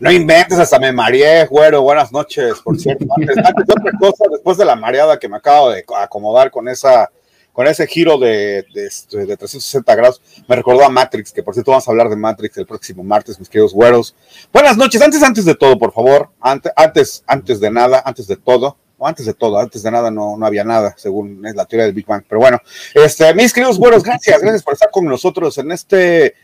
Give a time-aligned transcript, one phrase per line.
[0.00, 1.82] No inventes, hasta me mareé, güero.
[1.82, 3.04] Buenas noches, por cierto.
[3.16, 6.68] Antes, antes de otra cosa, después de la mareada que me acabo de acomodar con
[6.68, 7.10] esa
[7.52, 11.52] con ese giro de, de, este, de, 360 grados, me recordó a Matrix, que por
[11.52, 14.14] cierto vamos a hablar de Matrix el próximo martes, mis queridos güeros.
[14.52, 18.36] Buenas noches, antes, antes de todo, por favor, antes, antes, antes de nada, antes de
[18.36, 21.66] todo, o antes de todo, antes de nada no, no había nada, según es la
[21.66, 22.58] teoría del Big Bang, pero bueno,
[22.94, 26.34] este, mis queridos güeros, gracias, gracias por estar con nosotros en este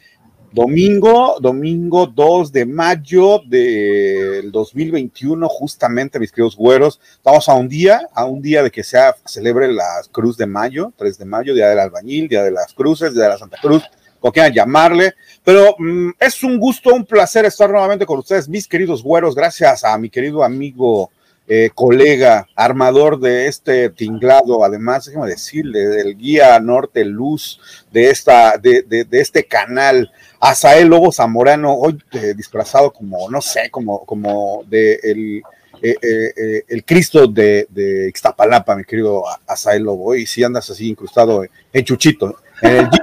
[0.57, 6.99] Domingo, domingo 2 de mayo del 2021, justamente, mis queridos güeros.
[7.13, 10.95] Estamos a un día, a un día de que se celebre la Cruz de Mayo,
[10.97, 13.83] 3 de mayo, Día del Albañil, Día de las Cruces, Día de la Santa Cruz,
[14.19, 15.13] como quieran llamarle.
[15.45, 19.35] Pero mm, es un gusto, un placer estar nuevamente con ustedes, mis queridos güeros.
[19.35, 21.11] Gracias a mi querido amigo
[21.49, 27.61] eh, colega, armador de este tinglado, además, déjeme decirle, del guía Norte Luz
[27.93, 33.71] de, esta, de, de, este canal, Azael Lobo Zamorano, hoy eh, disfrazado como, no sé,
[33.71, 35.43] como, como de el,
[35.83, 41.45] eh, el Cristo de, de Ixtapalapa, mi querido Azael Lobo, y si andas así incrustado
[41.73, 42.89] en Chuchito, en el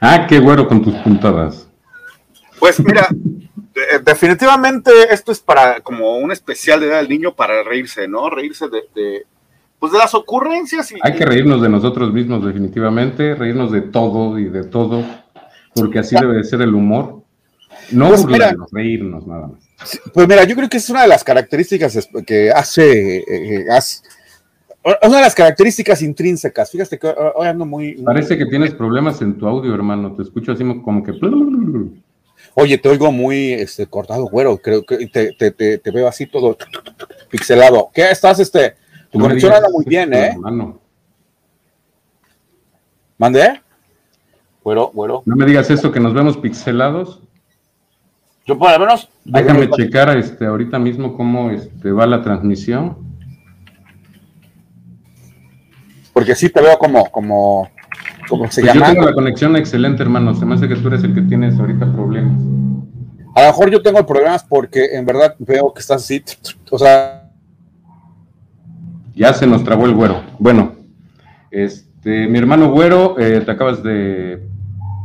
[0.00, 1.68] Ah, qué güero con tus puntadas.
[2.58, 3.08] Pues mira,
[4.04, 8.30] definitivamente esto es para como un especial de edad del niño para reírse, ¿no?
[8.30, 9.26] Reírse de,
[9.78, 10.90] pues de las ocurrencias.
[10.92, 15.04] Y, Hay que reírnos de nosotros mismos, definitivamente, reírnos de todo y de todo,
[15.74, 17.22] porque así debe de ser el humor.
[17.90, 18.24] No pues
[18.72, 19.68] reírnos nada más.
[20.12, 23.66] Pues mira, yo creo que es una de las características que hace, eh,
[25.02, 26.70] una de las características intrínsecas.
[26.70, 30.14] Fíjate que hoy ando muy, Parece que tienes problemas en tu audio, hermano.
[30.14, 31.12] Te escucho así como que.
[32.54, 34.58] Oye, te oigo muy este, cortado, güero.
[34.58, 36.56] Creo que te, te, te, veo así todo
[37.30, 37.90] pixelado.
[37.94, 38.74] ¿Qué estás, este?
[39.10, 40.30] Tu conexión anda muy bien, ¿eh?
[40.32, 40.80] Hermano.
[43.16, 43.60] ¿Mandé?
[44.62, 45.22] Güero, güero.
[45.24, 47.22] No me digas eso, que nos vemos pixelados.
[48.46, 49.08] Yo por lo menos.
[49.24, 52.96] Déjame checar este, ahorita mismo cómo este, va la transmisión.
[56.12, 57.68] Porque sí te veo como, como,
[58.28, 58.88] como se pues llama.
[58.88, 60.34] Yo tengo la conexión excelente, hermano.
[60.34, 62.40] Se me hace que tú eres el que tienes ahorita problemas.
[63.34, 66.22] A lo mejor yo tengo problemas porque en verdad veo que estás así.
[66.70, 67.27] O sea.
[69.18, 70.22] Ya se nos trabó el güero.
[70.38, 70.76] Bueno,
[71.50, 74.46] este, mi hermano güero, eh, te acabas de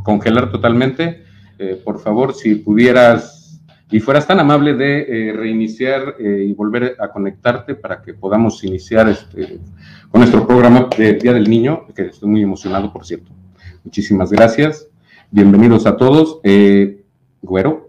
[0.04, 1.24] congelar totalmente.
[1.58, 3.60] Eh, por favor, si pudieras
[3.90, 9.08] y fueras tan amable de eh, reiniciar y volver a conectarte para que podamos iniciar
[9.08, 9.58] este,
[10.10, 13.32] con nuestro programa de Día del Niño, que estoy muy emocionado, por cierto.
[13.82, 14.86] Muchísimas gracias.
[15.32, 16.38] Bienvenidos a todos.
[17.42, 17.83] Güero,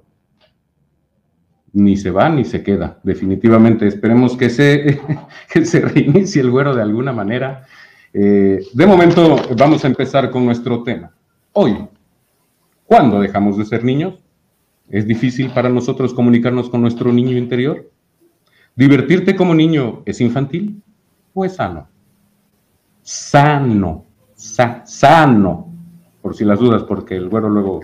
[1.75, 3.85] ni se va ni se queda, definitivamente.
[3.85, 5.01] Esperemos que se,
[5.63, 7.67] se reinicie el güero de alguna manera.
[8.13, 11.11] Eh, de momento, vamos a empezar con nuestro tema.
[11.51, 11.77] Hoy,
[12.85, 14.15] ¿cuándo dejamos de ser niños?
[14.89, 17.91] ¿Es difícil para nosotros comunicarnos con nuestro niño interior?
[18.75, 20.81] ¿Divertirte como niño es infantil
[21.33, 21.89] o es sano?
[23.05, 24.05] sano,
[24.35, 25.71] sano,
[26.21, 27.81] por si las dudas, porque el güero luego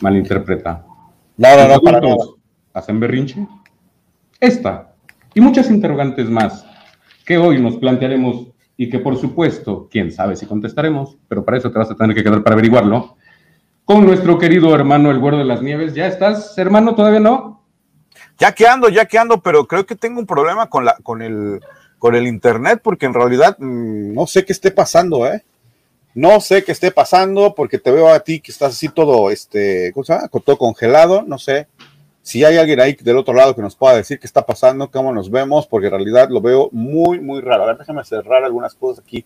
[0.00, 0.84] malinterpreta.
[1.36, 2.00] No, no, para
[2.74, 3.46] ¿Hacen berrinche?
[4.40, 4.94] Esta
[5.34, 6.66] y muchas interrogantes más
[7.24, 11.70] que hoy nos plantearemos y que por supuesto, quién sabe si contestaremos, pero para eso
[11.70, 13.16] te vas a tener que quedar para averiguarlo,
[13.84, 15.94] con nuestro querido hermano el güero de las nieves.
[15.94, 16.94] ¿Ya estás, hermano?
[16.94, 17.64] ¿Todavía no?
[18.38, 21.22] Ya que ando, ya que ando, pero creo que tengo un problema con, la, con
[21.22, 21.60] el
[22.02, 25.44] con el internet, porque en realidad mm, no sé qué esté pasando, ¿eh?
[26.16, 29.92] No sé qué esté pasando, porque te veo a ti que estás así todo, este,
[29.92, 30.18] ¿cómo se?
[30.44, 31.68] Todo congelado, no sé.
[32.22, 35.12] Si hay alguien ahí del otro lado que nos pueda decir qué está pasando, cómo
[35.12, 37.64] nos vemos, porque en realidad lo veo muy, muy raro.
[37.64, 39.24] A ver, déjame cerrar algunas cosas aquí.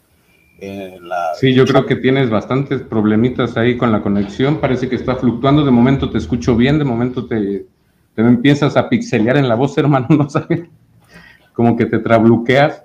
[0.58, 1.34] En la...
[1.38, 4.58] Sí, yo creo que tienes bastantes problemitas ahí con la conexión.
[4.60, 5.62] Parece que está fluctuando.
[5.62, 7.66] De momento te escucho bien, de momento te,
[8.14, 10.06] te empiezas a pixelear en la voz, hermano.
[10.08, 10.64] No sabes
[11.52, 12.82] como que te trabluqueas,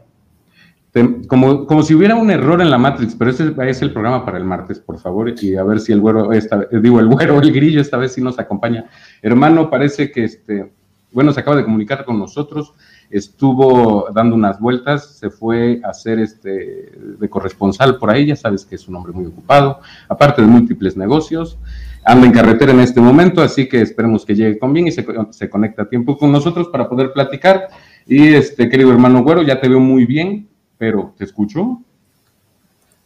[1.28, 4.38] como, como si hubiera un error en la Matrix, pero ese es el programa para
[4.38, 7.52] el martes, por favor, y a ver si el güero, esta, digo, el güero, el
[7.54, 8.86] grillo esta vez sí nos acompaña.
[9.22, 10.72] Hermano, parece que este,
[11.14, 12.74] bueno, se acaba de comunicar con nosotros,
[13.10, 18.66] estuvo dando unas vueltas, se fue a hacer este de corresponsal por ahí, ya sabes
[18.66, 19.80] que es un hombre muy ocupado,
[20.10, 21.58] aparte de múltiples negocios,
[22.04, 25.06] anda en carretera en este momento, así que esperemos que llegue con bien y se,
[25.30, 27.70] se conecte a tiempo con nosotros para poder platicar
[28.06, 30.48] y este, querido hermano Güero, ya te veo muy bien,
[30.82, 31.80] pero ¿te escucho?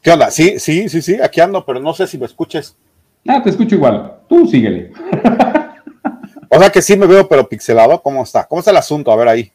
[0.02, 0.32] ¿Qué onda?
[0.32, 2.78] Sí, sí, sí, sí, aquí ando, pero no sé si me escuches.
[3.28, 4.14] Ah, te escucho igual.
[4.30, 4.94] Tú síguele.
[6.50, 8.02] o sea que sí me veo, pero pixelado.
[8.02, 8.46] ¿Cómo está?
[8.46, 9.12] ¿Cómo está el asunto?
[9.12, 9.52] A ver ahí.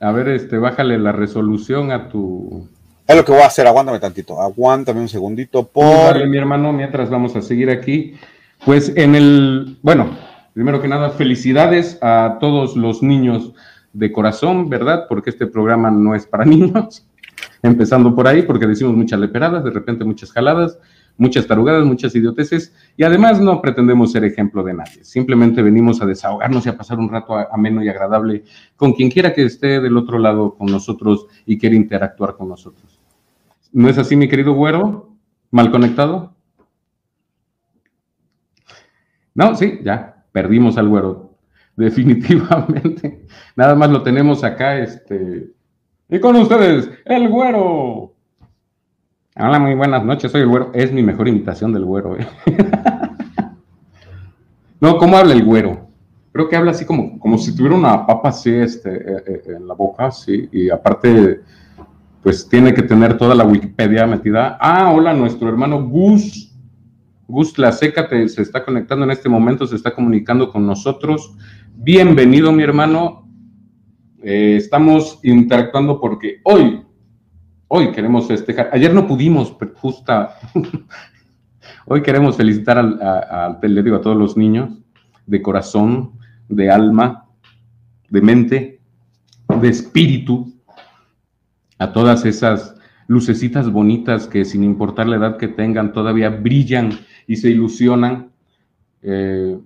[0.00, 2.68] A ver, este, bájale la resolución a tu.
[3.06, 4.40] Es lo que voy a hacer, aguántame tantito.
[4.40, 5.68] Aguántame un segundito.
[5.68, 6.26] Por...
[6.26, 8.16] mi hermano, mientras vamos a seguir aquí
[8.64, 10.18] Pues en el, bueno,
[10.52, 13.52] primero que nada, felicidades a todos los niños
[13.94, 15.06] de corazón, ¿verdad?
[15.08, 17.08] Porque este programa no es para niños.
[17.62, 20.78] Empezando por ahí, porque decimos muchas leperadas, de repente muchas jaladas,
[21.16, 25.02] muchas tarugadas, muchas idioteces, y además no pretendemos ser ejemplo de nadie.
[25.04, 28.44] Simplemente venimos a desahogarnos y a pasar un rato ameno y agradable
[28.76, 33.00] con quien quiera que esté del otro lado con nosotros y quiera interactuar con nosotros.
[33.72, 35.16] ¿No es así, mi querido güero?
[35.50, 36.34] ¿Mal conectado?
[39.34, 41.33] No, sí, ya, perdimos al güero.
[41.76, 43.26] Definitivamente.
[43.56, 45.50] Nada más lo tenemos acá, este.
[46.08, 48.14] Y con ustedes, el güero.
[49.36, 50.70] Hola, muy buenas noches, soy el güero.
[50.72, 52.26] Es mi mejor imitación del güero, ¿eh?
[54.80, 55.88] no, ¿cómo habla el güero?
[56.30, 59.66] Creo que habla así como, como si tuviera una papa así este, eh, eh, en
[59.66, 61.40] la boca, sí, y aparte,
[62.22, 64.56] pues tiene que tener toda la Wikipedia metida.
[64.60, 66.53] Ah, hola, nuestro hermano Gus.
[67.26, 71.34] Gus La Seca se está conectando en este momento, se está comunicando con nosotros.
[71.74, 73.26] Bienvenido, mi hermano.
[74.22, 76.82] Eh, estamos interactuando porque hoy,
[77.68, 78.68] hoy queremos festejar.
[78.72, 80.36] Ayer no pudimos, pero justa.
[81.86, 84.70] hoy queremos felicitar al, a, le digo, a todos los niños
[85.26, 86.18] de corazón,
[86.48, 87.26] de alma,
[88.10, 88.80] de mente,
[89.60, 90.52] de espíritu,
[91.78, 92.74] a todas esas
[93.06, 98.30] lucecitas bonitas que sin importar la edad que tengan todavía brillan y se ilusionan.
[99.02, 99.58] Eh,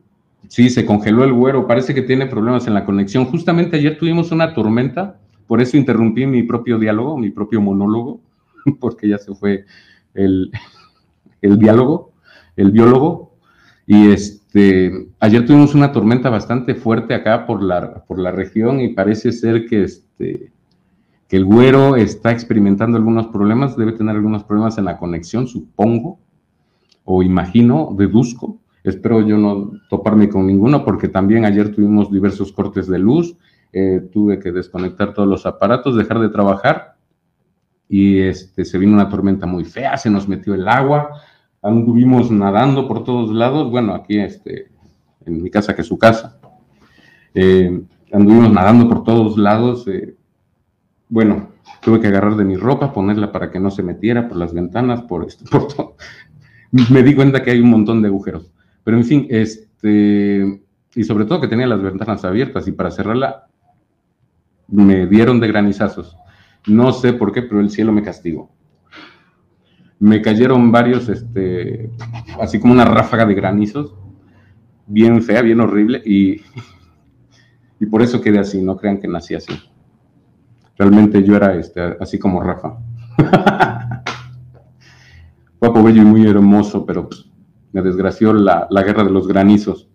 [0.46, 3.26] Sí, se congeló el güero, parece que tiene problemas en la conexión.
[3.26, 8.20] Justamente ayer tuvimos una tormenta, por eso interrumpí mi propio diálogo, mi propio monólogo,
[8.80, 9.66] porque ya se fue
[10.14, 10.50] el,
[11.42, 12.12] el diálogo,
[12.56, 13.34] el biólogo.
[13.86, 18.94] Y este, ayer tuvimos una tormenta bastante fuerte acá por la, por la región y
[18.94, 20.52] parece ser que, este,
[21.26, 26.18] que el güero está experimentando algunos problemas, debe tener algunos problemas en la conexión, supongo,
[27.10, 32.86] o imagino, deduzco Espero yo no toparme con ninguno porque también ayer tuvimos diversos cortes
[32.86, 33.36] de luz,
[33.72, 36.94] eh, tuve que desconectar todos los aparatos, dejar de trabajar
[37.88, 41.10] y este, se vino una tormenta muy fea, se nos metió el agua,
[41.60, 44.70] anduvimos nadando por todos lados, bueno, aquí este,
[45.26, 46.38] en mi casa que es su casa,
[47.34, 47.82] eh,
[48.12, 50.14] anduvimos nadando por todos lados, eh,
[51.08, 51.50] bueno,
[51.80, 55.02] tuve que agarrar de mi ropa, ponerla para que no se metiera por las ventanas,
[55.02, 55.96] por esto, por todo.
[56.70, 58.52] Me di cuenta que hay un montón de agujeros.
[58.84, 60.62] Pero en fin, este,
[60.94, 63.46] y sobre todo que tenía las ventanas abiertas y para cerrarla
[64.68, 66.16] me dieron de granizazos.
[66.66, 68.50] No sé por qué, pero el cielo me castigó.
[69.98, 71.90] Me cayeron varios, este,
[72.40, 73.94] así como una ráfaga de granizos,
[74.86, 76.42] bien fea, bien horrible, y,
[77.80, 79.52] y por eso quedé así, no crean que nací así.
[80.76, 82.78] Realmente yo era este, así como Rafa.
[85.60, 87.26] Guapo, bello y muy hermoso, pero pues,
[87.72, 89.88] me desgració la, guerra de los granizos.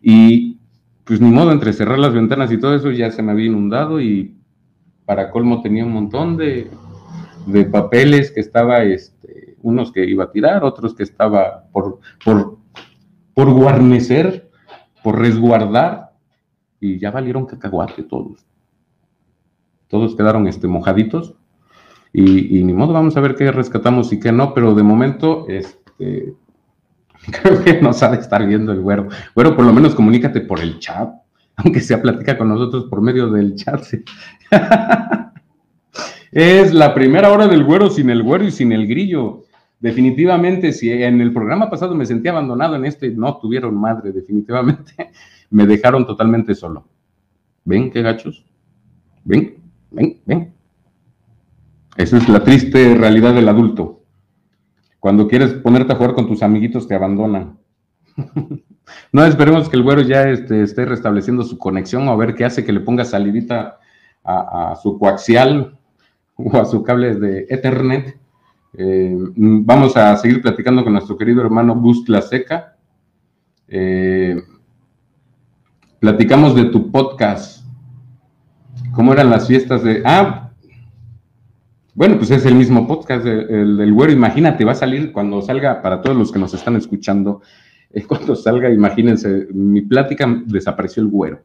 [0.00, 0.58] Y
[1.04, 4.00] pues ni modo, entre cerrar las ventanas y todo eso ya se me había inundado
[4.00, 4.36] y
[5.04, 6.70] para colmo tenía un montón de,
[7.70, 12.58] papeles que estaba, este, unos que iba a tirar, otros que estaba por, por,
[13.34, 14.50] por guarnecer,
[15.02, 16.10] por resguardar,
[16.80, 18.46] y ya valieron cacahuate todos.
[19.88, 21.34] Todos quedaron este, mojaditos.
[22.12, 26.34] Y, ni modo, vamos a ver qué rescatamos y qué no, pero de momento, este,
[27.42, 29.08] Creo que nos ha de estar viendo el güero.
[29.34, 31.10] Güero, por lo menos comunícate por el chat,
[31.56, 33.84] aunque sea platica con nosotros por medio del chat.
[36.32, 39.44] es la primera hora del güero sin el güero y sin el grillo.
[39.78, 45.10] Definitivamente, si en el programa pasado me sentí abandonado, en este no tuvieron madre, definitivamente
[45.50, 46.86] me dejaron totalmente solo.
[47.64, 48.44] ¿Ven qué gachos?
[49.24, 49.56] ¿Ven?
[49.90, 50.20] ¿Ven?
[50.26, 50.52] ¿Ven?
[51.96, 54.04] Esa es la triste realidad del adulto.
[54.98, 57.58] Cuando quieres ponerte a jugar con tus amiguitos, te abandonan.
[59.12, 62.44] no, esperemos que el güero ya este, esté restableciendo su conexión o a ver qué
[62.44, 63.78] hace que le ponga salidita
[64.22, 65.78] a, su coaxial
[66.36, 68.18] o a su cable de Ethernet.
[68.74, 72.76] Eh, vamos a seguir platicando con nuestro querido hermano Bust La Seca.
[73.66, 74.40] Eh,
[75.98, 77.64] platicamos de tu podcast.
[78.92, 80.02] ¿Cómo eran las fiestas de...
[80.04, 80.49] Ah,
[82.00, 84.10] bueno, pues es el mismo podcast el, del güero.
[84.10, 87.42] Imagínate, va a salir cuando salga, para todos los que nos están escuchando,
[87.92, 91.42] eh, cuando salga, imagínense, mi plática desapareció el güero.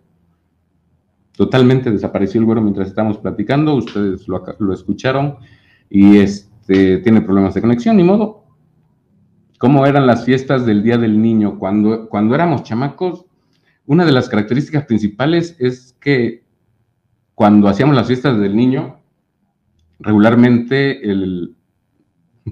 [1.34, 3.76] Totalmente desapareció el güero mientras estamos platicando.
[3.76, 5.36] Ustedes lo, escucharon
[5.90, 8.46] y este, tiene problemas de conexión, ni modo.
[9.60, 11.60] ¿Cómo eran las fiestas del Día del Niño?
[11.60, 13.26] Cuando, cuando éramos chamacos,
[13.88, 16.46] una de las características principales es que
[17.34, 19.02] cuando hacíamos las fiestas del niño,
[20.00, 21.56] regularmente, el,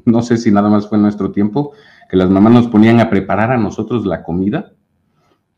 [0.06, 1.72] no sé si nada más fue en nuestro tiempo,
[2.10, 4.74] que las mamás nos ponían a preparar a nosotros la comida.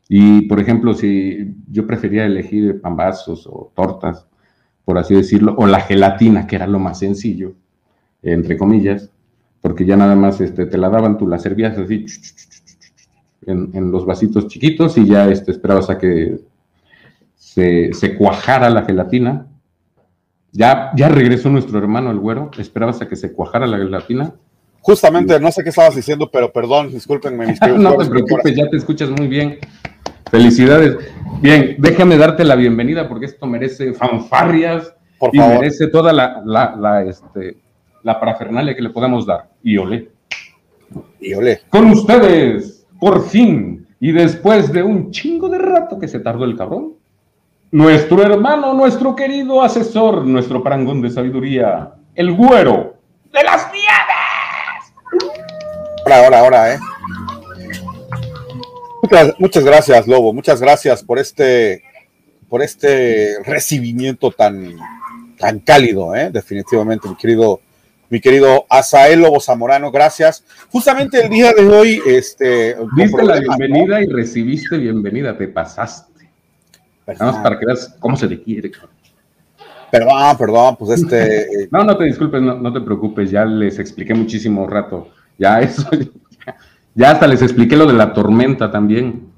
[0.08, 4.26] Y, por ejemplo, si yo prefería elegir pambazos o tortas,
[4.84, 7.54] por así decirlo, o la gelatina, que era lo más sencillo,
[8.22, 9.10] entre comillas,
[9.60, 12.06] porque ya nada más este, te la daban, tú la servías así
[13.46, 16.40] en, los vasitos chiquitos y ya este, esperabas a que
[17.34, 19.46] se, cuajara la gelatina.
[20.52, 24.34] Ya, ya regresó nuestro hermano el güero, esperabas a que se cuajara la gelatina.
[24.80, 27.46] Justamente, no sé qué estabas diciendo, pero perdón, discúlpenme.
[27.46, 29.58] Mis no te preocupes, ya te escuchas muy bien.
[30.30, 30.96] Felicidades.
[31.40, 36.76] Bien, déjame darte la bienvenida porque esto merece fanfarrias Por y merece toda la, la,
[36.76, 37.58] la, este,
[38.02, 39.48] la parafernalia que le podamos dar.
[39.62, 40.08] Y ole.
[41.20, 41.62] Y ole.
[41.68, 46.56] Con ustedes, por fin, y después de un chingo de rato que se tardó el
[46.56, 46.94] cabrón,
[47.70, 52.96] nuestro hermano, nuestro querido asesor, nuestro parangón de sabiduría, el güero
[53.32, 55.36] de las nieves.
[56.04, 56.78] Ahora, ahora, ahora, eh.
[59.38, 60.32] Muchas, gracias, Lobo.
[60.32, 61.82] Muchas gracias por este,
[62.48, 64.76] por este recibimiento tan,
[65.38, 66.30] tan cálido, ¿eh?
[66.32, 67.60] definitivamente, mi querido,
[68.08, 69.90] mi querido Asael Lobo Zamorano.
[69.92, 70.44] Gracias.
[70.70, 72.76] Justamente el día de hoy, este.
[72.96, 76.15] Diste la bienvenida y recibiste bienvenida, te pasaste.
[77.06, 78.72] Nada más para que veas cómo se te quiere.
[79.90, 81.68] Perdón, perdón, pues este.
[81.70, 85.08] no, no te disculpes, no, no te preocupes, ya les expliqué muchísimo rato.
[85.38, 85.88] Ya eso
[86.94, 89.28] ya hasta les expliqué lo de la tormenta también.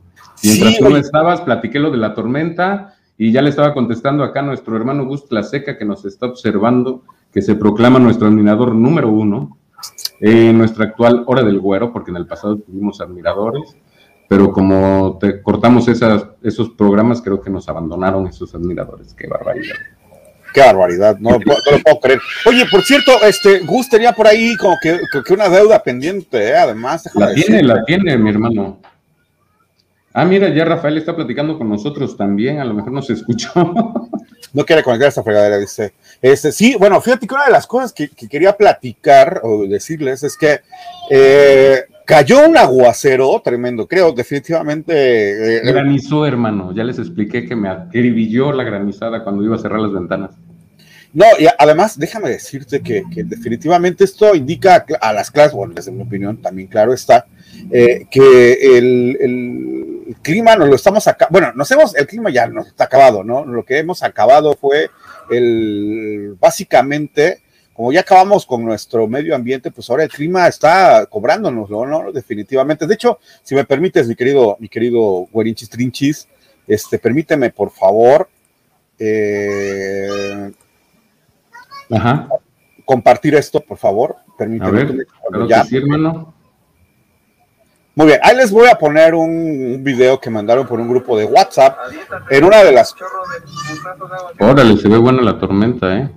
[0.44, 4.40] Mientras tú no estabas, platiqué lo de la tormenta y ya le estaba contestando acá
[4.40, 9.10] a nuestro hermano Gus Seca que nos está observando, que se proclama nuestro admirador número
[9.10, 9.58] uno
[10.20, 13.76] en nuestra actual hora del güero, porque en el pasado tuvimos admiradores,
[14.28, 19.14] pero como te cortamos esas, esos programas, creo que nos abandonaron esos admiradores.
[19.14, 19.76] Qué barbaridad.
[20.52, 22.20] Qué barbaridad, no, lo puedo creer.
[22.46, 24.98] Oye, por cierto, este Gus tenía por ahí como que,
[25.32, 26.56] una deuda pendiente, ¿eh?
[26.56, 27.08] además.
[27.14, 28.78] La tiene, la tiene, mi hermano.
[30.12, 33.50] Ah, mira, ya Rafael está platicando con nosotros también, a lo mejor nos escuchó.
[34.50, 35.92] No quiere conectar esta fregadera, dice.
[36.22, 40.38] Este, sí, bueno, fíjate que una de las cosas que, quería platicar o decirles es
[40.38, 40.60] que
[41.10, 45.58] eh, cayó un aguacero tremendo, creo, definitivamente.
[45.58, 49.78] Eh, Granizó, hermano, ya les expliqué que me acribilló la granizada cuando iba a cerrar
[49.78, 50.30] las ventanas.
[51.12, 56.02] No, y además, déjame decirte que, definitivamente esto indica a las clases, bueno, desde mi
[56.02, 57.26] opinión, también claro está,
[57.70, 62.68] eh, que el, clima nos lo estamos acabando, bueno, nos hemos, el clima ya nos
[62.68, 63.44] está acabado, ¿no?
[63.44, 64.88] Lo que hemos acabado fue
[65.30, 67.42] el, básicamente,
[67.78, 72.10] como ya acabamos con nuestro medio ambiente, pues ahora el clima está cobrándonos, ¿no?
[72.10, 72.88] Definitivamente.
[72.88, 76.26] De hecho, si me permites, mi querido, mi querido Guerinchis Trinchis,
[76.66, 78.28] este, permíteme, por favor,
[78.98, 80.50] eh,
[82.84, 84.16] compartir esto, por favor.
[84.36, 84.80] Permíteme.
[84.80, 86.34] A ver, sí, hermano.
[87.94, 91.26] Muy bien, ahí les voy a poner un video que mandaron por un grupo de
[91.26, 91.78] WhatsApp
[92.28, 92.92] en una de las...
[94.40, 96.10] Órale, se ve buena la tormenta, ¿eh?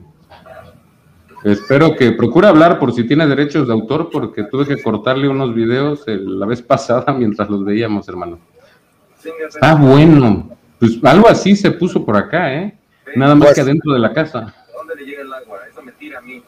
[1.43, 5.55] Espero que procura hablar por si tiene derechos de autor, porque tuve que cortarle unos
[5.55, 8.39] videos la vez pasada mientras los veíamos, hermano.
[9.47, 10.57] Está bueno.
[10.79, 12.77] Pues algo así se puso por acá, ¿eh?
[13.15, 14.53] Nada más pues que dentro de la casa.
[14.75, 15.59] ¿Dónde le llega el agua?
[15.69, 16.41] Eso me tira a mí.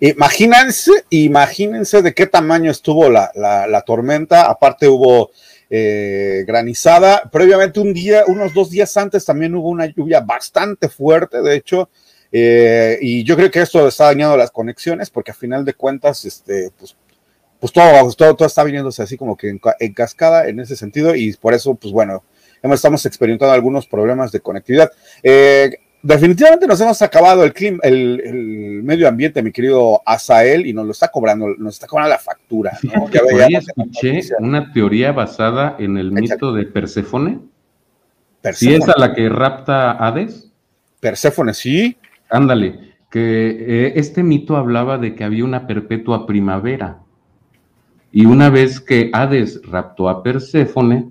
[0.00, 4.50] Imagínense, imagínense de qué tamaño estuvo la, tormenta.
[4.50, 5.30] Aparte hubo
[5.70, 7.28] eh, granizada.
[7.30, 11.40] Previamente un día, unos dos días antes también hubo una lluvia bastante fuerte.
[11.40, 11.88] De hecho,
[12.32, 16.24] eh, y yo creo que esto está dañando las conexiones porque a final de cuentas,
[16.24, 16.96] este, pues,
[17.60, 21.32] pues todo, todo, todo está viniéndose así como que en, cascada en ese sentido y
[21.34, 22.24] por eso, pues bueno,
[22.62, 24.90] estamos experimentando algunos problemas de conectividad.
[25.22, 30.86] Eh, definitivamente nos hemos acabado el, clima, el, medio ambiente, mi querido Asael, y nos
[30.86, 32.78] lo está cobrando, nos está cobrando la factura.
[32.82, 33.08] ¿no?
[33.08, 37.40] escuché una teoría basada en el mito de Perséfone.
[38.54, 40.50] ¿Sí es a la que rapta Hades?
[40.98, 41.96] Perséfone, sí.
[42.32, 47.00] Ándale, que eh, este mito hablaba de que había una perpetua primavera.
[48.10, 51.10] Y una vez que Hades raptó a Perséfone,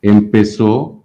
[0.00, 1.04] empezó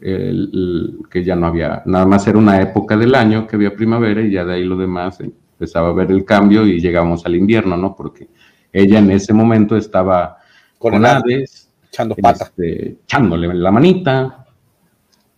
[0.00, 4.20] el, que ya no había, nada más era una época del año que había primavera
[4.20, 7.76] y ya de ahí lo demás empezaba a ver el cambio y llegábamos al invierno,
[7.76, 7.96] ¿no?
[7.96, 8.28] Porque
[8.72, 10.36] ella en ese momento estaba
[10.78, 12.44] con, Hades, echando pata.
[12.44, 14.46] Este, echándole la manita,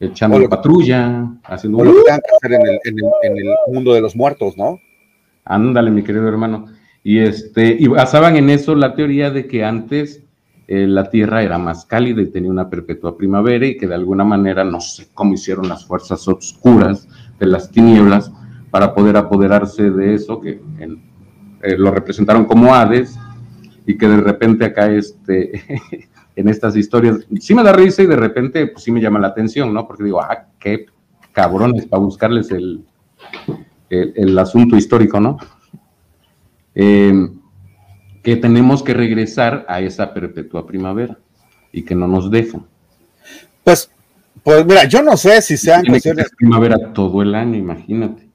[0.01, 1.85] echando patrulla, haciendo...
[1.85, 2.61] lo que tengan que hacer
[3.23, 4.81] en el, mundo de los muertos, ¿no?
[5.45, 6.67] Ándale, mi querido hermano.
[7.05, 10.23] Y, este, y basaban en eso la teoría de que antes
[10.69, 14.25] eh, la Tierra era más cálida y tenía una perpetua primavera y que de alguna
[14.25, 17.07] manera, no sé cómo hicieron las fuerzas oscuras
[17.39, 18.33] de las tinieblas
[18.71, 20.61] para poder apoderarse de eso, que
[21.63, 23.19] eh, lo representaron como Hades,
[23.87, 25.63] y que de repente acá este,
[26.41, 29.29] en estas historias, sí me da risa y de repente pues sí me llama la
[29.29, 29.87] atención, ¿no?
[29.87, 30.87] Porque digo, ah, qué
[31.33, 32.85] cabrones para buscarles el,
[33.91, 35.37] el, asunto histórico, ¿no?
[36.75, 37.29] Eh,
[38.23, 41.19] que tenemos que regresar a esa perpetua primavera
[41.73, 42.67] y que no nos dejan.
[43.63, 43.91] Pues,
[44.43, 46.31] pues mira, yo no sé si sean cuestiones.
[46.37, 48.29] primavera todo el año, imagínate.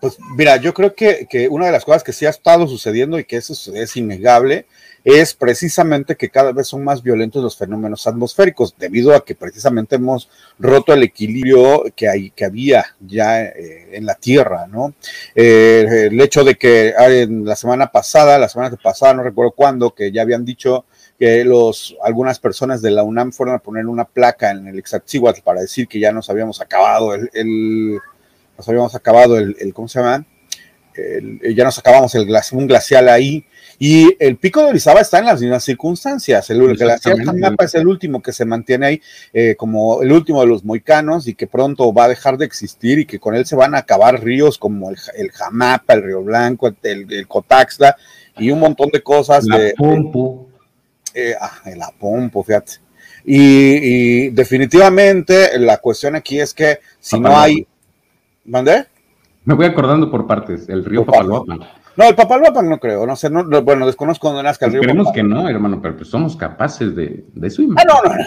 [0.00, 3.18] Pues mira, yo creo que, que, una de las cosas que sí ha estado sucediendo
[3.18, 4.66] y que eso es innegable
[5.04, 9.96] es precisamente que cada vez son más violentos los fenómenos atmosféricos, debido a que precisamente
[9.96, 10.28] hemos
[10.58, 14.94] roto el equilibrio que, hay, que había ya eh, en la Tierra, ¿no?
[15.34, 19.94] Eh, el hecho de que ah, la semana pasada, la semana pasada, no recuerdo cuándo,
[19.94, 20.84] que ya habían dicho
[21.18, 25.42] que los, algunas personas de la UNAM fueron a poner una placa en el Exatzíhuatl
[25.42, 27.98] para decir que ya nos habíamos acabado el,
[28.56, 30.24] nos habíamos acabado el, el ¿cómo se llama?
[31.54, 33.46] ya nos acabamos el un glacial ahí,
[33.78, 36.48] y el pico de Orizaba está en las mismas circunstancias.
[36.50, 39.02] El, glacial mapa es el último que se mantiene ahí
[39.32, 42.98] eh, como el último de los moicanos y que pronto va a dejar de existir
[43.00, 46.72] y que con él se van a acabar ríos como el, Jamapa, el Río Blanco,
[46.82, 47.96] el, Cotaxla
[48.38, 49.44] y un montón de cosas.
[49.44, 50.48] La Pompo.
[51.14, 52.74] Eh, ah, el Apompo, fíjate.
[53.24, 57.66] Y, definitivamente la cuestión aquí es que si no hay...
[58.44, 58.86] ¿Mandé?
[59.44, 61.81] Me voy acordando por partes, el río Papaloapan.
[61.96, 64.80] No, el Papaloapan no creo, no sé, no, bueno, desconozco dónde nazca el río.
[64.80, 67.62] Esperemos que no, hermano, pero pues somos capaces de, de eso.
[67.76, 68.24] Ah, no, no, no.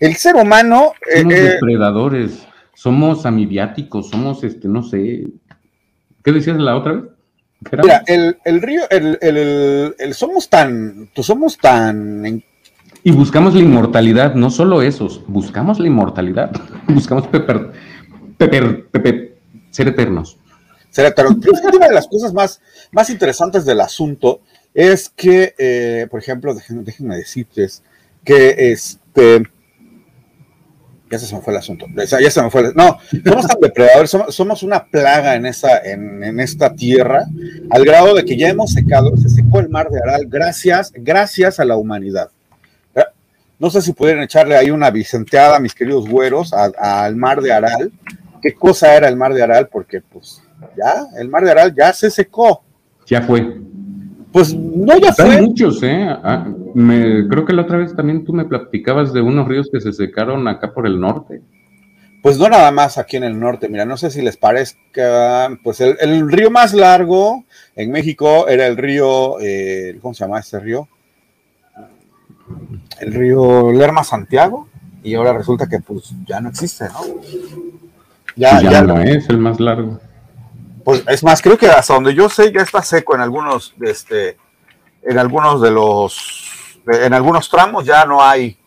[0.00, 0.92] El ser humano.
[1.12, 5.26] Eh, somos eh, depredadores, somos amibiáticos, somos, este, no sé.
[6.22, 7.04] ¿Qué decías la otra vez?
[7.82, 12.42] Mira, el, el río, el, el, el, somos tan, somos tan.
[13.02, 16.50] Y buscamos la inmortalidad, no solo esos, buscamos la inmortalidad,
[16.88, 17.72] buscamos peper,
[18.36, 19.38] peper, peper,
[19.70, 20.38] ser eternos.
[20.94, 22.60] Pero una de las cosas más,
[22.92, 24.40] más interesantes del asunto
[24.72, 27.82] es que, eh, por ejemplo, déjenme, decirles
[28.24, 29.42] que este.
[31.10, 31.86] Ya se me fue el asunto.
[31.94, 32.72] Ya se me fue.
[32.74, 37.24] no, somos tan depredadores, somos, una plaga en esta, en, esta tierra,
[37.70, 41.60] al grado de que ya hemos secado, se secó el mar de Aral gracias, gracias
[41.60, 42.30] a la humanidad.
[43.58, 47.92] No sé si pudieran echarle ahí una vicenteada, mis queridos güeros, al mar de Aral.
[48.42, 49.68] ¿Qué cosa era el mar de Aral?
[49.68, 50.42] Porque, pues,
[50.76, 52.62] ya, el mar de Aral ya se secó.
[53.06, 53.60] Ya fue.
[54.32, 55.42] Pues no, ya fue.
[55.42, 56.06] muchos, ¿eh?
[56.08, 59.80] Ah, me, creo que la otra vez también tú me platicabas de unos ríos que
[59.80, 61.40] se secaron acá por el norte.
[62.20, 65.82] Pues no nada más aquí en el norte, mira, no sé si les parezca, pues
[65.82, 67.44] el, río más largo
[67.76, 70.88] en México era el río, eh, ¿cómo se llama este río?
[72.98, 74.68] El río Lerma Santiago,
[75.02, 77.20] y ahora resulta que pues ya no existe, ¿no?
[78.36, 80.00] Ya, pues ya, no es el más largo.
[80.84, 84.36] Pues es más, creo que hasta donde yo sé ya está seco en algunos, este,
[85.02, 88.58] en algunos de los, en algunos tramos ya no hay,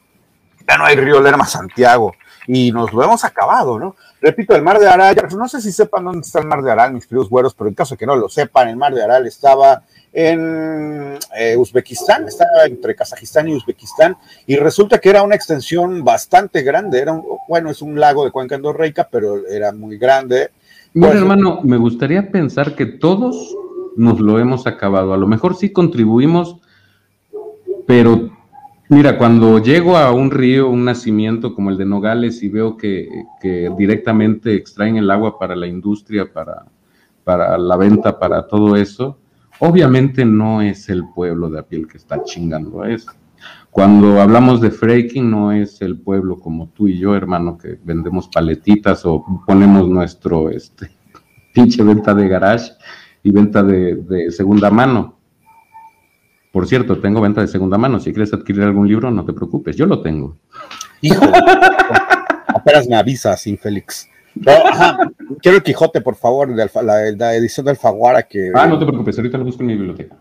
[0.67, 2.15] ya no hay río Lerma Santiago
[2.47, 3.95] y nos lo hemos acabado, ¿no?
[4.21, 6.93] Repito, el mar de Aral, no sé si sepan dónde está el mar de Aral,
[6.93, 9.27] mis queridos güeros, pero en caso de que no lo sepan, el mar de Aral
[9.27, 16.03] estaba en eh, Uzbekistán, estaba entre Kazajistán y Uzbekistán, y resulta que era una extensión
[16.03, 20.51] bastante grande, era un, bueno, es un lago de cuenca endorreica, pero era muy grande,
[20.93, 23.56] bueno, hermano, me gustaría pensar que todos
[23.95, 25.13] nos lo hemos acabado.
[25.13, 26.58] A lo mejor sí contribuimos,
[27.86, 28.30] pero
[28.89, 33.10] mira, cuando llego a un río, un nacimiento como el de Nogales y veo que,
[33.78, 36.65] directamente extraen el agua para la industria, para,
[37.23, 39.17] para la venta, para todo eso,
[39.60, 43.12] obviamente no es el pueblo de a piel que está chingando a eso.
[43.77, 48.27] Cuando hablamos de freaking, no es el pueblo como tú y yo, hermano, que vendemos
[48.27, 50.89] paletitas o ponemos nuestro este,
[51.53, 52.71] pinche venta de garage
[53.21, 55.19] y venta de, segunda mano.
[56.51, 57.99] Por cierto, tengo venta de segunda mano.
[57.99, 60.39] Si quieres adquirir algún libro, no te preocupes, yo lo tengo.
[61.01, 61.25] Hijo,
[62.47, 64.09] apenas me avisas, infélix.
[65.39, 66.67] quiero el Quijote, por favor, de
[67.15, 68.49] la, edición de Alfaguara que...
[68.55, 70.15] Ah, no te preocupes, ahorita lo busco en mi biblioteca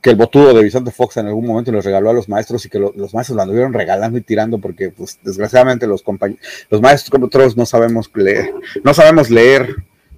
[0.00, 2.68] que el botudo de Vicente Fox en algún momento los regaló a los maestros y
[2.68, 6.04] que los maestros lo anduvieron regalando y tirando porque, pues, desgraciadamente los
[6.70, 8.52] los maestros como otros no sabemos leer,
[8.84, 9.74] no sabemos leer.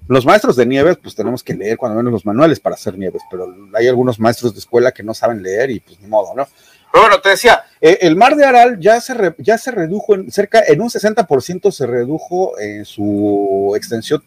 [0.07, 3.21] Los maestros de nieves, pues tenemos que leer cuando menos los manuales para hacer nieves,
[3.29, 6.47] pero hay algunos maestros de escuela que no saben leer y pues ni modo, ¿no?
[6.91, 10.29] Pero bueno, te decía, eh, el mar de Aral ya se, ya se redujo en
[10.29, 14.21] cerca, en un 60% se redujo en su extensión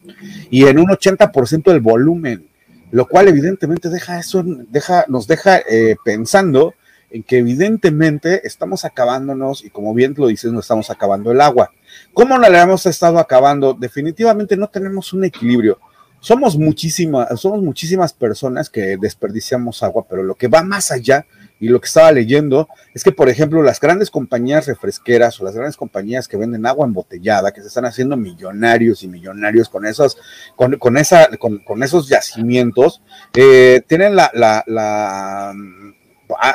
[0.49, 2.47] y en un 80% el volumen
[2.91, 6.73] lo cual evidentemente deja eso, deja, nos deja eh, pensando
[7.09, 11.71] en que evidentemente estamos acabándonos, y como bien lo dices, no estamos acabando el agua.
[12.13, 13.73] ¿Cómo le hemos estado acabando?
[13.73, 15.79] Definitivamente no tenemos un equilibrio.
[16.19, 21.25] Somos muchísimas, somos muchísimas personas que desperdiciamos agua, pero lo que va más allá
[21.59, 25.55] y lo que estaba leyendo es que, por ejemplo, las grandes compañías refresqueras o las
[25.55, 30.17] grandes compañías que venden agua embotellada, que se están haciendo millonarios y millonarios con esos,
[30.55, 33.01] con, con esa, con, con esos yacimientos,
[33.35, 35.53] eh, tienen la, la, la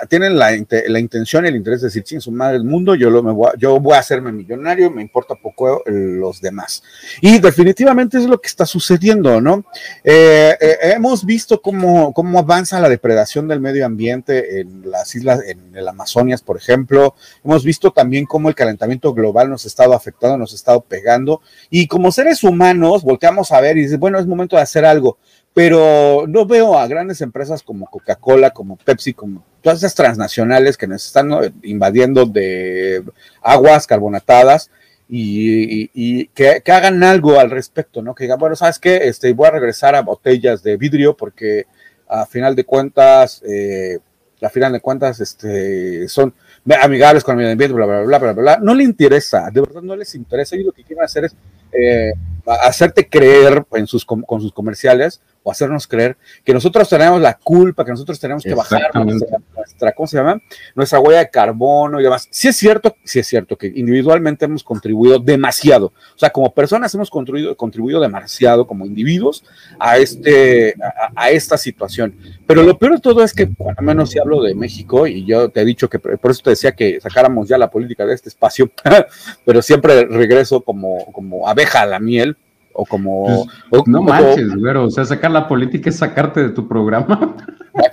[0.09, 0.51] tienen la,
[0.89, 3.33] la, intención y el interés de decir, sin su madre el mundo, yo, lo, me
[3.33, 6.83] voy a, yo voy a hacerme millonario, me importa poco los demás.
[7.21, 9.65] Y definitivamente es lo que está sucediendo, ¿no?
[10.05, 15.41] Eh, eh, hemos visto cómo, cómo avanza la depredación del medio ambiente en las islas,
[15.47, 17.15] en el Amazonas, por ejemplo.
[17.45, 21.41] Hemos visto también cómo el calentamiento global nos ha estado afectando, nos ha estado pegando.
[21.71, 25.19] Y como seres humanos, volteamos a ver y dices, bueno, es momento de hacer algo
[25.55, 30.87] pero no veo a grandes empresas como Coca-Cola, como Pepsi, como todas esas transnacionales que
[30.87, 31.31] nos están
[31.63, 33.03] invadiendo de
[33.43, 34.71] aguas carbonatadas
[35.13, 38.15] y, que, hagan algo al respecto, ¿no?
[38.15, 39.09] Que digan, bueno, ¿sabes qué?
[39.09, 41.67] Este, voy a regresar a botellas de vidrio porque
[42.09, 43.99] a final de cuentas, eh,
[44.41, 46.33] a final de cuentas, este, son
[46.81, 48.59] amigables con el medio ambiente, bla, bla, bla, bla, bla, bla.
[48.59, 50.55] No le interesa, de verdad no les interesa.
[50.55, 51.35] Y lo que quieren hacer es
[51.73, 52.13] eh,
[52.55, 57.85] hacerte creer en sus, con sus comerciales o hacernos creer que nosotros tenemos la culpa,
[57.85, 60.41] que nosotros tenemos que bajar nuestra, ¿cómo se llama?
[60.75, 62.29] Nuestra huella de carbono y demás.
[62.31, 65.87] Sí es cierto, sí es cierto que individualmente hemos contribuido demasiado.
[65.87, 69.45] O sea, como personas hemos contribuido, contribuido demasiado como individuos
[69.79, 70.75] a, este,
[71.15, 72.15] a, esta situación.
[72.47, 75.49] Pero lo peor de todo es que, al menos si hablo de México, y yo
[75.49, 78.29] te he dicho que por eso te decía que sacáramos ya la política de este
[78.29, 78.71] espacio,
[79.45, 82.37] pero siempre regreso como, como abeja a la miel,
[82.81, 83.47] o como...
[83.69, 87.37] Pues, no manches, güero, o sea, sacar la política es sacarte de tu programa.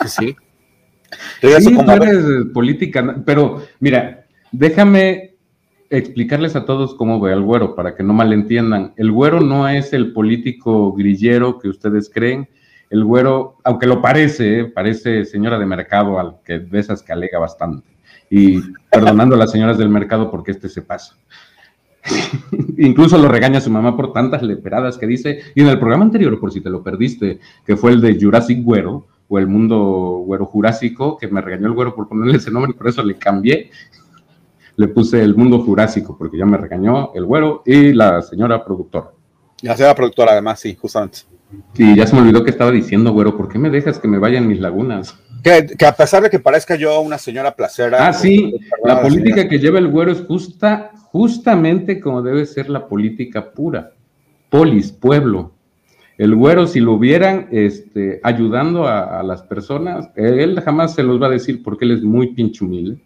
[0.01, 0.35] que sí.
[1.59, 5.35] sí, como eres política, pero mira, déjame
[5.89, 8.93] explicarles a todos cómo ve al güero, para que no malentiendan.
[8.97, 12.49] El güero no es el político grillero que ustedes creen.
[12.89, 14.65] El güero, aunque lo parece, ¿eh?
[14.65, 17.87] parece señora de mercado, al que de esas que alega bastante.
[18.29, 21.15] Y perdonando a las señoras del mercado porque este se pasa.
[22.77, 25.39] Incluso lo regaña su mamá por tantas leperadas que dice.
[25.55, 28.63] Y en el programa anterior, por si te lo perdiste, que fue el de Jurassic
[28.63, 32.71] Güero, o el mundo güero jurásico, que me regañó el güero por ponerle ese nombre,
[32.71, 33.71] y por eso le cambié.
[34.75, 39.07] Le puse el mundo jurásico, porque ya me regañó el güero y la señora productora.
[39.61, 41.19] La señora productora, además, sí, justamente.
[41.73, 44.19] Sí, ya se me olvidó que estaba diciendo, güero, ¿por qué me dejas que me
[44.19, 45.17] vaya en mis lagunas?
[45.43, 48.07] Que, a pesar de que parezca yo una señora placera.
[48.07, 52.87] Ah, sí, la política que lleva el güero es justa, justamente como debe ser la
[52.87, 53.91] política pura.
[54.49, 55.53] Polis, pueblo.
[56.17, 61.27] El güero, si lo vieran este, ayudando a, las personas, él jamás se los va
[61.27, 62.99] a decir porque él es muy pinche humilde.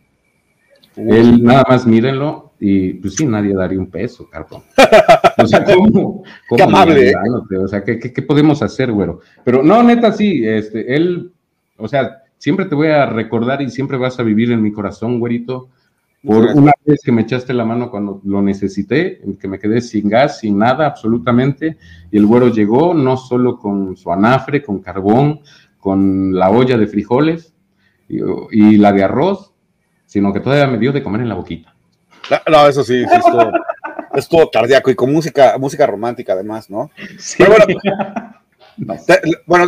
[0.95, 4.61] Él nada más mírenlo y pues sí, nadie daría un peso, carbón.
[5.37, 6.23] O sea, ¿cómo?
[6.55, 7.13] Qué amable.
[7.57, 9.19] O sea, ¿qué, ¿qué, podemos hacer, güero?
[9.43, 11.31] Pero no, neta, sí, este, él,
[11.77, 15.19] o sea, siempre te voy a recordar y siempre vas a vivir en mi corazón,
[15.19, 15.69] güerito,
[16.25, 20.09] por una vez que me echaste la mano cuando lo necesité, que me quedé sin
[20.09, 21.77] gas, sin nada, absolutamente,
[22.11, 25.41] y el güero llegó no solo con su anafre, con carbón,
[25.79, 27.53] con la olla de frijoles
[28.07, 29.53] y, la de arroz,
[30.07, 31.75] sino que todavía me dio de comer en la boquita.
[32.51, 33.03] No, eso sí,
[34.15, 36.89] es todo, cardíaco y con música, música romántica además, ¿no?
[37.19, 37.43] Sí.
[37.45, 37.65] bueno,
[39.45, 39.67] bueno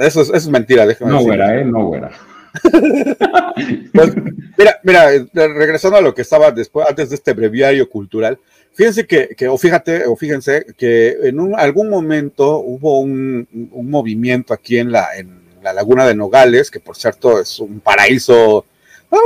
[0.00, 1.64] eso es, eso es mentira, déjame No, güera, ¿eh?
[1.64, 2.10] No, güera.
[3.92, 4.14] pues,
[4.56, 8.38] mira, mira, regresando a lo que estaba después, antes de este breviario cultural,
[8.72, 13.90] fíjense que, que o fíjate, o fíjense que en un, algún momento hubo un, un,
[13.90, 18.66] movimiento aquí en la, en la laguna de Nogales, que por cierto es un paraíso,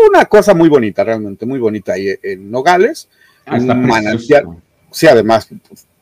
[0.08, 3.08] una cosa muy bonita, realmente muy bonita ahí en Nogales.
[3.46, 4.46] Ah, un manantial.
[4.90, 5.48] Sí, además,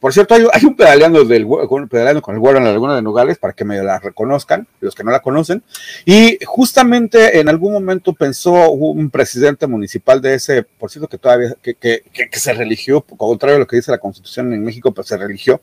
[0.00, 1.46] por cierto, hay, un pedaleando, del,
[1.88, 4.94] pedaleando con el güero en la laguna de Nogales para que me la reconozcan, los
[4.94, 5.62] que no la conocen.
[6.04, 11.56] Y justamente en algún momento pensó un presidente municipal de ese, por cierto, que todavía,
[11.62, 15.16] que, que, se religió, contrario a lo que dice la constitución en México, pues se
[15.16, 15.60] religió.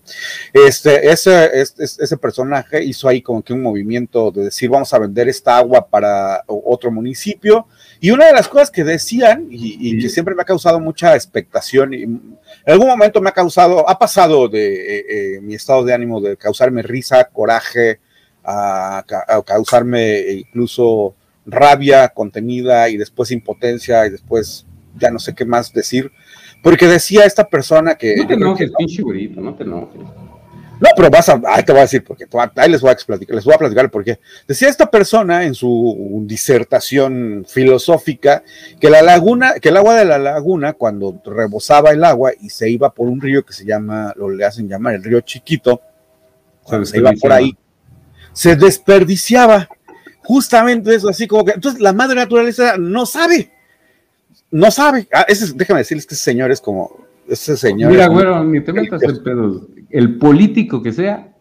[0.51, 4.99] Este, ese, ese, ese personaje hizo ahí como que un movimiento de decir, vamos a
[4.99, 7.67] vender esta agua para otro municipio.
[8.03, 11.93] Y una de las cosas que decían, y, que siempre me ha causado mucha expectación,
[11.93, 15.93] y en algún momento me ha causado, ha pasado de eh, eh, mi estado de
[15.93, 18.01] ánimo de causarme risa, coraje,
[18.43, 19.05] a,
[19.45, 24.65] causarme incluso rabia contenida y después impotencia y después
[24.99, 26.11] ya no sé qué más decir,
[26.61, 28.17] porque decía esta persona que...
[28.17, 30.01] No te enojes, pinche güerito, no te enojes.
[30.83, 33.33] No, pero vas a, ahí te voy a decir porque ahí les voy a explicar,
[33.33, 38.43] les voy a platicar porque decía esta persona en su disertación filosófica
[38.81, 42.69] que la laguna, que el agua de la laguna cuando rebosaba el agua y se
[42.69, 45.79] iba por un río que se llama, lo le hacen llamar el río Chiquito,
[46.83, 47.55] se iba por ahí,
[48.33, 49.69] se desperdiciaba
[50.23, 53.51] Justamente eso, así como que, entonces la madre naturaleza no sabe,
[54.51, 55.07] no sabe.
[55.11, 57.91] Ah, ese, déjame decirles que ese señor es como, ese señor.
[57.91, 59.63] Mira, güero, ni te metas en pedos.
[59.93, 61.35] El político que sea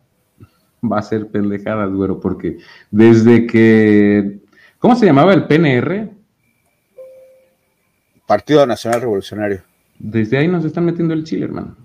[0.84, 2.58] va a ser pendejadas, güero, porque
[2.90, 4.40] desde que,
[4.78, 6.10] ¿cómo se llamaba el PNR?
[8.26, 9.62] Partido Nacional Revolucionario.
[9.98, 11.76] Desde ahí nos están metiendo el chile, hermano.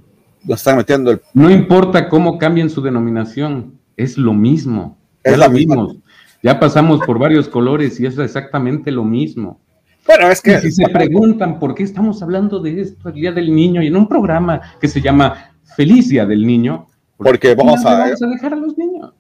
[0.43, 1.21] Nos están metiendo el...
[1.33, 4.97] No importa cómo cambien su denominación, es lo mismo.
[5.23, 5.95] Es lo mismo.
[6.43, 9.61] Ya pasamos por varios colores y es exactamente lo mismo.
[10.05, 10.59] Bueno, es que...
[10.59, 13.95] si se preguntan por qué estamos hablando de esto el Día del Niño y en
[13.95, 16.87] un programa que se llama Feliz Día del Niño,
[17.17, 19.13] porque vamos a, vamos a dejar a los niños.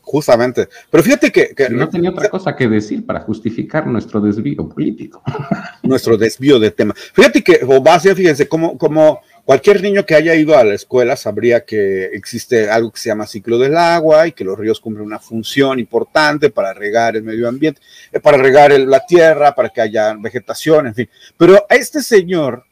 [0.00, 0.68] Justamente.
[0.88, 5.20] Pero fíjate que, no tenía otra cosa que decir para justificar nuestro desvío político.
[5.82, 6.94] Nuestro desvío de tema.
[6.94, 7.82] Fíjate que, o
[8.14, 12.92] fíjense, como, como cualquier niño que haya ido a la escuela sabría que existe algo
[12.92, 16.72] que se llama ciclo del agua y que los ríos cumplen una función importante para
[16.72, 17.80] regar el medio ambiente,
[18.12, 21.08] eh, para regar la tierra, para que haya vegetación, en fin.
[21.36, 22.64] Pero a este señor,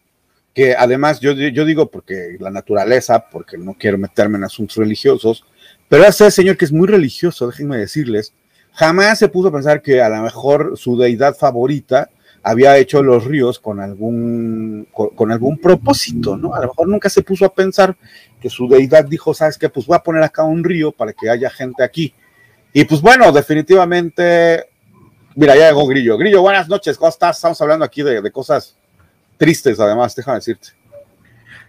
[0.55, 5.45] que además yo, yo digo porque la naturaleza, porque no quiero meterme en asuntos religiosos,
[5.89, 8.33] pero ese señor que es muy religioso, déjenme decirles,
[8.73, 12.09] jamás se puso a pensar que a lo mejor su deidad favorita
[12.43, 16.55] había hecho los ríos con algún, con, algún propósito, ¿no?
[16.55, 17.97] A lo mejor nunca se puso a pensar
[18.41, 19.71] que su deidad dijo, ¿sabes qué?
[19.71, 22.15] Pues voy a poner acá un río para que haya gente aquí.
[22.73, 24.67] Y pues bueno, definitivamente,
[25.35, 26.19] mira, ya llegó Grillo.
[26.19, 27.37] Grillo, buenas noches, ¿cómo estás?
[27.37, 28.77] Estamos hablando aquí de, de cosas
[29.45, 30.69] tristes, además, déjame decirte.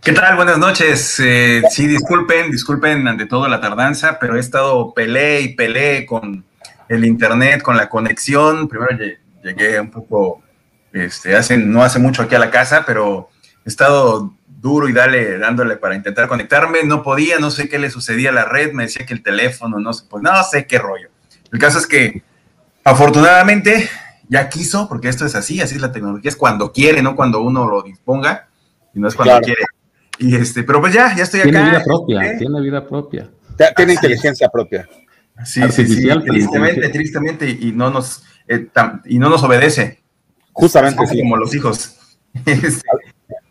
[0.01, 0.37] ¿Qué tal?
[0.37, 1.19] Buenas noches.
[1.19, 6.45] Eh, sí, disculpen, disculpen ante todo la tardanza, pero he estado pelé y pelé con
[6.87, 8.69] el internet, con la conexión.
[8.69, 8.97] Primero
[9.43, 10.41] llegué un poco,
[10.93, 13.27] este, hace, no hace mucho aquí a la casa, pero
[13.65, 16.83] he estado duro y dale, dándole para intentar conectarme.
[16.85, 19.79] No podía, no sé qué le sucedía a la red, me decía que el teléfono,
[19.79, 21.09] no sé, pues no sé qué rollo.
[21.51, 22.23] El caso es que
[22.85, 23.89] afortunadamente
[24.29, 27.41] ya quiso, porque esto es así, así es la tecnología, es cuando quiere, no cuando
[27.41, 28.47] uno lo disponga,
[28.93, 29.63] y no es cuando quiere.
[30.17, 31.51] Y este, pero pues ya, ya estoy acá.
[31.51, 33.29] Tiene vida propia, tiene vida propia.
[33.75, 34.87] Tiene inteligencia propia.
[35.43, 38.67] Sí, sí, sí, tristemente, tristemente, y no nos, eh,
[39.05, 40.01] y no nos obedece.
[40.53, 41.19] Justamente, sí.
[41.19, 41.91] Como los hijos.
[42.45, 42.81] Este,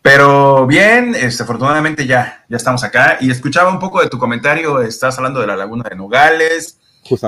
[0.03, 3.17] pero bien, este, afortunadamente ya, ya estamos acá.
[3.19, 6.77] Y escuchaba un poco de tu comentario, estás hablando de la laguna de Nogales,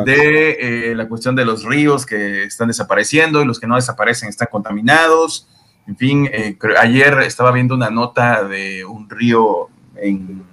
[0.06, 4.30] de eh, la cuestión de los ríos que están desapareciendo y los que no desaparecen
[4.30, 5.48] están contaminados.
[5.88, 10.44] En fin, eh, ayer estaba viendo una nota de un río en,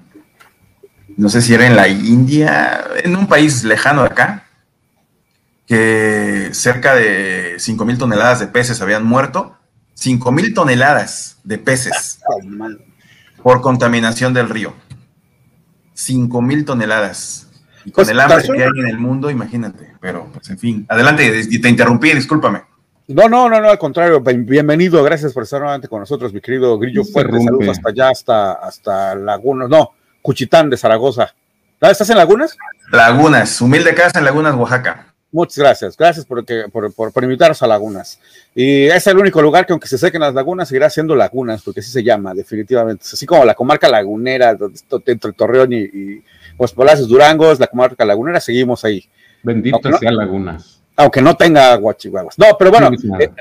[1.16, 4.46] no sé si era en la India, en un país lejano de acá,
[5.66, 9.56] que cerca de 5 mil toneladas de peces habían muerto.
[9.94, 12.20] 5 mil toneladas de peces
[13.42, 14.74] por contaminación del río.
[15.94, 17.43] 5 mil toneladas.
[17.84, 19.92] Y con pues, el hambre que hay en el mundo, imagínate.
[20.00, 20.86] Pero, pues, en fin.
[20.88, 22.62] Adelante, te interrumpí, discúlpame.
[23.06, 26.78] No, no, no, no, al contrario, bienvenido, gracias por estar nuevamente con nosotros, mi querido
[26.78, 29.90] Grillo Fuerte, saludos hasta allá, hasta, hasta Lagunas, no,
[30.22, 31.34] Cuchitán de Zaragoza.
[31.82, 32.56] ¿Ah, ¿Estás en Lagunas?
[32.90, 35.12] Lagunas, humilde casa en Lagunas, Oaxaca.
[35.30, 38.18] Muchas gracias, gracias por, por, por, invitarnos a Lagunas.
[38.54, 41.80] Y es el único lugar que aunque se sequen las lagunas, seguirá siendo Lagunas, porque
[41.80, 43.04] así se llama, definitivamente.
[43.12, 44.56] Así como la comarca lagunera,
[45.06, 46.24] entre Torreón y, y
[46.58, 49.04] Los Palacios Durangos, la comarca lagunera, seguimos ahí.
[49.42, 52.38] Bendito sea Lagunas aunque no tenga agua, chihuahuas.
[52.38, 52.90] No, pero bueno.
[52.90, 53.32] No, eh,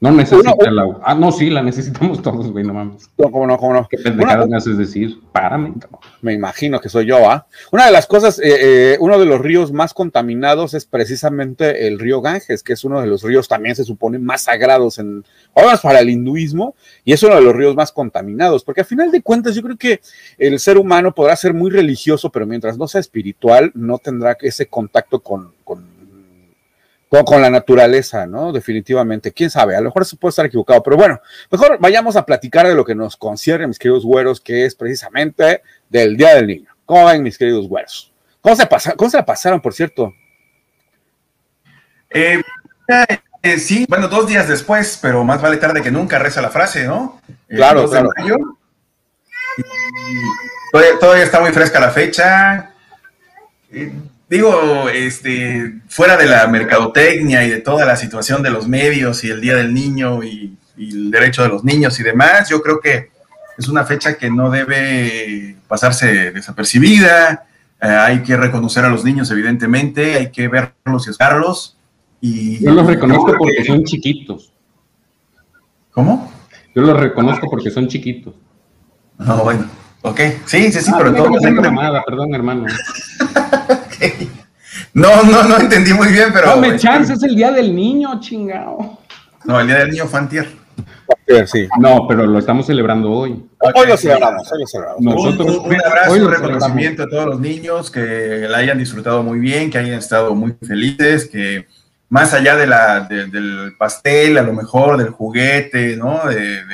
[0.00, 1.00] necesita el agua.
[1.04, 3.10] Ah, no, sí, la necesitamos todos, güey, no mames.
[3.18, 3.86] No, cómo no, cómo no.
[3.86, 5.20] ¿Qué pendejadas me haces decir?
[5.30, 5.74] Párame,
[6.22, 7.46] Me imagino que soy yo, ¿ah?
[7.70, 11.98] Una de las cosas, eh, eh, uno de los ríos más contaminados es precisamente el
[11.98, 15.76] río Ganges, que es uno de los ríos también se supone más sagrados en, ahora
[15.76, 19.20] para el hinduismo, y es uno de los ríos más contaminados, porque a final de
[19.20, 20.00] cuentas yo creo que
[20.38, 24.66] el ser humano podrá ser muy religioso, pero mientras no sea espiritual, no tendrá ese
[24.66, 25.99] contacto con, con
[27.10, 28.52] con, la naturaleza, ¿no?
[28.52, 29.32] Definitivamente.
[29.32, 31.20] Quién sabe, a lo mejor se puede estar equivocado, pero bueno,
[31.50, 35.62] mejor vayamos a platicar de lo que nos concierne, mis queridos güeros, que es precisamente
[35.88, 36.70] del Día del Niño.
[36.86, 38.12] ¿Cómo ven, mis queridos güeros?
[38.40, 40.14] ¿Cómo se, pasa, cómo se la pasaron, por cierto?
[42.10, 42.40] Eh,
[43.42, 46.86] eh, sí, bueno, dos días después, pero más vale tarde que nunca, reza la frase,
[46.86, 47.20] ¿no?
[47.48, 48.10] Claro, claro.
[50.72, 52.72] todavía, todavía, está muy fresca la fecha.
[54.30, 59.28] Digo, este, fuera de la mercadotecnia y de toda la situación de los medios y
[59.28, 63.10] el Día del Niño y, el derecho de los niños y demás, yo creo que
[63.58, 67.44] es una fecha que no debe pasarse desapercibida.
[67.82, 71.76] Eh, hay que reconocer a los niños, evidentemente, hay que verlos y escarlos.
[72.20, 74.52] Y yo los reconozco porque son chiquitos.
[75.90, 76.32] ¿Cómo?
[76.74, 78.34] Yo los reconozco porque son chiquitos.
[79.18, 79.66] No, bueno,
[80.02, 80.20] ok.
[80.46, 81.30] Sí, sí, sí, ah, pero todo.
[82.06, 82.66] Perdón, hermano.
[84.92, 86.48] No, no, no entendí muy bien, pero.
[86.48, 88.98] No me chance, es el día del niño, chingado.
[89.44, 90.48] No, el día del niño Fantier.
[91.46, 91.68] Sí.
[91.78, 93.44] No, pero lo estamos celebrando hoy.
[93.60, 95.00] Hoy lo celebramos, hoy lo celebramos.
[95.00, 99.70] Nosotros, un, abrazo, un reconocimiento a todos los niños que la hayan disfrutado muy bien,
[99.70, 101.66] que hayan estado muy felices, que
[102.08, 106.20] más allá de la, del pastel, a lo mejor, del juguete, ¿no?
[106.28, 106.64] De,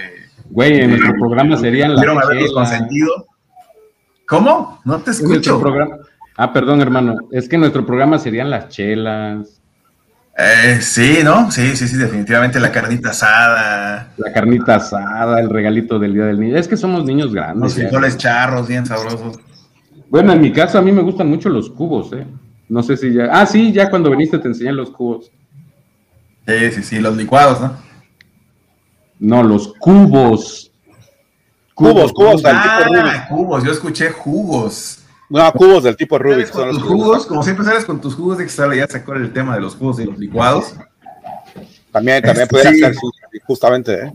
[0.50, 2.82] Güey, en nuestro programa serían las chelas.
[4.26, 4.80] ¿Cómo?
[4.84, 5.60] No te escucho.
[5.60, 5.96] Programa...
[6.36, 7.16] Ah, perdón, hermano.
[7.30, 9.60] Es que nuestro programa serían las chelas.
[10.38, 11.50] Eh, sí, ¿no?
[11.50, 14.12] Sí, sí, sí, definitivamente la carnita asada.
[14.18, 16.56] La carnita asada, el regalito del Día del Niño.
[16.56, 17.62] Es que somos niños grandes.
[17.62, 19.38] Los frijoles charros, bien sabrosos.
[20.10, 22.26] Bueno, en mi caso a mí me gustan mucho los cubos, ¿eh?
[22.68, 23.28] No sé si ya.
[23.32, 25.30] Ah, sí, ya cuando viniste te enseñé los cubos.
[26.46, 27.85] Sí, sí, sí, los licuados, ¿no?
[29.18, 30.70] No, los cubos.
[31.74, 33.28] Cubos, cubos, del tipo ah, Rubik.
[33.28, 35.00] cubos, yo escuché jugos.
[35.28, 36.46] No, cubos del tipo Rubik.
[36.46, 39.54] Son los jugos, como siempre sales con tus jugos de que ya sacó el tema
[39.54, 40.74] de los jugos y los licuados.
[41.92, 42.94] También, también puede ser
[43.46, 44.12] justamente, ¿eh?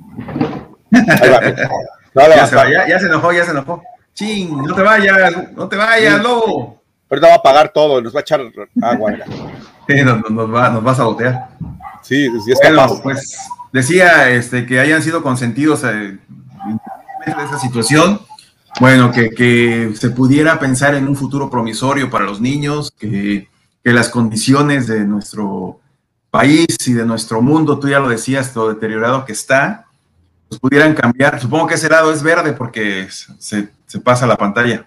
[0.92, 3.82] ya, se va, ya, se enojó, ya se enojó.
[4.14, 6.82] Ching, no te vayas, no te vayas, lobo.
[7.10, 8.42] Ahorita va a pagar todo, y nos va a echar
[8.82, 9.14] agua.
[9.88, 11.50] Sí, nos, nos, va, nos va a sabotear.
[12.02, 13.38] Sí, sí es bueno, Pues
[13.72, 16.18] decía este, que hayan sido consentidos eh,
[17.26, 18.22] en esa situación.
[18.80, 23.50] Bueno, que, que, se pudiera pensar en un futuro promisorio para los niños, que,
[23.84, 25.80] que, las condiciones de nuestro
[26.30, 29.88] país y de nuestro mundo, tú ya lo decías, todo deteriorado que está,
[30.48, 31.40] pues pudieran cambiar.
[31.40, 34.86] Supongo que ese lado es verde porque se, se pasa la pantalla.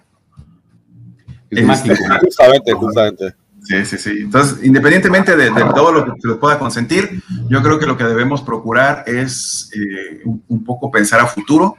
[1.49, 3.35] Este, justamente, justamente.
[3.65, 4.09] Sí, sí, sí.
[4.21, 8.03] Entonces, independientemente de, todo lo que se les pueda consentir, yo creo que lo que
[8.03, 11.75] debemos procurar es eh, un, poco pensar a futuro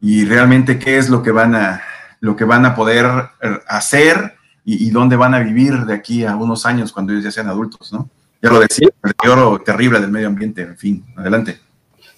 [0.00, 1.82] y realmente qué es lo que van a,
[2.20, 3.06] lo que van a poder
[3.42, 7.32] eh, hacer y, dónde van a vivir de aquí a unos años cuando ellos ya
[7.32, 8.08] sean adultos, ¿no?
[8.40, 11.60] Ya lo decía, el deterioro terrible del medio ambiente, en fin, adelante.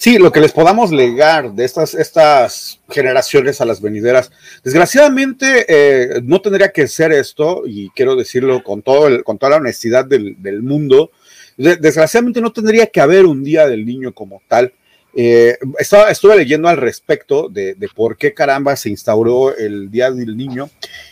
[0.04, 4.30] Sí, lo que les podamos legar de estas, estas generaciones a las venideras.
[4.62, 9.52] Desgraciadamente, eh, no tendría que ser esto, y quiero decirlo con, todo el, con toda
[9.52, 11.10] la honestidad del, mundo.
[11.56, 14.74] desgraciadamente, no tendría que haber un día del niño como tal.
[15.16, 20.36] Eh, estaba, estuve leyendo al respecto de, por qué caramba se instauró el Día del
[20.36, 20.68] Niño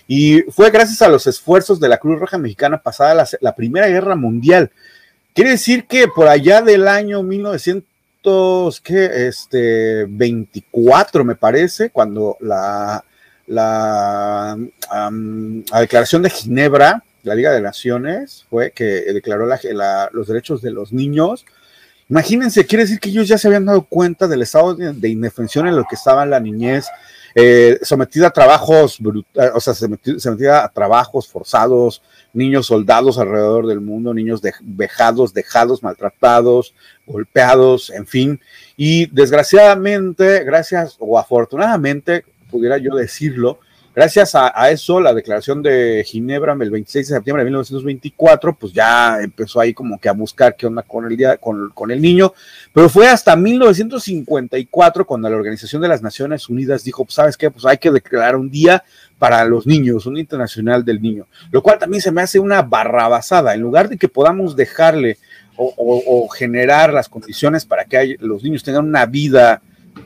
[0.06, 3.88] y fue gracias a los esfuerzos de la Cruz Roja Mexicana pasada la, la Primera
[3.88, 4.70] Guerra Mundial.
[5.32, 7.91] Quiere decir que por allá del año 1900
[8.82, 13.04] que este 24 me parece, cuando la,
[13.46, 14.56] la,
[15.80, 19.46] declaración de Ginebra, la Liga de Naciones, fue que declaró
[20.12, 21.44] los derechos de los niños.
[22.08, 25.76] Imagínense, quiere decir que ellos ya se habían dado cuenta del estado de, indefensión en
[25.76, 26.86] lo que estaba la niñez,
[27.34, 28.98] eh, sometida a trabajos,
[29.54, 36.74] o sea, sometida a trabajos forzados, niños soldados alrededor del mundo, niños vejados, dejados, maltratados,
[37.06, 38.40] golpeados, en fin.
[38.76, 43.60] Y desgraciadamente, gracias o afortunadamente, pudiera yo decirlo,
[43.94, 49.18] gracias a, eso, la declaración de Ginebra el 26 de septiembre de 1924, pues ya
[49.20, 52.32] empezó ahí como que a buscar qué onda con el, día, con, con el niño,
[52.72, 57.50] pero fue hasta 1954 cuando la Organización de las Naciones Unidas dijo, pues sabes qué,
[57.50, 58.84] pues hay que declarar un día
[59.18, 63.54] para los niños, un internacional del niño, lo cual también se me hace una barrabasada.
[63.54, 65.18] En lugar de que podamos dejarle
[65.56, 69.62] o, generar las condiciones para que los niños tengan una vida,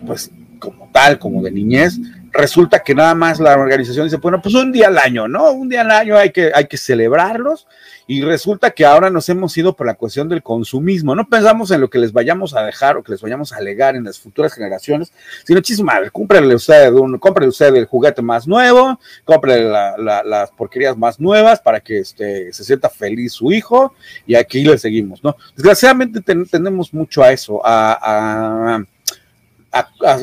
[0.07, 1.99] pues como tal, como de niñez,
[2.37, 5.51] resulta que nada más la organización dice, bueno, pues un día al año, ¿no?
[5.53, 7.66] Un día al año hay que, hay que celebrarlos
[8.07, 11.14] y resulta que ahora nos hemos ido por la cuestión del consumismo.
[11.14, 13.96] No pensamos en lo que les vayamos a dejar o que les vayamos a alegar
[13.96, 15.12] en las futuras generaciones,
[15.44, 19.68] sino chisma, cómprele usted, un, cómprele usted el juguete más nuevo, cómprele
[19.99, 23.94] las porquerías más nuevas para que este, se sienta feliz su hijo
[24.27, 25.37] y aquí le seguimos, ¿no?
[25.57, 28.85] Desgraciadamente tenemos mucho a eso, a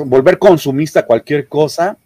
[0.06, 1.97] volver consumista cualquier cosa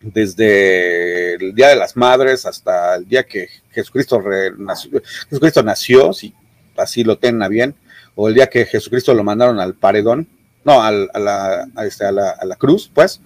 [0.00, 4.22] desde el Día de las Madres hasta el día que Jesucristo,
[4.58, 6.34] nació, Jesucristo nació, si
[6.76, 7.74] así lo tengan bien,
[8.14, 10.28] o el día que Jesucristo lo mandaron al paredón,
[10.64, 13.20] no, a, la, este, a, la, a, la, cruz, pues,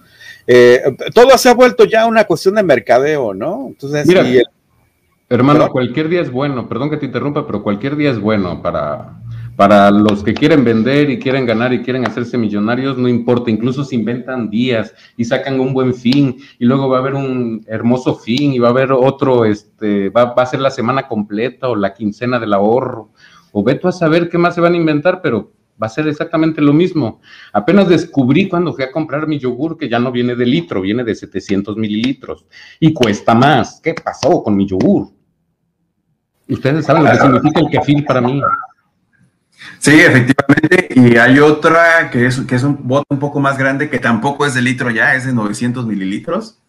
[0.45, 0.81] eh,
[1.13, 3.67] todo se ha vuelto ya una cuestión de mercadeo, ¿no?
[3.69, 4.23] Entonces, Mira,
[5.27, 9.21] hermano, cualquier día es bueno, perdón que te interrumpa, pero cualquier día es bueno para,
[9.61, 13.83] para los que quieren vender y quieren ganar y quieren hacerse millonarios, no importa, incluso
[13.83, 18.15] se inventan días y sacan un buen fin y luego va a haber un hermoso
[18.15, 21.93] fin y va a haber otro, este, va, a ser la semana completa o la
[21.93, 23.11] quincena del ahorro,
[23.51, 26.07] o ve tú a saber qué más se van a inventar, pero va a ser
[26.07, 27.21] exactamente lo mismo.
[27.53, 31.03] Apenas descubrí cuando fui a comprar mi yogur que ya no viene de litro, viene
[31.03, 32.47] de 700 mililitros
[32.79, 33.79] y cuesta más.
[33.79, 35.09] ¿Qué pasó con mi yogur?
[36.49, 38.41] Ustedes saben lo que significa el kefir para mí.
[39.81, 40.89] Sí, efectivamente.
[40.95, 44.45] Y hay otra que es, que es un bote un poco más grande, que tampoco
[44.45, 46.59] es de litro ya, es de 900 mililitros.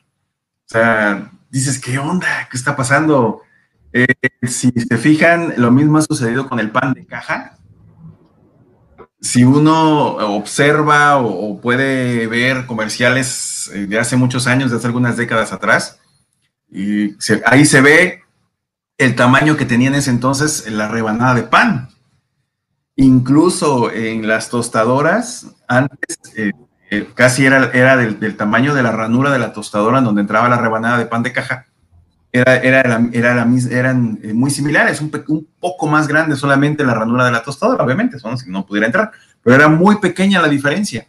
[0.67, 2.49] O sea, dices, ¿qué onda?
[2.51, 3.43] ¿Qué está pasando?
[3.93, 4.07] Eh,
[4.45, 7.59] si se fijan, lo mismo ha sucedido con el pan de caja.
[9.21, 15.19] Si uno observa o, puede ver comerciales eh, de hace muchos años, de hace algunas
[15.19, 16.01] décadas atrás,
[16.71, 18.23] y ahí se ve
[18.97, 21.92] el tamaño que tenía en ese entonces la rebanada de pan.
[22.97, 26.53] Incluso en las tostadoras, antes eh,
[26.91, 30.51] eh, casi era, era del, tamaño de la ranura de la tostadora en donde entraba
[30.51, 31.67] la rebanada de pan de caja.
[32.31, 32.81] Era, era,
[33.13, 37.33] era, la, eran eh, muy similares, un, un, poco más grande solamente la ranura de
[37.33, 39.11] la tostadora, obviamente, son, si no pudiera entrar,
[39.43, 41.07] pero era muy pequeña la diferencia.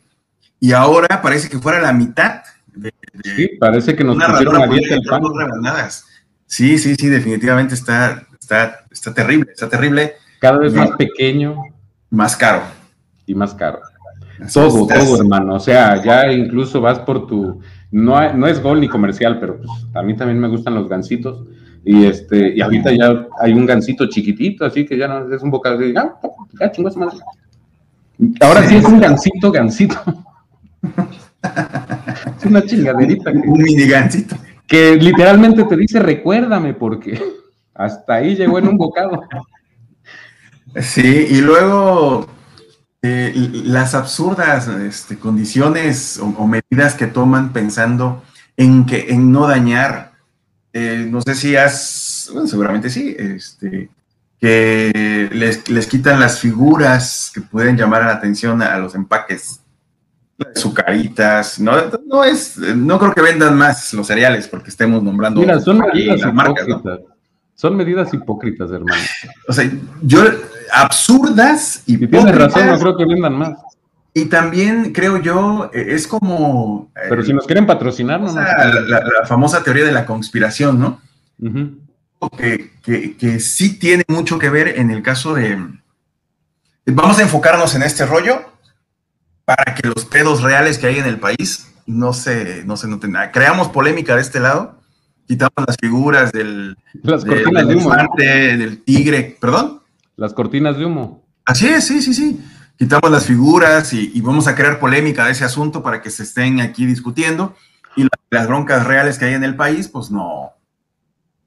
[0.59, 2.43] Y ahora parece que fuera la mitad.
[2.73, 2.93] De,
[3.35, 5.21] sí, parece que nos pusieron a dieta el pan.
[6.45, 10.13] Sí, sí, sí, definitivamente está, está, está terrible, está terrible.
[10.39, 11.57] Cada vez más pequeño.
[12.13, 12.61] Más caro.
[13.25, 13.79] Y más caro.
[14.53, 15.55] todo, todo, hermano.
[15.55, 17.59] O sea, ya incluso vas por tu.
[17.89, 21.43] No, no es gol ni comercial, pero pues, a mí también me gustan los gancitos.
[21.83, 25.49] Y este, y ahorita ya hay un gancito chiquitito, así que ya no es un
[25.49, 25.97] bocado de.
[25.97, 26.13] Ah,
[26.59, 26.95] ya chingos.
[28.41, 29.95] Ahora sí es un gancito, gancito.
[32.37, 33.31] es una chingaderita.
[33.31, 34.35] Un mini gancito.
[34.67, 37.19] Que literalmente te dice, recuérdame, porque
[37.73, 39.23] hasta ahí llegó en un bocado.
[40.81, 42.27] Sí, y luego
[43.01, 43.33] eh,
[43.65, 48.23] las absurdas este, condiciones o, medidas que toman pensando
[48.57, 50.13] en que en no dañar.
[50.71, 53.89] Eh, no sé si has, bueno, seguramente sí, este,
[54.39, 59.59] que les, les, quitan las figuras que pueden llamar la atención a, los empaques.
[60.55, 61.73] Sucaritas, no,
[62.07, 65.39] no es, no creo que vendan más los cereales porque estemos nombrando.
[65.39, 66.65] Mira, son las marcas,
[67.63, 69.01] son medidas hipócritas, hermano.
[69.47, 70.21] O sea, yo,
[70.69, 71.97] absurdas y.
[71.97, 73.57] tienes razón, no creo que vendan más.
[74.13, 76.91] Y también creo yo, e, es como.
[76.93, 78.33] Pero si nos quieren patrocinar, no.
[78.35, 80.99] La, famosa teoría de la conspiración, ¿no?
[82.37, 85.57] que, que, que, sí tiene mucho que ver en el caso de.
[86.87, 88.41] Vamos a enfocarnos en este rollo
[89.45, 93.15] para que los pedos reales que hay en el país no se, no se noten.
[93.31, 94.82] Creamos polémica de este lado
[95.27, 97.95] quitamos las figuras del, las cortinas de humo.
[98.17, 99.81] del tigre, perdón.
[100.15, 101.23] Las cortinas de humo.
[101.45, 102.43] Así es, sí, sí, sí.
[102.77, 106.59] Quitamos las figuras y, vamos a crear polémica de ese asunto para que se estén
[106.59, 107.55] aquí discutiendo.
[107.95, 110.53] Y las broncas reales que hay en el país, pues no,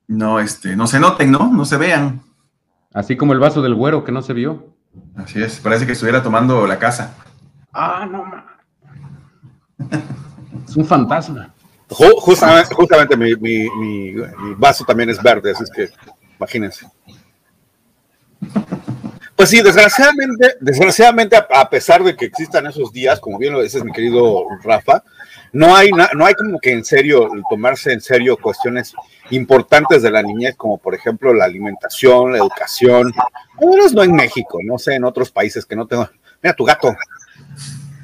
[0.06, 1.52] no, este, no se noten, ¿no?
[1.52, 2.22] No se vean.
[2.94, 4.74] Así como el vaso del güero que no se vio.
[5.16, 7.14] Así es, parece que estuviera tomando la casa.
[7.72, 8.24] Ah, no,
[10.66, 11.52] Es un fantasma.
[11.88, 14.14] Justamente, justamente mi, mi,
[14.56, 15.88] vaso también es verde, así que
[16.36, 16.86] imagínense.
[19.36, 23.84] Pues sí, desgraciadamente, desgraciadamente, a, pesar de que existan esos días, como bien lo dices,
[23.84, 25.04] mi querido Rafa,
[25.52, 28.94] no hay, no hay como que en serio, tomarse en serio cuestiones
[29.30, 33.12] importantes de la niñez, como por ejemplo la alimentación, la educación.
[33.60, 36.08] no en México, no sé, en otros países que no tengo.
[36.42, 36.96] Mira tu gato.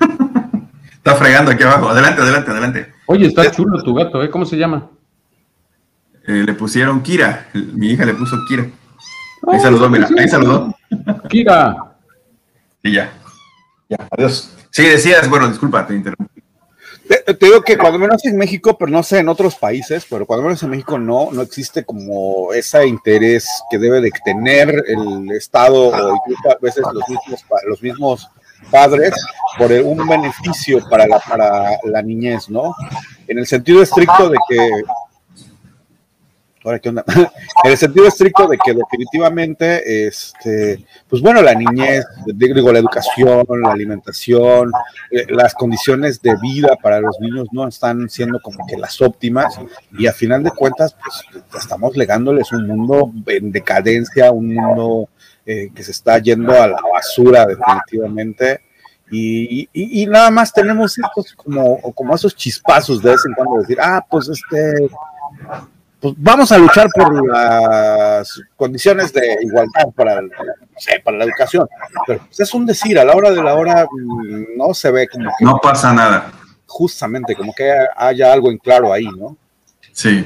[0.97, 1.89] Está fregando aquí abajo.
[1.89, 2.93] Adelante, adelante, adelante.
[3.13, 4.31] Oye, está chulo tu gato, ¿eh?
[4.31, 4.89] ¿Cómo se llama?
[6.27, 7.47] Eh, le pusieron Kira.
[7.53, 8.67] Mi hija le puso Kira.
[9.49, 10.75] Ahí saludó, mira, ahí saludó.
[11.29, 11.95] Kira.
[12.83, 13.13] Y ya.
[13.91, 14.57] Ya, adiós.
[14.71, 16.43] Sí, decías, bueno, disculpa, te interrumpí.
[17.07, 20.45] Te, digo que cuando menos en México, pero no sé en otros países, pero cuando
[20.45, 25.89] menos en México no, no existe como ese interés que debe de tener el Estado
[25.89, 28.31] o incluso a veces los mismos, los mismos
[28.73, 29.15] padres
[29.57, 32.75] por un beneficio para la, para la niñez, ¿no?
[33.29, 34.83] En el sentido estricto de que
[36.65, 37.05] Ahora, ¿qué onda?
[37.65, 42.05] en el sentido estricto de que definitivamente, este, pues bueno, la niñez,
[42.35, 44.71] digo, la educación, la alimentación,
[45.11, 49.59] eh, las condiciones de vida para los niños no están siendo como que las óptimas
[49.99, 50.97] y a final de cuentas,
[51.51, 55.09] pues estamos legándoles un mundo en decadencia, un mundo
[55.45, 58.61] eh, que se está yendo a la basura definitivamente.
[59.11, 63.77] Y, y, nada más tenemos estos como, como esos chispazos de vez en cuando decir,
[63.79, 64.89] ah, pues este,
[66.03, 70.21] pues vamos a luchar por las condiciones de igualdad para,
[71.05, 71.69] para la educación.
[72.07, 75.07] Pero pues, es un decir, a la hora de la hora mm, no se ve
[75.07, 75.45] como que...
[75.45, 76.33] No pasa nada.
[76.67, 79.37] Justamente, como que haya algo en claro ahí, ¿no?
[79.93, 80.25] Sí.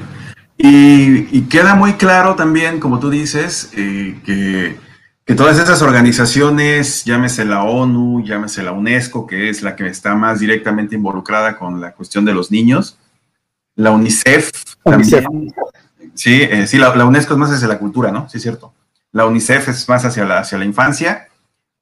[0.57, 4.77] Y, queda muy claro también, como tú dices, eh, que
[5.27, 10.15] que todas esas organizaciones, llámese la ONU, llámese la UNESCO, que es la que está
[10.15, 12.97] más directamente involucrada con la cuestión de los niños,
[13.75, 14.49] la UNICEF,
[14.81, 15.53] también.
[16.13, 18.29] Sí, eh, sí la, UNESCO es más desde la cultura, ¿no?
[18.29, 18.73] Sí, es cierto.
[19.11, 21.27] la UNICEF es más hacia la, hacia la infancia,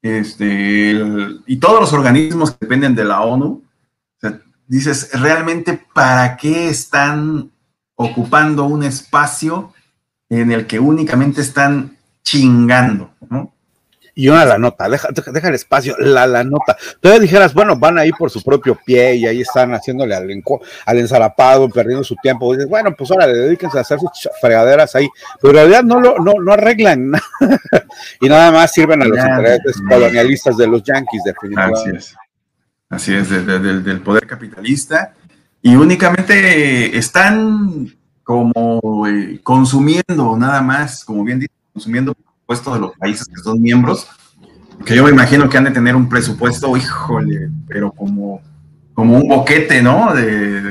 [0.01, 0.99] este,
[1.45, 3.63] y todos los organismos que dependen de la ONU,
[4.65, 7.51] dices, realmente, ¿para qué están
[7.93, 9.71] ocupando un espacio
[10.29, 11.94] en el que únicamente están
[12.25, 13.11] chingando?
[13.29, 13.55] ¿no?
[14.17, 16.77] y una la nota, deja, deja el espacio, la la nota.
[17.01, 20.29] Todavía dijeras, bueno, van ahí por su propio pie y ahí están haciéndole al,
[20.85, 22.53] al ensarapado, perdiendo su tiempo.
[22.53, 24.09] dices, bueno, pues ahora le dedíquense a hacer sus
[24.39, 25.09] fregaderas ahí,
[25.41, 27.11] pero en realidad no lo no, no arreglan
[28.21, 31.97] y nada más sirven a los intereses colonialistas de los yanquis, definitivamente.
[32.89, 35.13] Así es, así es, del poder capitalista
[35.61, 42.97] y únicamente están como eh, consumiendo nada más, como bien dice, consumiendo presupuesto de los
[42.97, 44.07] países que son miembros,
[44.85, 48.41] que yo me imagino que han de tener un presupuesto, híjole, pero como,
[48.93, 50.13] como un boquete, ¿no?
[50.13, 50.61] De,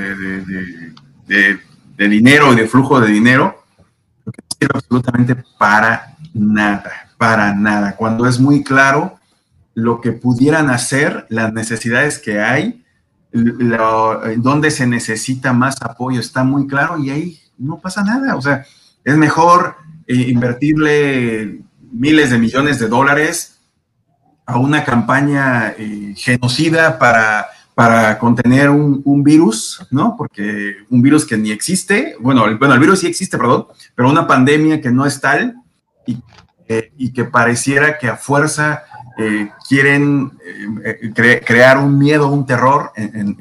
[1.26, 1.58] de,
[1.96, 3.62] de, dinero y de flujo de dinero,
[4.24, 7.96] que sirve absolutamente para nada, para nada.
[7.96, 9.18] Cuando es muy claro
[9.74, 12.82] lo que pudieran hacer, las necesidades que hay,
[13.30, 18.36] donde se necesita más apoyo, está muy claro y ahí no pasa nada.
[18.36, 18.64] O sea,
[19.04, 19.76] es mejor
[20.06, 21.60] eh, invertirle
[21.92, 23.60] miles de millones de dólares
[24.46, 30.14] a una campaña eh, genocida para, para contener un, virus, ¿no?
[30.16, 34.10] Porque un virus que ni existe, bueno el, bueno, el virus sí existe, perdón, pero
[34.10, 35.54] una pandemia que no es tal
[36.06, 36.18] y,
[36.68, 38.84] eh, que pareciera que a fuerza
[39.68, 40.32] quieren
[41.44, 43.36] crear un miedo, un terror en,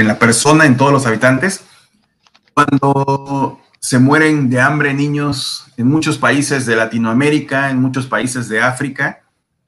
[0.00, 1.64] en la persona, en todos los habitantes,
[2.52, 8.60] cuando se mueren de hambre niños en muchos países de Latinoamérica, en muchos países de
[8.60, 9.22] África,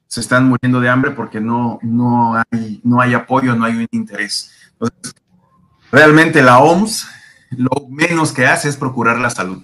[0.07, 3.87] se están muriendo de hambre porque no, no, hay, no hay apoyo, no hay un
[3.89, 4.51] interés.
[4.73, 5.15] Entonces,
[5.91, 7.07] realmente la OMS
[7.49, 9.63] lo menos que hace es procurar la salud.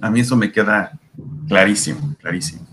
[0.00, 0.98] A mí eso me queda
[1.46, 2.66] clarísimo, clarísimo.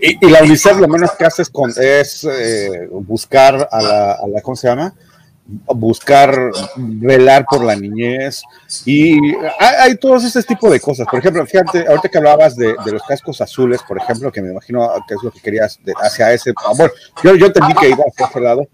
[0.00, 4.28] Y, la UNICEF lo menos que hace es, con, es eh, buscar a la, a
[4.28, 4.92] la, ¿cómo se llama?
[5.46, 8.42] Buscar velar por la niñez
[8.84, 9.16] y
[9.60, 11.06] hay, todos ese tipo de cosas.
[11.08, 14.90] Por ejemplo, fíjate, ahorita que hablabas de, los cascos azules, por ejemplo, que me imagino
[15.06, 16.52] que es lo que querías hacia ese.
[16.76, 16.92] Bueno,
[17.22, 18.68] yo, yo entendí que iba hacia ese lado.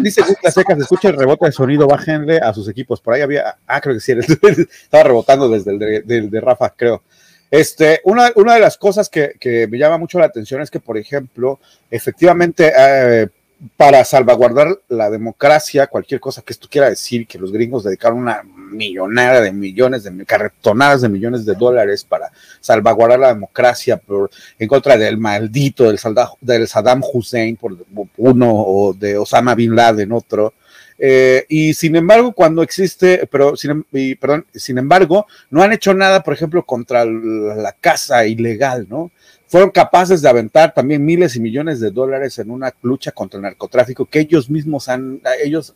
[0.00, 3.00] Dice Dice Seca, se escucha el rebote de sonido, bájenle a sus equipos.
[3.00, 4.12] Por ahí había, ah, creo que sí,
[4.82, 7.02] estaba rebotando desde el de, Rafa, creo.
[7.50, 10.80] Este, una, una de las cosas que, que, me llama mucho la atención es que,
[10.80, 11.60] por ejemplo,
[11.90, 13.28] efectivamente, eh,
[13.76, 18.42] para salvaguardar la democracia, cualquier cosa que esto quiera decir, que los gringos dedicaron una
[18.42, 22.30] millonada de millones, de carretonadas de millones de dólares para
[22.60, 25.98] salvaguardar la democracia por, en contra del maldito del,
[26.40, 27.76] del Saddam Hussein, por
[28.16, 30.54] uno, o de Osama Bin Laden, otro.
[31.00, 33.84] Eh, y sin embargo, cuando existe, pero sin,
[34.20, 39.10] perdón, sin embargo, no han hecho nada, por ejemplo, contra la casa ilegal, ¿no?
[39.48, 43.42] Fueron capaces de aventar también miles y millones de dólares en una lucha contra el
[43.42, 45.74] narcotráfico que ellos mismos han, ellos,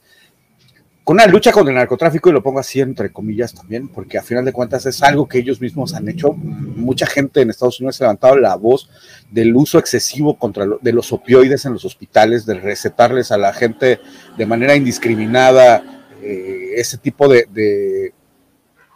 [1.03, 4.23] con una lucha contra el narcotráfico, y lo pongo así entre comillas también, porque a
[4.23, 6.33] final de cuentas es algo que ellos mismos han hecho.
[6.35, 8.91] Mucha gente en Estados Unidos ha levantado la voz
[9.31, 14.01] del uso excesivo contra de los opioides en los hospitales, de recetarles a la gente
[14.37, 18.13] de manera indiscriminada eh, ese tipo de de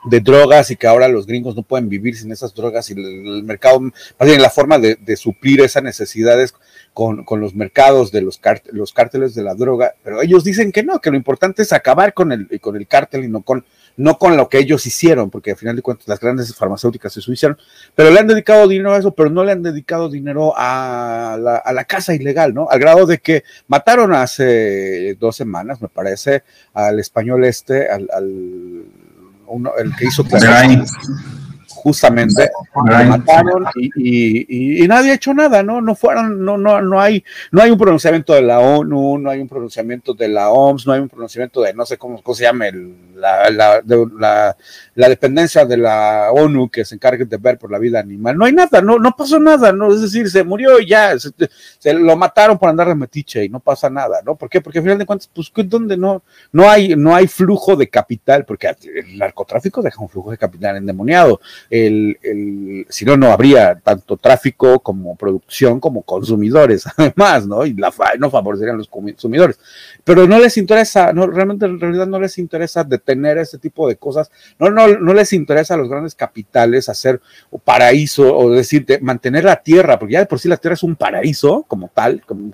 [0.06, 3.80] drogas y que ahora los gringos no pueden vivir sin esas drogas y el, mercado,
[3.80, 6.54] más bien la forma de, suplir esas necesidades
[6.92, 8.40] con, los mercados de los,
[8.70, 12.14] los cárteles de la droga, pero ellos dicen que no, que lo importante es acabar
[12.14, 13.64] con el, con el cártel y no con,
[13.96, 17.20] no con lo que ellos hicieron, porque al final de cuentas las grandes farmacéuticas se
[17.20, 17.58] suicidaron,
[17.94, 21.56] pero le han dedicado dinero a eso, pero no le han dedicado dinero a la,
[21.56, 22.68] a la casa ilegal, ¿no?
[22.70, 26.42] Al grado de que mataron hace dos semanas, me parece,
[26.72, 28.06] al español este, al
[29.78, 30.24] el que hizo
[31.86, 32.50] justamente.
[32.74, 35.80] Mataron y, nadie ha hecho nada, ¿no?
[35.80, 37.22] No fueron, no, no, no hay,
[37.52, 40.94] no hay un pronunciamiento de la ONU, no hay un pronunciamiento de la OMS, no
[40.94, 42.66] hay un pronunciamiento de no sé cómo, se llama
[43.16, 44.56] la, la,
[44.94, 48.36] la, dependencia de la ONU que se encargue de ver por la vida animal.
[48.36, 49.92] No hay nada, no, no pasó nada, ¿no?
[49.92, 53.60] Es decir, se murió y ya, se, lo mataron por andar de metiche y no
[53.60, 54.36] pasa nada, ¿no?
[54.36, 54.60] ¿Por qué?
[54.60, 58.44] Porque al final de cuentas, pues, ¿dónde no, no hay, no hay flujo de capital?
[58.44, 61.40] Porque el narcotráfico deja un flujo de capital endemoniado
[61.70, 67.64] el, si no, no habría tanto tráfico como producción como consumidores, además, ¿no?
[67.64, 69.58] Y la, no favorecerían los consumidores.
[70.04, 73.96] Pero no les interesa, no, realmente en realidad no les interesa detener ese tipo de
[73.96, 77.20] cosas, no, no, no les interesa a los grandes capitales hacer
[77.64, 80.96] paraíso o decir, mantener la tierra, porque ya de por sí la tierra es un
[80.96, 82.52] paraíso como tal, como,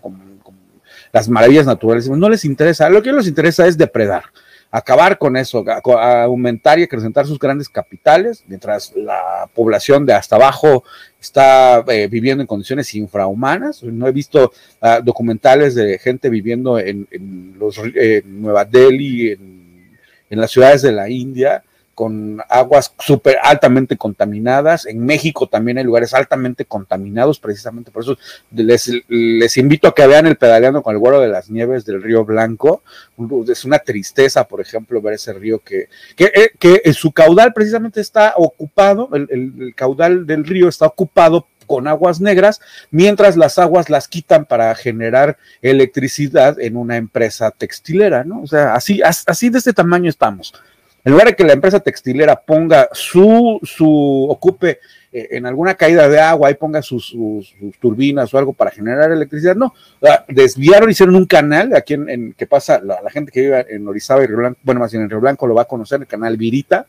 [1.12, 4.24] las maravillas naturales, no les interesa, lo que les interesa es depredar
[4.72, 10.82] acabar con eso, aumentar y acrecentar sus grandes capitales, mientras la población de hasta abajo
[11.20, 13.82] está eh, viviendo en condiciones infrahumanas.
[13.82, 14.50] No he visto
[14.80, 17.06] ah, documentales de gente viviendo en,
[17.58, 17.78] los,
[18.24, 19.51] Nueva Delhi, en,
[20.32, 21.62] en, las ciudades de la India,
[21.94, 24.86] con aguas súper altamente contaminadas.
[24.86, 28.18] En México también hay lugares altamente contaminados, precisamente por eso
[28.50, 32.02] les, les invito a que vean el pedaleando con el vuelo de las nieves del
[32.02, 32.82] río Blanco.
[33.48, 38.34] Es una tristeza, por ejemplo, ver ese río que, que, eh, su caudal precisamente está
[38.36, 42.60] ocupado, el, el caudal del río está ocupado con aguas negras,
[42.90, 48.42] mientras las aguas las quitan para generar electricidad en una empresa textilera, ¿no?
[48.42, 50.52] O sea, así, así de este tamaño estamos.
[51.02, 54.80] En lugar de que la empresa textilera ponga su, su ocupe
[55.14, 57.16] eh, en alguna caída de agua y ponga sus,
[57.80, 59.72] turbinas o algo para generar electricidad, no,
[60.28, 64.26] desviaron, hicieron un canal aquí en, que pasa, la, gente que vive en Orizaba y
[64.26, 66.84] Río Blanco, bueno, más bien en Río Blanco lo va a conocer, el canal Virita,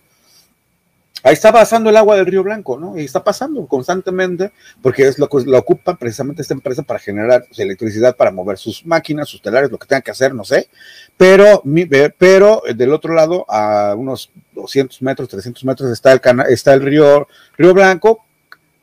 [1.23, 2.97] ahí está pasando el agua del Río Blanco, ¿no?
[2.97, 4.51] Y está pasando constantemente
[4.81, 8.57] porque es lo que la ocupa precisamente esta empresa para generar pues, electricidad para mover
[8.57, 10.69] sus máquinas, sus telares, lo que tengan que hacer, no sé.
[11.17, 11.63] Pero,
[12.17, 16.81] pero eh, del otro lado, a unos 200 metros, 300 metros, está el, está el
[16.81, 18.23] río, río Blanco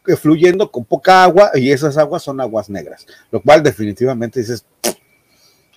[0.07, 4.64] eh, fluyendo con poca agua y esas aguas son aguas negras, lo cual definitivamente dices,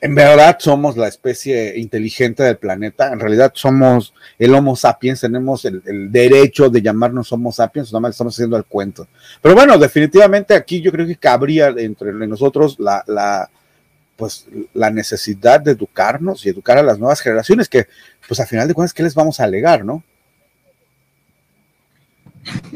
[0.03, 5.63] en verdad somos la especie inteligente del planeta, en realidad somos el Homo sapiens, tenemos
[5.63, 9.07] el, derecho de llamarnos Homo sapiens, nada más estamos haciendo el cuento.
[9.41, 13.49] Pero bueno, definitivamente aquí yo creo que cabría entre nosotros la, la,
[14.17, 17.87] pues, la necesidad de educarnos y educar a las nuevas generaciones, que
[18.27, 20.03] pues al final de cuentas, ¿qué les vamos a alegar, no?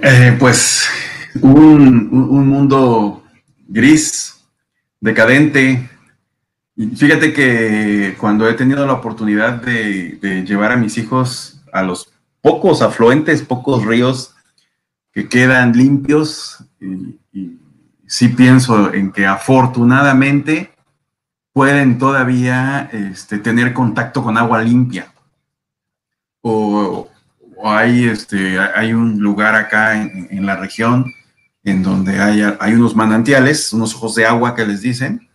[0.01, 0.87] Eh, pues
[1.41, 3.21] un, un mundo
[3.67, 4.33] gris,
[5.01, 5.89] decadente,
[6.77, 12.83] Fíjate que cuando he tenido la oportunidad de, llevar a mis hijos a los pocos
[12.83, 14.35] afluentes, pocos ríos
[15.11, 17.17] que quedan limpios, y,
[18.05, 20.71] sí pienso en que afortunadamente
[21.51, 25.11] pueden todavía este, tener contacto con agua limpia.
[26.41, 27.09] O,
[27.65, 31.11] hay, este, hay un lugar acá en, la región
[31.63, 35.26] en donde hay, hay unos manantiales, unos ojos de agua que les dicen,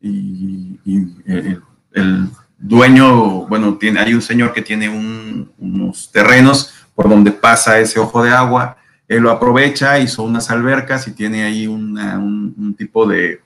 [0.00, 0.78] y,
[1.26, 1.58] eh,
[1.92, 4.88] el, dueño, bueno, tiene, hay un señor que tiene
[5.58, 8.76] unos terrenos por donde pasa ese ojo de agua,
[9.06, 13.40] él lo aprovecha, hizo unas albercas y tiene ahí un, tipo de,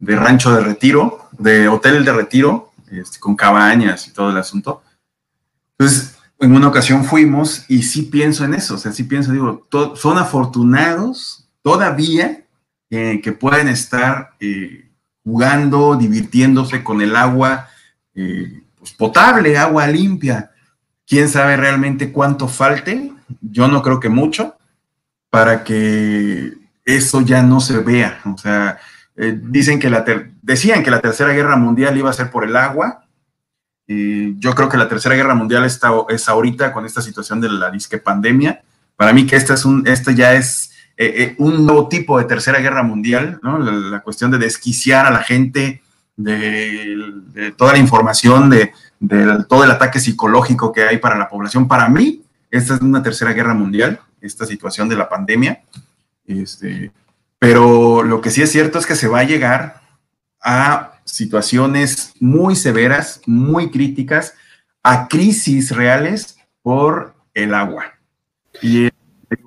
[0.00, 4.82] rancho de retiro, de hotel de retiro, este, con cabañas y todo el asunto.
[5.78, 9.66] Entonces, en una ocasión fuimos y sí pienso en eso, o sea, sí pienso, digo,
[9.96, 12.44] son afortunados todavía
[12.90, 14.85] eh, que pueden estar eh,
[15.26, 17.68] jugando, divirtiéndose con el agua
[18.14, 20.52] eh, pues, potable, agua limpia.
[21.04, 23.12] ¿Quién sabe realmente cuánto falte?
[23.40, 24.54] Yo no creo que mucho
[25.28, 26.52] para que
[26.84, 28.20] eso ya no se vea.
[28.32, 28.78] O sea,
[29.16, 30.04] eh, dicen que la
[30.42, 33.02] decían que la tercera guerra mundial iba a ser por el agua.
[33.88, 37.70] yo creo que la tercera guerra mundial está, es ahorita con esta situación de la
[37.70, 38.62] disque pandemia.
[38.94, 42.24] Para mí que esta es un, esta ya es eh, eh, un nuevo tipo de
[42.24, 45.82] tercera guerra mundial, la, cuestión de desquiciar a la gente,
[46.16, 48.72] de, toda la información, de,
[49.46, 51.68] todo el ataque psicológico que hay para la población.
[51.68, 55.60] Para mí, esta es una tercera guerra mundial, esta situación de la pandemia.
[56.26, 56.90] Este,
[57.38, 59.82] pero lo que sí es cierto es que se va a llegar
[60.42, 64.34] a situaciones muy severas, muy críticas,
[64.82, 67.84] a crisis reales por el agua.
[68.62, 68.88] Y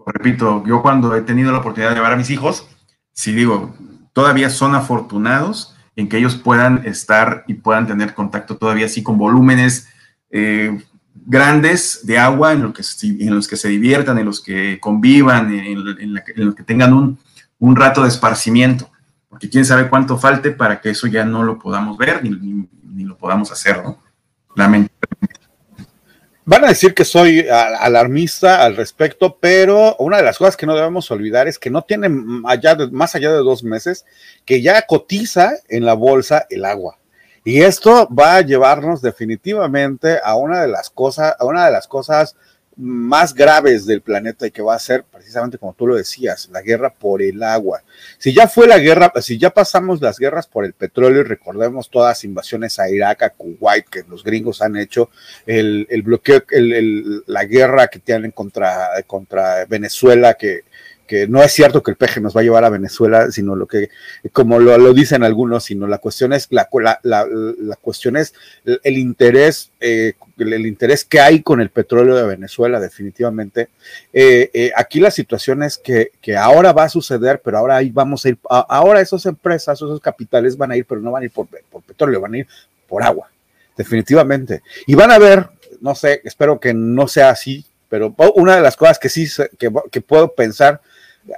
[0.05, 2.67] repito, yo cuando he tenido la oportunidad de llevar a mis hijos,
[3.13, 3.75] sí digo,
[4.13, 9.17] todavía son afortunados en que ellos puedan estar y puedan tener contacto todavía así con
[9.17, 9.89] volúmenes
[10.31, 10.81] eh,
[11.25, 16.13] grandes de agua en, que, en, los que se diviertan, en los que convivan, en,
[16.35, 17.19] los que tengan un,
[17.59, 18.89] un, rato de esparcimiento,
[19.27, 23.03] porque quién sabe cuánto falte para que eso ya no lo podamos ver ni, ni,
[23.03, 23.99] lo podamos hacer, ¿no?
[26.49, 30.73] Van a decir que soy alarmista al respecto, pero una de las cosas que no
[30.73, 32.09] debemos olvidar es que no tiene
[32.47, 34.03] allá más allá de dos meses
[34.45, 36.97] que ya cotiza en la bolsa el agua.
[37.43, 41.87] Y esto va a llevarnos definitivamente a una de las cosas, a una de las
[41.87, 42.35] cosas
[42.79, 46.61] más graves del planeta y que va a ser precisamente como tú lo decías, la
[46.61, 47.83] guerra por el agua.
[48.17, 51.89] Si ya fue la guerra, si ya pasamos las guerras por el petróleo y recordemos
[51.89, 55.09] todas las invasiones a Irak, a Kuwait que los gringos han hecho,
[55.45, 56.41] el, bloqueo,
[57.27, 60.63] la guerra que tienen contra, contra Venezuela que,
[61.09, 63.65] que, no es cierto que el peje nos va a llevar a Venezuela, sino lo
[63.65, 63.89] que,
[64.31, 66.69] como lo, dicen algunos, sino la cuestión es, la,
[67.01, 72.27] la, la, cuestión es el, interés, eh, el, interés que hay con el petróleo de
[72.27, 73.69] Venezuela, definitivamente.
[74.13, 78.23] Eh, eh, aquí la situación es que, que, ahora va a suceder, pero ahora vamos
[78.25, 81.31] a ir, ahora esas empresas, esos capitales van a ir, pero no van a ir
[81.31, 82.47] por, por petróleo, van a ir
[82.87, 83.31] por agua,
[83.75, 84.61] definitivamente.
[84.85, 85.49] Y van a ver,
[85.81, 90.01] no sé, espero que no sea así, pero una de las cosas que sí que,
[90.01, 90.79] puedo pensar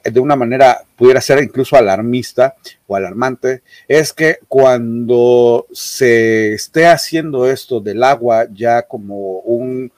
[0.03, 2.55] de una manera pudiera ser incluso alarmista
[2.87, 9.91] o alarmante, es que cuando se esté haciendo esto del agua ya como un,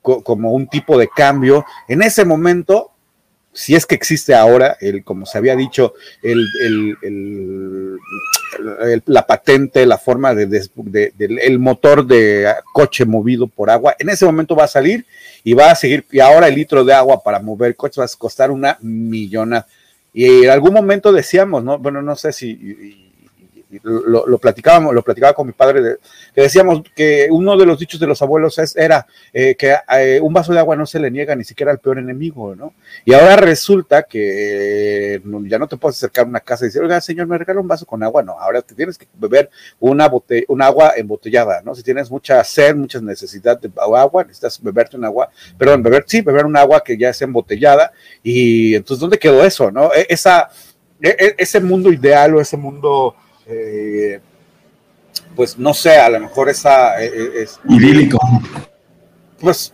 [0.00, 2.90] como un tipo de cambio, en ese momento,
[3.52, 6.46] si es que existe ahora, el, como se había dicho, el,
[9.06, 10.62] la patente, la forma de,
[11.18, 15.06] el motor de coche movido por agua, en ese momento va a salir
[15.44, 18.18] y va a seguir, y ahora el litro de agua para mover coches va a
[18.18, 19.66] costar una millona.
[20.12, 21.78] Y en algún momento decíamos, ¿no?
[21.78, 23.11] Bueno, no sé si
[23.82, 25.96] lo, platicábamos, lo platicaba con mi padre,
[26.34, 30.20] que decíamos que uno de los dichos de los abuelos es, era eh, que eh,
[30.20, 32.74] un vaso de agua no se le niega ni siquiera al peor enemigo, ¿no?
[33.04, 37.00] Y ahora resulta que ya no te puedes acercar a una casa y decir, oiga,
[37.00, 39.50] señor, me regala un vaso con agua, no, ahora te tienes que beber
[39.80, 41.74] una bote un agua embotellada, ¿no?
[41.74, 46.20] Si tienes mucha sed, mucha necesidad de agua, necesitas beberte un agua, perdón, beber, sí,
[46.20, 47.92] beber un agua que ya es embotellada,
[48.22, 49.92] y entonces, ¿dónde quedó eso, no?
[49.94, 50.50] E, esa,
[51.00, 53.14] e, e, ese mundo ideal o ese mundo
[53.46, 54.20] eh,
[55.34, 57.02] pues no sé, a lo mejor esa...
[57.02, 58.18] Eh, eh, es, idílico.
[59.38, 59.72] Pues,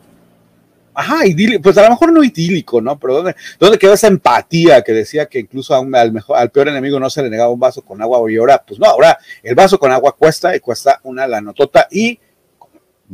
[0.95, 2.99] ajá, idílico, pues a lo mejor no idílico, ¿no?
[2.99, 6.99] Pero ¿dónde, dónde quedó esa empatía que decía que incluso al, mejor, al peor enemigo
[6.99, 9.79] no se le negaba un vaso con agua y ahora, pues no, ahora el vaso
[9.79, 12.19] con agua cuesta y cuesta una lanotota y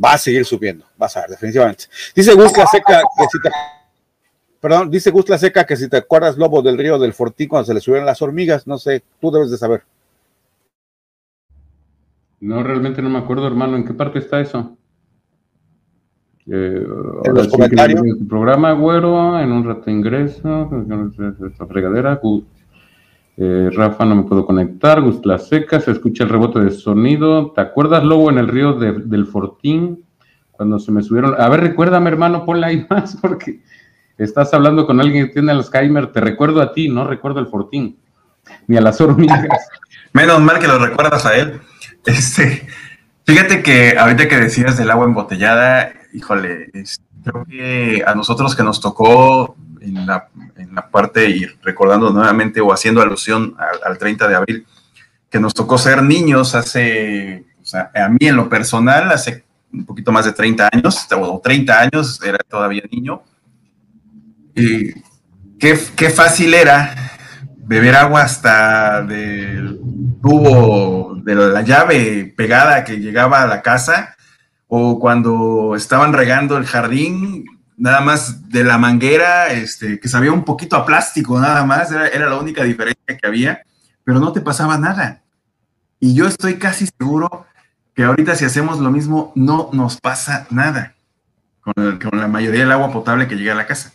[0.03, 1.85] va a seguir subiendo, vas a ver, definitivamente.
[2.15, 3.49] Dice Gus La Seca que si te,
[4.59, 7.65] perdón, dice Gus La Seca que si te acuerdas, Lobo, del río del Fortín cuando
[7.65, 9.83] se le subieron las hormigas, no sé, tú debes de saber.
[12.45, 13.75] No, realmente no me acuerdo, hermano.
[13.75, 14.77] ¿En qué parte está eso?
[16.45, 16.85] Eh,
[17.23, 18.03] en los comentarios.
[18.29, 20.69] programa, güero, en un rato ingreso.
[21.49, 22.21] Esta fregadera.
[23.37, 25.01] Eh, Rafa, no me puedo conectar.
[25.01, 27.51] Gustla Seca, se escucha el rebote de sonido.
[27.51, 30.05] ¿Te acuerdas, Lobo, en el río del Fortín?
[30.51, 31.33] Cuando se me subieron.
[31.41, 33.61] A ver, recuérdame, hermano, ponla ahí más, porque
[34.19, 36.11] estás hablando con alguien que tiene Alzheimer.
[36.11, 37.97] Te recuerdo a ti, no recuerdo el Fortín,
[38.67, 39.47] ni a las hormigas.
[40.13, 41.59] Menos mal que lo recuerdas a él.
[42.05, 42.67] Este,
[43.25, 46.71] fíjate que ahorita que decías del agua embotellada, híjole,
[47.23, 50.29] creo que a nosotros que nos tocó en la,
[50.91, 54.67] parte y recordando nuevamente o haciendo alusión al, 30 de abril,
[55.29, 59.85] que nos tocó ser niños hace, o sea, a mí en lo personal, hace un
[59.85, 63.21] poquito más de 30 años, o 30 años, era todavía niño.
[64.55, 64.93] Y
[65.59, 66.95] qué, qué fácil era
[67.57, 69.79] beber agua hasta del
[70.21, 74.15] tubo de la llave pegada que llegaba a la casa,
[74.67, 77.45] o cuando estaban regando el jardín,
[77.77, 82.07] nada más de la manguera, este, que sabía un poquito a plástico, nada más, era,
[82.09, 83.63] era la única diferencia que había,
[84.03, 85.23] pero no te pasaba nada.
[85.99, 87.47] Y yo estoy casi seguro
[87.95, 90.93] que ahorita si hacemos lo mismo, no nos pasa nada
[91.61, 93.93] con, con la mayoría del agua potable que llega a la casa.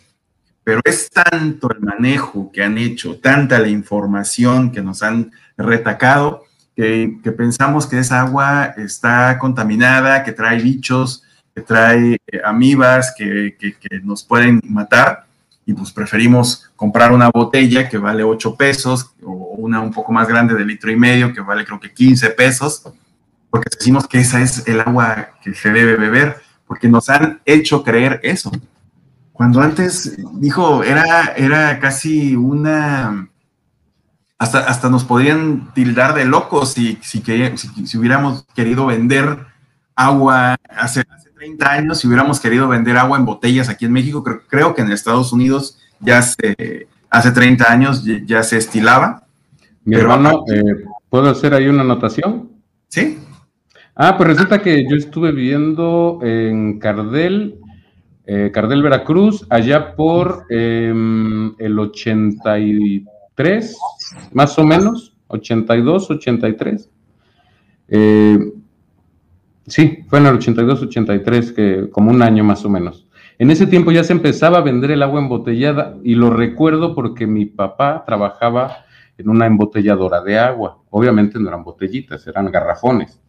[0.65, 6.43] Pero es tanto el manejo que han hecho, tanta la información que nos han retacado,
[6.81, 11.23] que, pensamos que esa agua está contaminada, que trae bichos,
[11.53, 13.55] que trae eh, amibas, que,
[14.01, 15.27] nos pueden matar,
[15.63, 20.27] y pues preferimos comprar una botella que vale 8 pesos, o una un poco más
[20.27, 22.81] grande de litro y medio que vale creo que 15 pesos,
[23.51, 27.83] porque decimos que esa es el agua que se debe beber, porque nos han hecho
[27.83, 28.51] creer eso.
[29.33, 33.27] Cuando antes, dijo, era, era casi una...
[34.41, 37.21] Hasta, hasta nos podrían tildar de locos si, si,
[37.85, 39.37] si, hubiéramos querido vender
[39.95, 44.23] agua hace, hace, 30 años, si hubiéramos querido vender agua en botellas aquí en México.
[44.23, 49.27] Creo, creo que en Estados Unidos ya se, hace 30 años ya, se estilaba.
[49.85, 52.49] Mi hermano, eh, ¿puedo hacer ahí una anotación?
[52.87, 53.19] Sí.
[53.95, 57.59] Ah, pues resulta que yo estuve viviendo en Cardel
[58.25, 63.03] eh, Cardel Veracruz, allá por em, el 83,
[64.31, 66.89] más o menos, 82, 83.
[67.87, 68.39] Eh,
[69.67, 73.07] sí, fue en el 82, 83, que, como un año más o menos.
[73.37, 77.25] En ese tiempo ya se empezaba a vender el agua embotellada y lo recuerdo porque
[77.25, 78.85] mi papá trabajaba
[79.17, 80.77] en una embotelladora de agua.
[80.89, 83.19] Obviamente no eran botellitas, eran garrafones.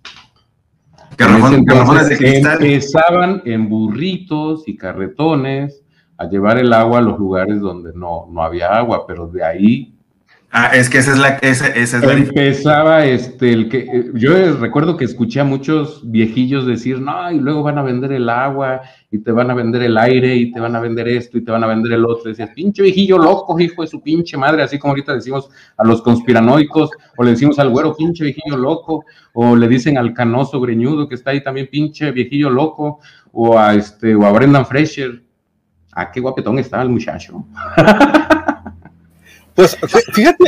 [2.20, 5.82] Empezaban en burritos y carretones
[6.18, 9.91] a llevar el agua a los lugares donde no, no había agua, pero de ahí
[10.55, 14.11] Ah, es que esa es la, esa, esa es la Empezaba este, el que, eh,
[14.12, 18.28] yo recuerdo que escuché a muchos viejillos decir, no, y luego van a vender el
[18.28, 21.40] agua, y te van a vender el aire, y te van a vender esto, y
[21.42, 22.28] te van a vender el otro.
[22.28, 25.48] Decías, pinche viejillo loco, hijo de su pinche madre, así como ahorita decimos
[25.78, 30.12] a los conspiranoicos, o le decimos al güero, pinche viejillo loco, o le dicen al
[30.12, 33.00] canoso greñudo que está ahí también, pinche viejillo loco,
[33.32, 35.22] o a este, o a Brendan Fresher.
[35.92, 37.42] Ah, qué guapetón está el muchacho.
[39.62, 39.78] Pues
[40.12, 40.44] fíjate,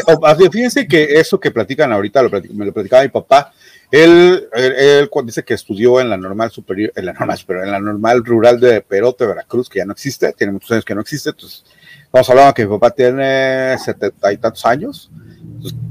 [0.51, 3.53] fíjense que eso que platican ahorita, lo me lo platicaba mi papá,
[3.93, 7.79] él, él, dice que estudió en la normal superior, en la normal superior, en la
[7.79, 11.31] normal rural de Perote, Veracruz, que ya no existe, tiene muchos años que no existe,
[11.31, 11.65] entonces
[12.03, 15.11] estamos hablando que mi papá tiene setenta y tantos años,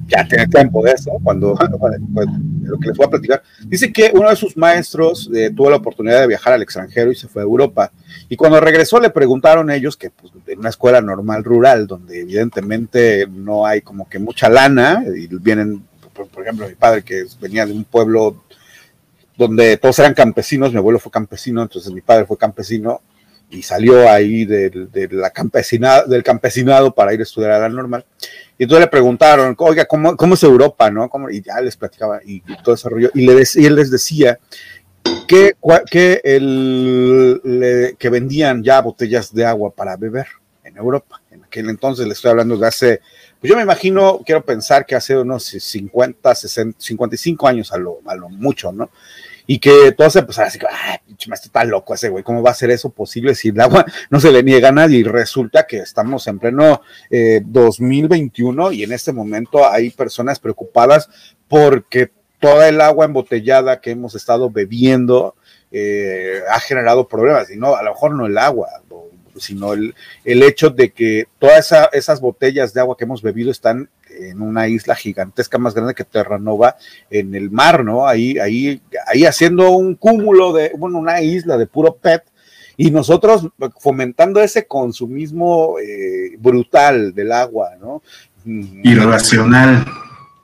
[0.07, 1.55] ya tiene tiempo de eso, cuando,
[2.61, 3.43] lo que les voy a platicar.
[3.65, 7.15] Dice que uno de sus maestros eh, tuvo la oportunidad de viajar al extranjero y
[7.15, 7.91] se fue a Europa.
[8.29, 13.27] Y cuando regresó le preguntaron ellos que pues, en una escuela normal rural, donde evidentemente
[13.27, 17.73] no hay como que mucha lana, y vienen, por ejemplo, mi padre que venía de
[17.73, 18.43] un pueblo
[19.37, 23.01] donde todos eran campesinos, mi abuelo fue campesino, entonces mi padre fue campesino,
[23.53, 27.69] y salió ahí del, de la campesinado, del campesinado para ir a estudiar a la
[27.69, 28.03] normal.
[28.57, 30.89] Y entonces le preguntaron, oiga, ¿cómo, cómo es Europa?
[30.89, 31.09] ¿no?
[31.31, 33.11] Y ya les platicaba y, todo ese rollo.
[33.13, 34.39] Y, le y él les decía
[35.27, 35.53] que,
[35.89, 40.27] que, el, que vendían ya botellas de agua para beber
[40.63, 41.21] en Europa.
[41.29, 43.01] En aquel entonces le estoy hablando de hace,
[43.39, 47.99] pues yo me imagino, quiero pensar que hace unos 50, 60, 55 años a lo,
[48.05, 48.89] a lo mucho, ¿no?
[49.45, 52.55] Y que todos empezaron así, ay, pinche maestro, está loco ese güey, ¿cómo va a
[52.55, 54.99] ser eso posible si el agua no se le niega a nadie?
[54.99, 61.09] Y resulta que estamos en pleno 2021 eh, y en este momento hay personas preocupadas
[61.47, 65.35] porque toda el agua embotellada que hemos estado bebiendo
[65.71, 68.69] eh, ha generado problemas, y no, a lo mejor no el agua,
[69.37, 73.89] sino el, el hecho de que todas esas botellas de agua que hemos bebido están
[74.19, 76.75] en una isla gigantesca más grande que Terranova
[77.09, 78.07] en el mar, ¿no?
[78.07, 82.23] Ahí, ahí, ahí haciendo un cúmulo de, bueno, una isla de puro PET
[82.77, 83.47] y nosotros
[83.79, 88.01] fomentando ese consumismo eh, brutal del agua, ¿no?
[88.45, 89.85] Irracional.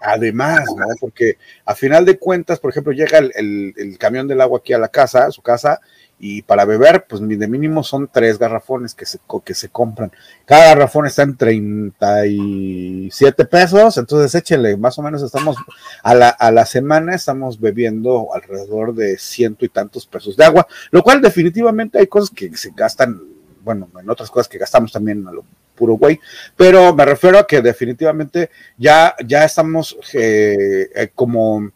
[0.01, 0.85] Además, ¿no?
[0.99, 4.77] Porque a final de cuentas, por ejemplo, llega el, el, camión del agua aquí a
[4.77, 5.81] la casa, a su casa,
[6.21, 10.11] y para beber, pues de mínimo son tres garrafones que se, que se compran.
[10.45, 15.55] Cada garrafón está en 37 pesos, entonces échele, más o menos estamos
[16.03, 20.67] a la, a la semana, estamos bebiendo alrededor de ciento y tantos pesos de agua,
[20.91, 23.21] lo cual definitivamente hay cosas que se gastan,
[23.63, 26.19] bueno, en otras cosas que gastamos también a lo puro güey,
[26.57, 31.71] pero me refiero a que definitivamente ya, ya estamos eh, eh, como,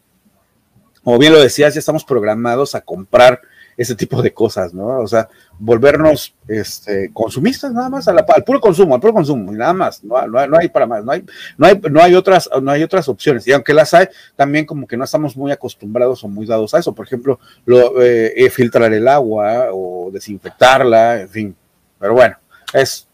[1.01, 3.39] como bien lo decías, ya estamos programados a comprar
[3.77, 4.99] ese tipo de cosas, ¿no?
[4.99, 9.73] O sea, volvernos este, consumistas nada más, al puro consumo, al puro consumo, y nada
[9.73, 11.25] más, no, no, hay para más, no hay,
[11.57, 13.47] no, hay, no, hay otras, no hay otras opciones.
[13.47, 16.79] Y aunque las hay, también como que no estamos muy acostumbrados o muy dados a
[16.79, 16.93] eso.
[16.93, 21.55] Por ejemplo, lo, eh, eh, filtrar el agua o desinfectarla, en fin.
[21.99, 22.35] Pero bueno,
[22.73, 23.07] es...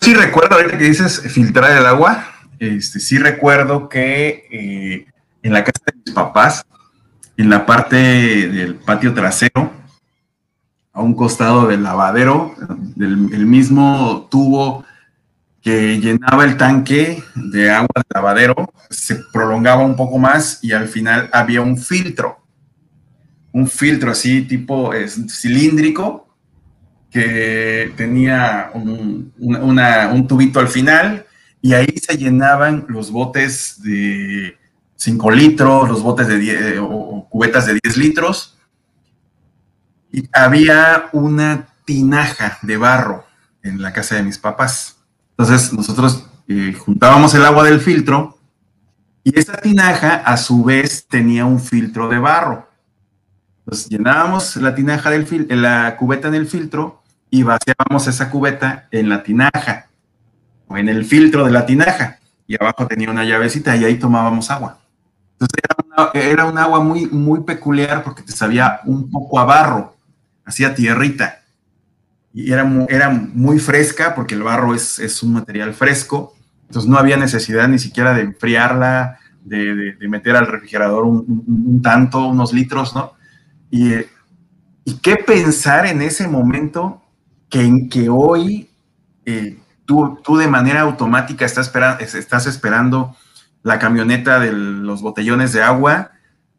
[0.00, 2.26] Sí recuerdo, ahorita que dices filtrar el agua,
[2.58, 5.06] este, sí recuerdo que eh,
[5.42, 6.66] en la casa de mis papás,
[7.36, 9.72] en la parte del patio trasero,
[10.92, 12.54] a un costado del lavadero,
[12.94, 14.84] del, el mismo tubo
[15.60, 18.54] que llenaba el tanque de agua del lavadero,
[18.90, 22.44] se prolongaba un poco más y al final había un filtro,
[23.52, 24.92] un filtro así tipo
[25.28, 26.28] cilíndrico
[27.10, 31.24] que tenía un, un tubito al final
[31.62, 34.58] y ahí se llenaban los botes de
[35.04, 38.56] 5 litros, los botes de 10, eh, o cubetas de 10 litros.
[40.10, 43.26] Y había una tinaja de barro
[43.62, 44.96] en la casa de mis papás.
[45.36, 48.38] Entonces nosotros eh, juntábamos el agua del filtro
[49.22, 52.70] y esa tinaja a su vez tenía un filtro de barro.
[53.58, 58.88] Entonces llenábamos la tinaja del filtro, la cubeta en el filtro y vaciábamos esa cubeta
[58.90, 59.88] en la tinaja
[60.66, 64.50] o en el filtro de la tinaja y abajo tenía una llavecita y ahí tomábamos
[64.50, 64.83] agua.
[66.12, 69.96] Era, un agua muy, muy peculiar porque te sabía un poco a barro,
[70.44, 71.40] hacía tierrita.
[72.32, 76.34] Y era, era muy fresca porque el barro es, un material fresco.
[76.62, 82.52] Entonces no había necesidad ni siquiera de enfriarla, de, meter al refrigerador un, tanto, unos
[82.52, 83.12] litros, ¿no?
[83.70, 83.90] Y,
[85.00, 87.02] qué pensar en ese momento
[87.48, 88.68] que, que hoy
[89.24, 91.72] eh, tú, tú, de manera automática estás,
[92.14, 93.16] estás esperando
[93.64, 96.12] la camioneta de los botellones de agua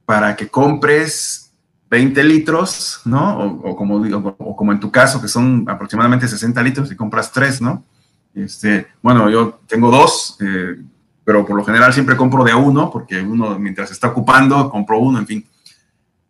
[0.05, 1.53] para que compres
[1.89, 3.39] 20 litros, ¿no?
[3.63, 7.85] O, como, en tu caso, que son aproximadamente 60 litros y compras tres, ¿no?
[8.33, 10.77] Este, bueno, yo tengo dos, eh,
[11.23, 15.19] pero por lo general siempre compro de uno, porque uno mientras está ocupando, compro uno,
[15.19, 15.47] en fin.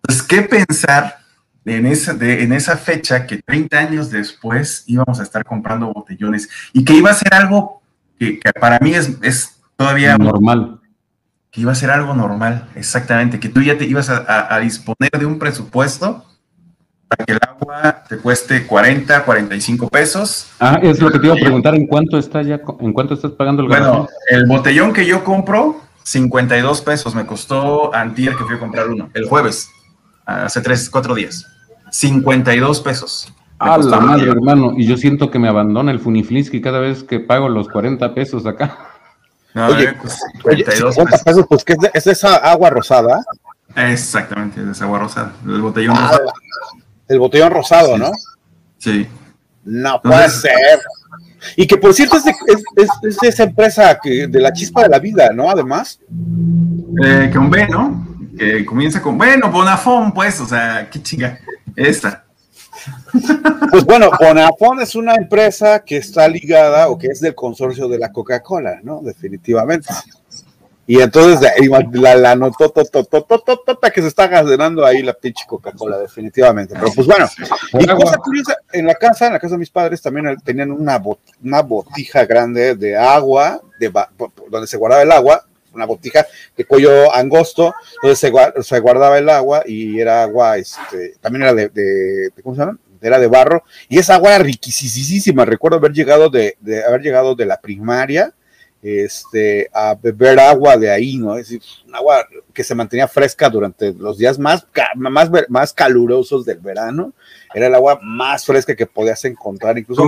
[0.03, 1.19] Entonces, ¿qué pensar
[1.63, 6.84] en esa, en esa fecha que 30 años después íbamos a estar comprando botellones y
[6.84, 7.82] que iba a ser algo
[8.19, 10.80] que, para mí es todavía normal?
[11.51, 15.11] Que iba a ser algo normal, exactamente, que tú ya te ibas a, a disponer
[15.11, 16.26] de un presupuesto
[17.07, 20.47] para que el agua te cueste 40, 45 pesos.
[20.59, 23.32] Ah, es lo que te iba a preguntar, ¿en cuánto está ya, en cuánto estás
[23.32, 28.55] pagando el Bueno, el botellón que yo compro, 52 pesos, me costó antier que fui
[28.55, 29.69] a comprar uno, el jueves,
[30.26, 31.45] hace 3, 4 días.
[31.91, 33.34] 52 pesos.
[33.57, 37.19] Ah, la madre, hermano, y yo siento que me abandona el Funiflinsky cada vez que
[37.19, 38.94] pago los 40 pesos acá.
[39.56, 41.45] Oye, pues, 52 pesos.
[41.47, 43.24] pues, ¿qué es, esa agua rosada?
[43.76, 46.34] Exactamente, es esa agua rosada, el botellón ah, rosado.
[47.08, 48.12] El botellón rosado, ¿no?
[48.78, 49.08] Sí.
[49.64, 50.80] No puede ser.
[51.56, 55.32] Y que por cierto es de, esa empresa que, de la chispa de la vida,
[55.34, 55.49] ¿no?
[55.49, 55.99] Además.
[57.03, 58.08] Eh, con B, ¿no?
[58.38, 61.39] Que comienza con, bueno, Bonafón, pues, o sea, qué chinga.
[61.76, 62.24] Esta.
[63.71, 67.99] Pues bueno, Bonafón es una empresa que está ligada o que es del consorcio de
[67.99, 69.01] la Coca-Cola, ¿no?
[69.01, 69.89] Definitivamente.
[70.88, 71.51] Y entonces
[71.93, 76.75] la, la nototototototota que se está ganando ahí la pinche Coca-Cola, definitivamente.
[76.75, 77.27] Pero pues bueno,
[77.73, 81.01] y cosa curiosa, en la casa, en la casa de mis padres también tenían una,
[81.43, 83.91] una botija grande de agua, de
[84.49, 89.30] donde se guardaba el agua, una botija de cuello angosto, donde se, se guardaba el
[89.30, 92.78] agua y era agua, este, también era de, de, ¿cómo se llama?
[93.01, 95.45] Era de barro, y esa agua era riquísima.
[95.45, 98.34] Recuerdo haber llegado de, de haber llegado de la primaria
[98.86, 101.36] este, a beber agua de ahí, ¿no?
[101.38, 106.45] Es decir, un agua que se mantenía fresca durante los días más, más, más calurosos
[106.45, 107.11] del verano.
[107.53, 110.03] Era el agua más fresca que podías encontrar, incluso.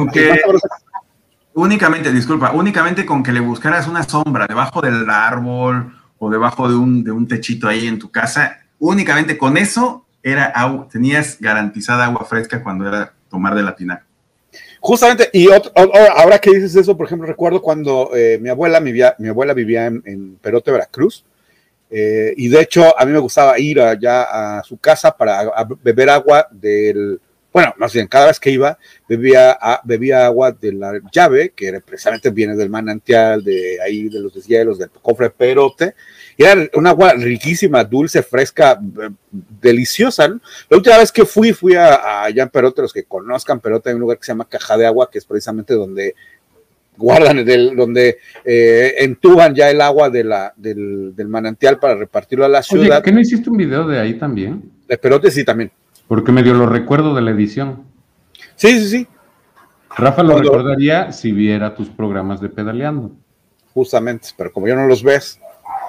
[1.57, 6.75] Únicamente, disculpa, únicamente con que le buscaras una sombra debajo del árbol o debajo de
[6.75, 12.05] un, de un techito ahí en tu casa, únicamente con eso era agua, tenías garantizada
[12.05, 14.05] agua fresca cuando era tomar de la tinaja.
[14.79, 19.53] Justamente, y ahora que dices eso, por ejemplo, recuerdo cuando eh, mi abuela mi abuela
[19.53, 21.25] vivía en, Perote, Veracruz,
[21.89, 25.41] eh, y de hecho a mí me gustaba ir allá a su casa para
[25.81, 27.19] beber agua del,
[27.57, 28.77] bueno, más bien, cada vez que iba,
[29.09, 34.19] bebía, bebía agua de la llave, que era precisamente viene del manantial, de ahí, de
[34.19, 35.95] los deshielos, del cofre Perote,
[36.37, 39.09] y era un agua riquísima, dulce, fresca, eh,
[39.59, 40.27] deliciosa.
[40.69, 43.95] La última vez que fui, fui a, allá en Perote, los que conozcan Perote, hay
[43.95, 46.13] un lugar que se llama Caja de Agua, que es precisamente donde
[46.95, 52.49] guardan, el, donde eh, entuban ya el agua de la, del, manantial para repartirlo a
[52.49, 53.03] la ciudad.
[53.03, 54.61] ¿Qué no hiciste un video de ahí también?
[54.87, 55.71] De Perote sí también.
[56.07, 57.83] Porque medio lo recuerdo de la edición.
[58.55, 59.07] Sí, sí, sí.
[59.95, 63.11] Rafa lo recordaría si viera tus programas de pedaleando.
[63.73, 65.39] Justamente, pero como ya no los ves,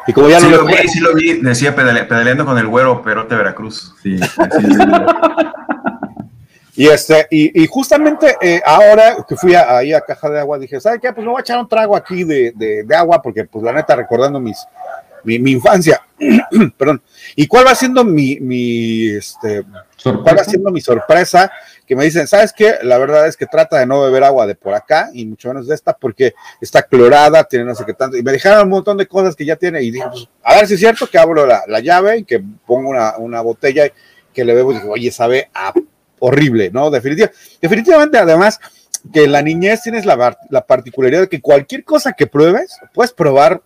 [0.09, 3.35] y como ya sí lo, vi, sí lo vi, decía pedaleando con el güero Perote
[3.35, 3.95] Veracruz.
[4.03, 4.19] Sí,
[6.77, 10.99] y este, y, justamente eh, ahora que fui ahí a Caja de Agua, dije, ¿sabes
[11.03, 11.13] qué?
[11.13, 13.95] Pues me voy a echar un trago aquí de, de, agua, porque pues la neta
[13.97, 14.57] recordando mis,
[15.29, 16.01] mi, mi infancia.
[16.79, 17.03] Perdón.
[17.37, 19.65] ¿Y cuál va siendo mi, mi este,
[20.03, 21.53] ¿Cuál va siendo mi sorpresa?
[21.87, 22.77] Que me dicen, ¿sabes qué?
[22.83, 25.67] La verdad es que trata de no beber agua de por acá y mucho menos
[25.67, 28.17] de esta porque está clorada, tiene no sé qué tanto.
[28.17, 30.67] Y me dejaron un montón de cosas que ya tiene y dije, pues, a ver
[30.67, 33.93] si es cierto que abro la, la llave y que pongo una, una botella y
[34.33, 35.51] que le bebo y digo, oye, sabe
[36.21, 36.91] horrible, ¿no?
[36.91, 38.61] Definitivamente, definitivamente, además,
[39.13, 43.13] que en la niñez tienes la, la particularidad de que cualquier cosa que pruebes, puedes
[43.13, 43.63] probar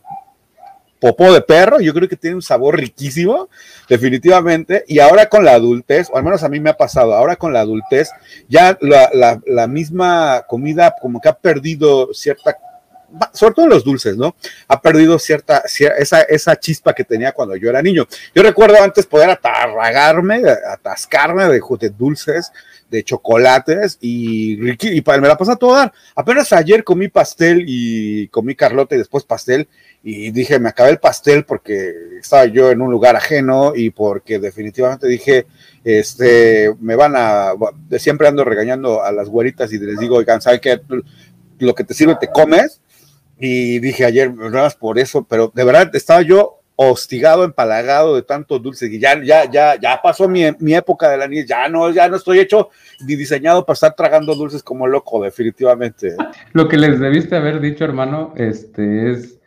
[1.03, 3.51] popó de perro, yo creo que tiene un sabor riquísimo,
[3.89, 7.35] definitivamente, y ahora con la adultez, o al menos a mí me ha pasado, ahora
[7.35, 8.11] con la adultez,
[8.49, 12.57] ya la, misma comida como que ha perdido cierta
[13.35, 14.35] sobre todo los dulces, ¿no?
[14.69, 15.65] Ha perdido cierta,
[15.99, 18.07] esa, esa chispa que tenía cuando yo era niño.
[18.35, 20.41] Yo recuerdo antes poder atarragarme,
[20.71, 22.51] atascarme de, de dulces,
[22.89, 25.93] de chocolates y, y me la pasé a todo dar.
[26.15, 29.69] Apenas ayer comí pastel y comí carlota y después pastel
[30.05, 34.41] y dije, me acabé el pastel porque estaba yo en un lugar ajeno y porque
[34.41, 35.47] definitivamente dije,
[35.85, 37.53] este, me van a,
[37.99, 40.81] siempre ando regañando a las güeritas y les digo, oigan, ¿saben qué?
[41.59, 42.81] Lo que te sirve te comes.
[43.39, 48.23] Y dije ayer, nada más por eso, pero de verdad estaba yo hostigado, empalagado de
[48.23, 51.69] tanto dulce, y ya, ya, ya, ya pasó mi, mi, época de la niñez, ya
[51.69, 52.71] no, ya no estoy hecho
[53.07, 56.17] ni diseñado para estar tragando dulces como loco, definitivamente.
[56.53, 59.39] Lo que les debiste haber dicho, hermano, este es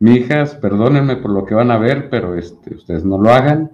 [0.00, 3.70] mi hijas, perdónenme por lo que van a ver, pero este, ustedes no lo hagan.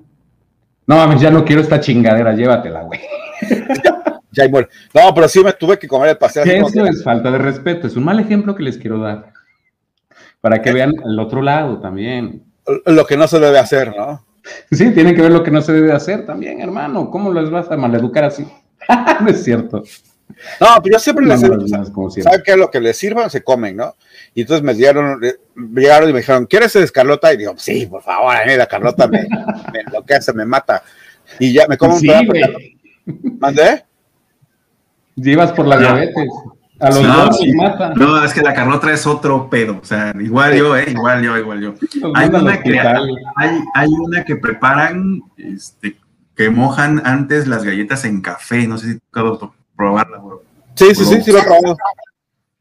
[0.86, 3.00] No, ya no quiero esta chingadera, llévatela, güey.
[4.32, 4.68] ya, muere.
[4.92, 6.50] No, pero sí me tuve que comer el pastel.
[6.50, 9.32] Eso es falta de respeto, es un mal ejemplo que les quiero dar.
[10.40, 12.44] Para que vean el otro lado también.
[12.84, 14.24] Lo que no se debe hacer, ¿no?
[14.70, 17.10] Sí, tienen que ver lo que no se debe hacer también, hermano.
[17.10, 18.46] ¿Cómo los vas a maleducar así?
[19.20, 19.82] no es cierto.
[20.60, 22.56] No, pero yo siempre les digo, ¿saben qué?
[22.56, 23.94] Lo que les sirvan se comen, ¿no?
[24.34, 25.20] Y entonces me dieron,
[25.54, 27.32] me llegaron y me dijeron, ¿quieres Carlota?
[27.32, 29.26] Y digo, sí, por favor, a mí la Carlota me,
[29.72, 30.82] me enloquece, me mata.
[31.38, 33.84] Y ya me como sí, un ¿Mandé?
[35.14, 36.28] Llevas por la diabetes.
[36.78, 37.94] A los no, dos mata.
[37.94, 39.78] No, es que la Carlota es otro pedo.
[39.80, 40.84] O sea, igual yo, ¿eh?
[40.88, 41.74] Igual yo, igual yo.
[42.14, 45.96] Hay una, que, hay, hay una que preparan, este,
[46.34, 48.66] que mojan antes las galletas en café.
[48.66, 49.06] No sé si tú
[49.76, 50.42] probarla, bro.
[50.74, 51.76] Sí, sí, sí, sí, lo he probado.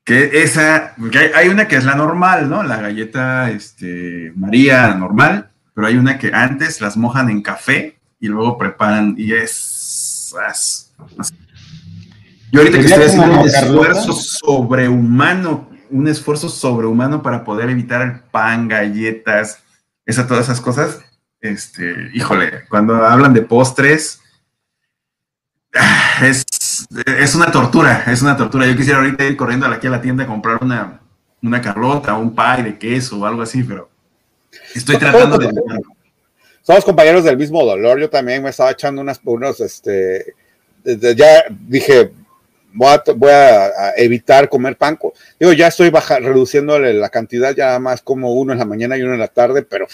[0.03, 0.93] Que esa,
[1.36, 2.63] hay, una que es la normal, ¿no?
[2.63, 8.28] La galleta este, María normal, pero hay una que antes las mojan en café y
[8.28, 10.34] luego preparan y es...
[12.51, 18.20] Yo ahorita que estoy haciendo un esfuerzo sobrehumano, un esfuerzo sobrehumano para poder evitar el
[18.20, 19.63] pan, galletas,
[20.05, 20.99] esa, todas esas cosas,
[21.41, 24.22] este, híjole, cuando hablan de postres,
[26.22, 26.45] es
[27.05, 28.65] es una tortura, es una tortura.
[28.67, 30.99] Yo quisiera ahorita ir corriendo aquí a la tienda a comprar una,
[31.41, 33.89] una carlota, un pie de queso o algo así, pero
[34.73, 35.49] estoy tratando de...
[36.61, 37.99] Somos compañeros del mismo dolor.
[37.99, 40.33] Yo también me estaba echando unas, unos, este,
[40.83, 42.11] ya dije,
[42.73, 44.97] voy a, evitar comer pan.
[45.39, 49.03] Digo, ya estoy baja, reduciéndole la cantidad, ya más como uno en la mañana y
[49.03, 49.88] uno en la tarde, pero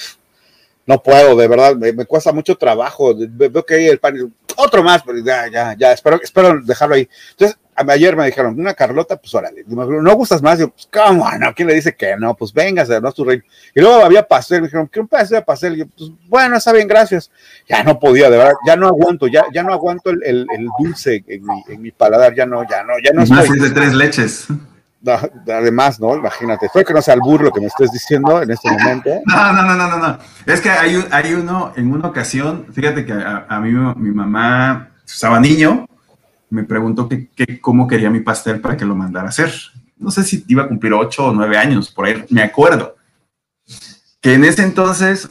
[0.85, 3.13] no puedo, de verdad, me, cuesta mucho trabajo.
[3.15, 7.07] Veo que hay el pan, otro más, pero ya, ya, ya, espero, espero dejarlo ahí.
[7.31, 11.29] Entonces, ayer me dijeron, una Carlota, pues órale, no gustas más, yo, pues, ¿cómo?
[11.37, 12.35] No, ¿quién le dice que no?
[12.35, 13.43] Pues véngase, no es tu reino.
[13.73, 15.73] Y luego había pastel, me dijeron, ¿qué un pastel de pastel?
[15.75, 17.31] Y yo, pues bueno, está bien, gracias.
[17.69, 20.47] Ya no podía, de verdad, ya no aguanto, ya, ya no aguanto el, el,
[20.79, 23.25] dulce en mi, en mi, paladar, ya no, ya no, ya no.
[23.25, 24.47] Más es de tres leches
[25.47, 26.15] además, ¿no?
[26.15, 29.09] Imagínate, fue que no sea el burro que me estés diciendo en este momento.
[29.25, 30.17] No, no, no, no, no.
[30.45, 35.39] Es que hay, hay uno, en una ocasión, fíjate que a, mí mi mamá estaba
[35.39, 35.87] niño,
[36.49, 37.29] me preguntó que,
[37.59, 39.51] cómo quería mi pastel para que lo mandara a hacer.
[39.97, 42.95] No sé si iba a cumplir ocho o nueve años, por ahí, me acuerdo.
[44.19, 45.29] Que en ese entonces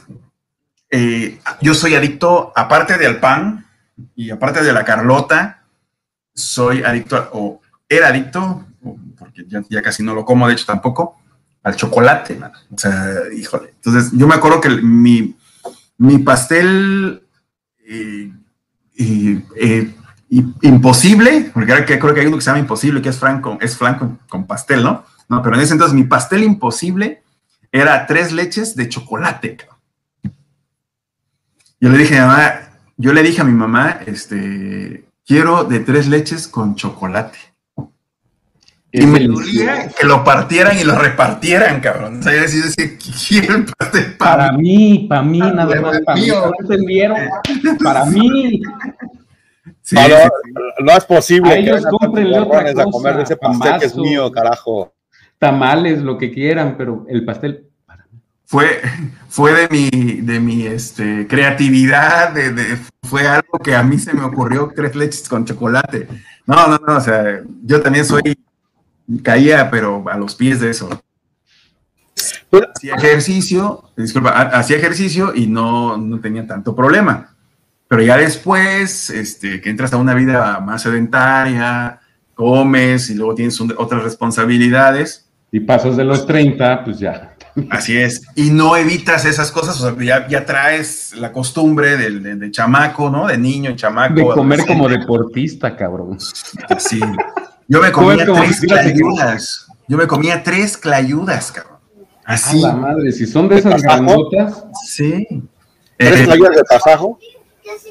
[0.89, 3.65] eh, yo soy adicto, aparte del pan
[4.15, 5.63] y aparte de la Carlota,
[6.33, 8.65] soy adicto, o era adicto,
[9.17, 11.17] porque ya, casi no lo como, de hecho tampoco,
[11.63, 12.39] al chocolate,
[12.73, 13.73] O sea, híjole.
[13.75, 15.35] Entonces, yo me acuerdo que mi,
[15.97, 17.23] mi pastel
[17.85, 18.31] eh,
[18.97, 19.93] eh,
[20.61, 24.17] imposible, porque creo que hay uno que se llama imposible, que es franco, es flanco
[24.29, 25.03] con pastel, ¿no?
[25.27, 27.21] No, pero en ese entonces mi pastel imposible
[27.71, 29.57] era tres leches de chocolate.
[31.79, 32.53] Yo le dije a mamá,
[32.97, 37.39] yo le dije a mi mamá, este, quiero de tres leches con chocolate.
[38.93, 42.19] Y me dolía que lo partieran y lo repartieran, cabrón.
[42.19, 46.27] O sea, yo decía, quiero pastel para, mí, para mí, ah, nada más, para mí.
[46.27, 47.17] ¿No entendieron?
[47.83, 48.61] Para mí.
[49.81, 51.51] Sí, no, no, es posible.
[51.51, 52.81] A ellos comprenle otra cosa.
[52.83, 54.93] A comer de ese pastel que es mío, carajo.
[55.39, 57.71] Tamales, lo que quieran, pero el pastel
[58.45, 58.81] fue,
[59.29, 64.13] fue de mi, de mi este, creatividad, de, de, fue algo que a mí se
[64.13, 66.07] me ocurrió, tres leches con chocolate.
[66.45, 68.37] No, no, no, o sea, yo también soy
[69.23, 70.89] caía, pero a los pies de eso.
[72.75, 77.35] Hacía ejercicio, disculpa, hacía ejercicio y no, no tenía tanto problema.
[77.87, 81.99] Pero ya después, este, que entras a una vida más sedentaria,
[82.33, 85.29] comes y luego tienes otras responsabilidades.
[85.51, 87.35] Y pasas de los 30, pues ya.
[87.69, 88.21] Así es.
[88.35, 93.09] Y no evitas esas cosas, o sea, ya, ya traes la costumbre de, de, chamaco,
[93.09, 93.27] ¿no?
[93.27, 94.13] De niño, chamaco.
[94.13, 96.17] De comer como deportista, cabrón.
[96.77, 97.01] Sí.
[97.71, 99.67] Yo me comía tres clayudas.
[99.87, 101.77] Yo me comía tres clayudas, cabrón.
[102.25, 102.59] Así.
[102.59, 104.65] la madre, si son de esas grandotas.
[104.85, 105.25] Sí.
[105.95, 107.17] ¿Tres eh, clayudas de tasajo?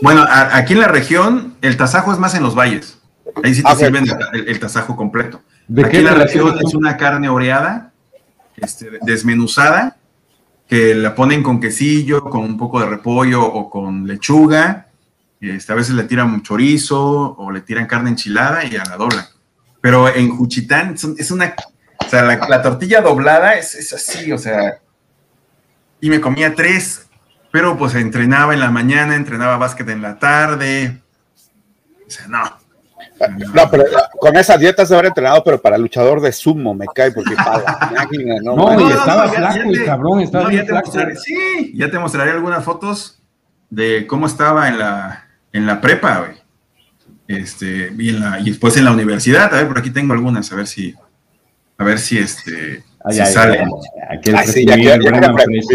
[0.02, 2.98] Bueno, aquí en la región, el tasajo es más en los valles.
[3.42, 4.04] Ahí sí te ah, sirven
[4.34, 5.40] el, tasajo completo.
[5.66, 7.92] ¿De aquí en la región es una carne oreada,
[8.56, 9.96] este, desmenuzada,
[10.68, 14.88] que la ponen con quesillo, con un poco de repollo o con lechuga.
[15.40, 19.30] Este, a veces le tiran chorizo o le tiran carne enchilada y a la dobla.
[19.80, 21.54] Pero en Juchitán es una,
[22.04, 24.78] o sea, la, tortilla doblada es, así, o sea,
[26.00, 27.06] y me comía tres,
[27.50, 31.00] pero pues entrenaba en la mañana, entrenaba básquet en la tarde,
[32.06, 32.60] o sea, no.
[33.54, 33.84] No, pero
[34.18, 37.90] con esa dieta se habrá entrenado, pero para luchador de sumo me cae porque para
[37.96, 38.56] máquina, no.
[38.56, 40.90] No, y estaba flaco el cabrón, estaba bien flaco.
[41.22, 43.20] Sí, ya te mostraré algunas fotos
[43.68, 46.39] de cómo estaba en la, en la prepa, güey.
[47.30, 49.54] Este, y, en la, y después en la universidad.
[49.54, 50.92] A ver, por aquí tengo algunas, a ver si,
[51.78, 52.82] a ver si este.
[53.08, 53.64] si sale.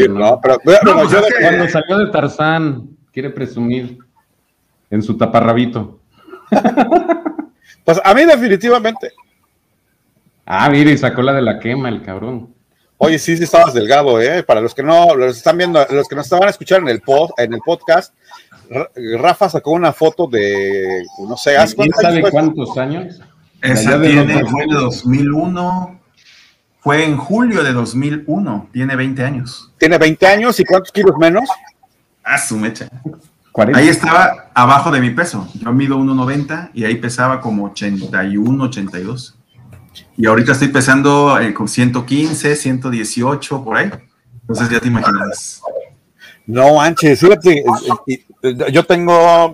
[0.10, 0.42] ¿no?
[0.42, 4.00] Pero, pues cuando salió de Tarzán, quiere presumir
[4.90, 6.02] en su taparrabito.
[7.86, 9.14] pues a mí definitivamente.
[10.46, 12.54] Ah, mire, sacó la de la quema el cabrón.
[12.98, 14.42] Oye, sí, sí estabas delgado, ¿eh?
[14.44, 17.02] Para los que no, los están viendo, los que no estaban a escuchar en el,
[17.02, 18.14] pod, en el podcast,
[19.20, 23.22] Rafa sacó una foto de, no sé, ¿hace ¿Quién sabe cuántos años?
[23.62, 26.00] Esa tiene, fue en 2001,
[26.80, 29.72] fue en julio de 2001, tiene 20 años.
[29.78, 31.50] ¿Tiene 20 años y cuántos kilos menos?
[32.24, 32.88] Ah, su mecha.
[33.74, 35.48] Ahí estaba abajo de mi peso.
[35.54, 39.36] Yo mido 1,90 y ahí pesaba como 81, 82.
[40.18, 43.92] Y ahorita estoy pesando eh, con 115, 118, por ahí.
[44.42, 45.62] Entonces ya te imaginas.
[46.46, 47.64] No, Anche, fíjate,
[48.72, 49.54] yo tengo,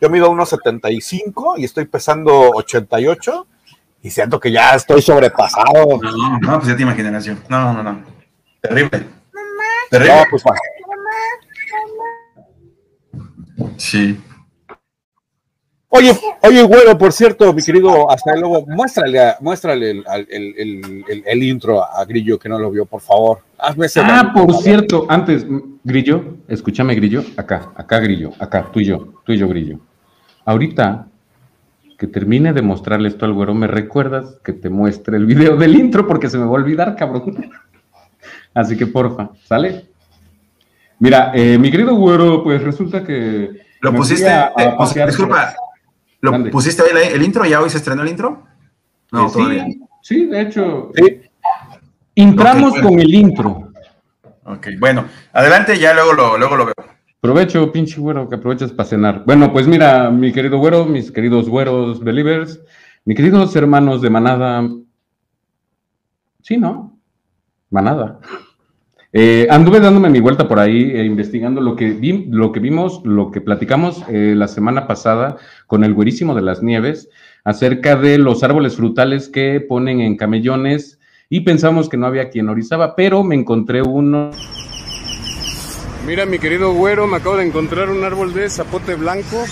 [0.00, 3.46] yo mido 1,75 y estoy pesando 88
[4.02, 6.00] y siento que ya estoy sobrepasado.
[6.02, 7.34] No, no, pues ya te imaginas yo.
[7.48, 8.02] No, no, no.
[8.60, 9.06] Terrible.
[9.90, 10.16] Terrible.
[10.16, 10.42] No, pues,
[13.76, 14.20] Sí.
[15.94, 22.38] Oye, oye, güero, por cierto, mi querido hasta luego, muéstrale, muéstrale el, intro a Grillo
[22.38, 23.40] que no lo vio, por favor.
[23.58, 25.46] Hazme ese ah, por cierto, antes,
[25.84, 29.80] Grillo, escúchame, Grillo, acá, acá, Grillo, acá, tú y yo, tú y yo, Grillo.
[30.46, 31.08] Ahorita
[31.98, 35.74] que termine de mostrarle esto al güero, me recuerdas que te muestre el video del
[35.76, 37.50] intro porque se me va a olvidar, cabrón.
[38.54, 39.90] Así que porfa, ¿sale?
[40.98, 43.50] Mira, eh, mi querido güero, pues resulta que.
[43.82, 44.26] Lo pusiste.
[44.26, 45.54] Eh, disculpa,
[46.22, 47.44] ¿Lo pusiste ahí el, intro?
[47.44, 48.44] ¿Ya hoy se estrenó el intro?
[49.10, 49.66] No, sí, todavía.
[50.02, 50.90] Sí, de hecho.
[50.94, 51.20] Sí.
[52.14, 53.72] Entramos con el intro.
[54.44, 56.74] Ok, bueno, adelante, ya luego lo, luego lo veo.
[57.20, 59.24] Provecho, pinche güero, que aprovechas para cenar.
[59.24, 62.60] Bueno, pues mira, mi querido güero, mis queridos güeros believers,
[63.04, 64.68] mis queridos hermanos de manada.
[66.40, 66.98] Sí, ¿no?
[67.70, 68.20] Manada.
[69.14, 73.02] Eh, anduve dándome mi vuelta por ahí, eh, investigando lo que, vi, lo que vimos,
[73.04, 75.36] lo que platicamos eh, la semana pasada
[75.66, 77.10] con el güerísimo de las nieves
[77.44, 80.98] acerca de los árboles frutales que ponen en camellones
[81.28, 84.30] y pensamos que no había quien orizaba, pero me encontré uno.
[86.06, 89.44] Mira, mi querido güero, me acabo de encontrar un árbol de zapote blanco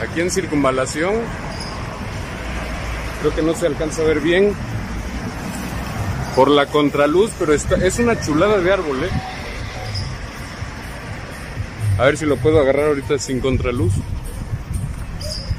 [0.00, 1.14] aquí en circunvalación.
[3.20, 4.52] Creo que no se alcanza a ver bien
[6.34, 9.10] por la contraluz, pero es una chulada de árbol, ¿eh?
[11.98, 13.92] A ver si lo puedo agarrar ahorita sin contraluz.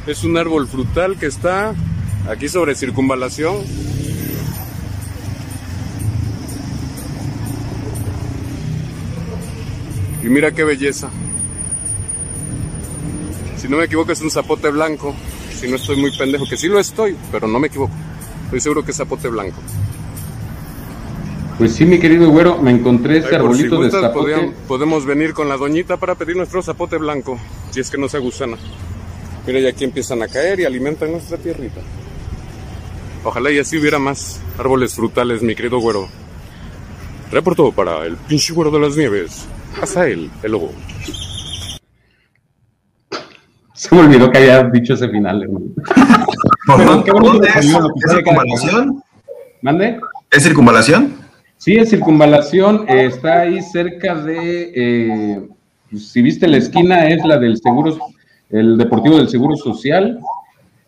[0.07, 1.73] Es un árbol frutal que está
[2.27, 3.57] aquí sobre circunvalación.
[10.23, 11.09] Y mira qué belleza.
[13.57, 15.15] Si no me equivoco es un zapote blanco.
[15.57, 17.93] Si no estoy muy pendejo, que sí lo estoy, pero no me equivoco.
[18.45, 19.61] Estoy seguro que es zapote blanco.
[21.57, 24.51] Pues sí, mi querido güero, me encontré este arbolito de zapote.
[24.67, 27.37] Podemos, venir con la doñita para pedir nuestro zapote blanco,
[27.69, 28.57] si es que no se gusana.
[29.45, 31.81] Mira, ya aquí empiezan a caer y alimentan nuestra tierrita.
[33.23, 36.07] Ojalá y así hubiera más árboles frutales, mi querido güero.
[37.31, 39.45] Reportó para el pinche güero de las nieves.
[39.81, 40.71] Hasta él, el lobo.
[43.73, 45.65] Se me olvidó que haya dicho ese final, hermano.
[47.95, 49.03] ¿Es circunvalación?
[49.61, 49.99] ¿Mande?
[50.31, 51.22] ¿Es circunvalación?
[51.63, 55.47] Sí, es circunvalación, está ahí cerca de, eh,
[55.95, 57.97] si viste la esquina, es la del Seguro,
[58.49, 60.19] el Deportivo del Seguro Social.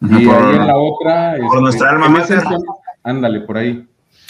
[0.01, 1.35] Y ahí en la otra.
[1.37, 2.43] Por este, nuestra alma mater.
[3.03, 3.87] Ándale, por ahí.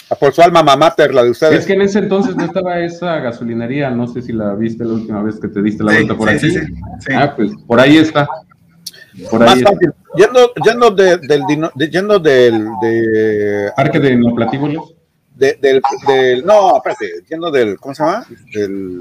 [0.08, 1.58] Ah, por su alma mater, la de ustedes.
[1.58, 4.92] Es que en ese entonces no estaba esa gasolinería, no sé si la viste la
[4.92, 6.46] última vez que te diste la vuelta por aquí.
[7.12, 8.28] ah, pues por ahí está.
[9.32, 9.92] Por ahí Más fácil.
[10.14, 14.16] Yendo, yendo, del, yendo del de, Parque de
[15.36, 18.26] Neoplatíbulos del, del, no, espérate, entiendo del, ¿cómo se llama?
[18.52, 19.00] Del,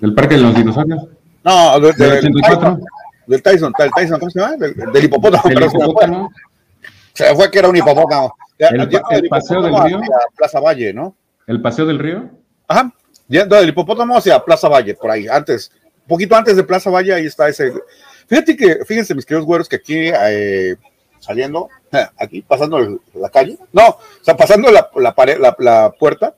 [0.00, 1.06] del Parque de los Dinosaurios.
[1.44, 2.78] No, del, del, 84.
[3.26, 4.56] del Tyson, del Tyson, ¿cómo se llama?
[4.56, 5.42] Del, hipopótamo.
[5.48, 6.32] Del hipopótamo.
[7.12, 8.34] Se fue que era un hipopótamo.
[8.58, 10.00] El, el, paseo del río.
[10.36, 11.14] Plaza Valle, ¿no?
[11.46, 12.28] ¿El paseo del río?
[12.66, 12.92] Ajá,
[13.28, 15.70] yendo del hipopótamo hacia Plaza Valle, por ahí, antes,
[16.02, 17.72] un poquito antes de Plaza Valle, ahí está ese.
[18.26, 20.76] Fíjate que, fíjense, mis queridos güeros, que aquí eh,
[21.20, 21.68] saliendo,
[22.16, 26.34] aquí, pasando la calle, no, o sea, pasando la, la, pared, la, puerta,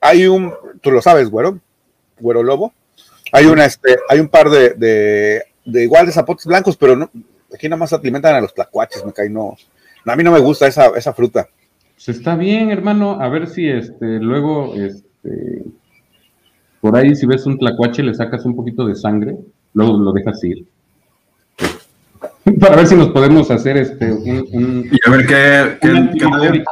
[0.00, 1.58] hay un, tú lo sabes, güero,
[2.18, 2.72] güero lobo,
[3.32, 4.70] hay una, este, hay un par de,
[5.64, 7.10] de, igual de zapotes blancos, pero no,
[7.52, 9.56] aquí nada más alimentan a los tlacuaches, me cae, no,
[10.04, 11.48] a mí no me gusta esa, esa fruta.
[11.94, 15.64] Pues está bien, hermano, a ver si este, luego, este,
[16.80, 19.36] Por ahí, si ves un tlacuache, le sacas un poquito de sangre,
[19.74, 20.64] luego lo dejas ir.
[22.60, 26.64] Para ver si nos podemos hacer este un, y a ver qué, qué,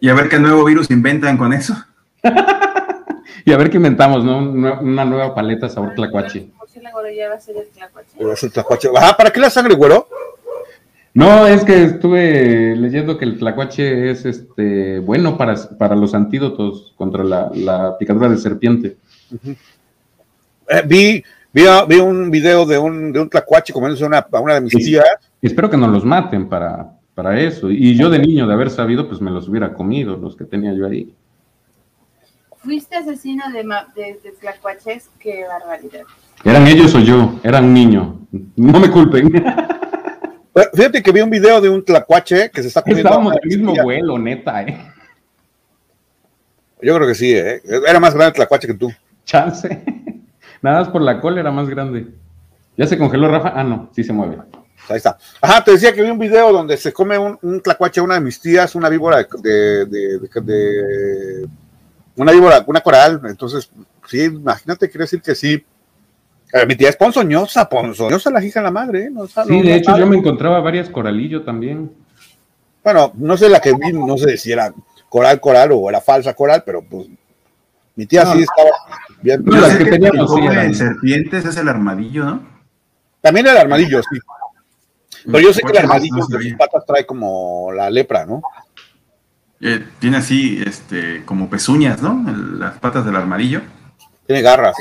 [0.00, 1.74] y a ver qué nuevo virus inventan con eso.
[3.44, 4.38] y a ver qué inventamos, ¿no?
[4.38, 6.50] Una nueva paleta sabor tlacuache.
[7.16, 8.88] Ya va a ser el tlacuache.
[9.16, 10.08] ¿para qué la sangre, güero?
[11.14, 16.92] No, es que estuve leyendo que el tlacuache es este bueno para, para los antídotos
[16.96, 18.96] contra la, picadura de serpiente.
[20.68, 21.24] Eh, vi,
[21.88, 25.04] vi, un video de un, de un tlacuache comiéndose una, una de mis tías.
[25.40, 27.70] Espero que no los maten para, para eso.
[27.70, 30.74] Y yo de niño, de haber sabido, pues me los hubiera comido, los que tenía
[30.74, 31.14] yo ahí.
[32.58, 35.08] ¿Fuiste asesino de, de, de tlacuaches?
[35.18, 36.02] Qué barbaridad.
[36.44, 37.38] ¿Eran ellos o yo?
[37.42, 38.20] Era un niño.
[38.56, 39.32] No me culpen.
[40.74, 43.08] Fíjate que vi un video de un tlacuache que se está comiendo.
[43.08, 44.78] Estábamos del mismo vuelo, neta, ¿eh?
[46.82, 47.62] Yo creo que sí, ¿eh?
[47.88, 48.92] Era más grande el tlacuache que tú.
[49.24, 49.82] Chance.
[50.66, 52.08] Nada más por la cola era más grande.
[52.76, 53.52] ¿Ya se congeló, Rafa?
[53.54, 54.38] Ah, no, sí se mueve.
[54.88, 55.16] Ahí está.
[55.40, 58.20] Ajá, te decía que vi un video donde se come un, un tlacuache una de
[58.20, 61.48] mis tías, una víbora de, de, de,
[62.16, 63.20] una víbora, una coral.
[63.26, 63.70] Entonces,
[64.08, 65.64] sí, imagínate, quiere decir que sí
[66.66, 69.04] mi tía es ponzoñosa, ponzoñosa la hija de la madre.
[69.04, 69.10] ¿eh?
[69.46, 71.92] sí, de hecho yo me encontraba varias coralillo también.
[72.82, 74.74] Bueno, no sé la que vi, no sé si era
[75.08, 77.06] coral coral o era falsa coral, pero pues
[77.94, 78.70] mi tía sí estaba
[79.26, 79.42] bien.
[79.44, 82.40] No, las que, teníamos sí, serpientes es el armadillo, ¿no?
[83.20, 84.18] También el armadillo, sí.
[85.26, 88.40] Pero yo sé que el armadillo de sus patas trae como la lepra, ¿no?
[89.60, 92.24] Eh, tiene así, este, como pezuñas, ¿no?
[92.58, 93.62] las patas del armadillo.
[94.26, 94.76] Tiene garras.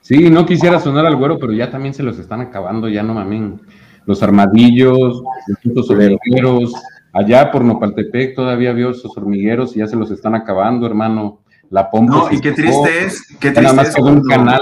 [0.00, 3.14] Sí, no quisiera sonar al güero, pero ya también se los están acabando, ya no
[3.14, 3.60] mamen.
[4.06, 5.22] Los armadillos,
[5.62, 6.74] los hormigueros,
[7.12, 11.39] allá por Nopaltepec todavía vio esos hormigueros y ya se los están acabando, hermano.
[11.70, 12.12] La pompa.
[12.12, 14.60] No, y qué triste es, qué triste nada más es un canal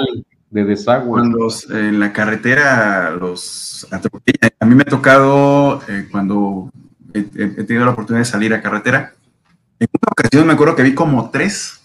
[0.51, 1.09] de desagüe.
[1.11, 4.51] Cuando en la carretera los atropellan.
[4.61, 6.71] A mí me ha tocado eh, cuando
[7.13, 9.15] he, he, tenido la oportunidad de salir a carretera.
[9.81, 11.81] En una ocasión me acuerdo que vi como tres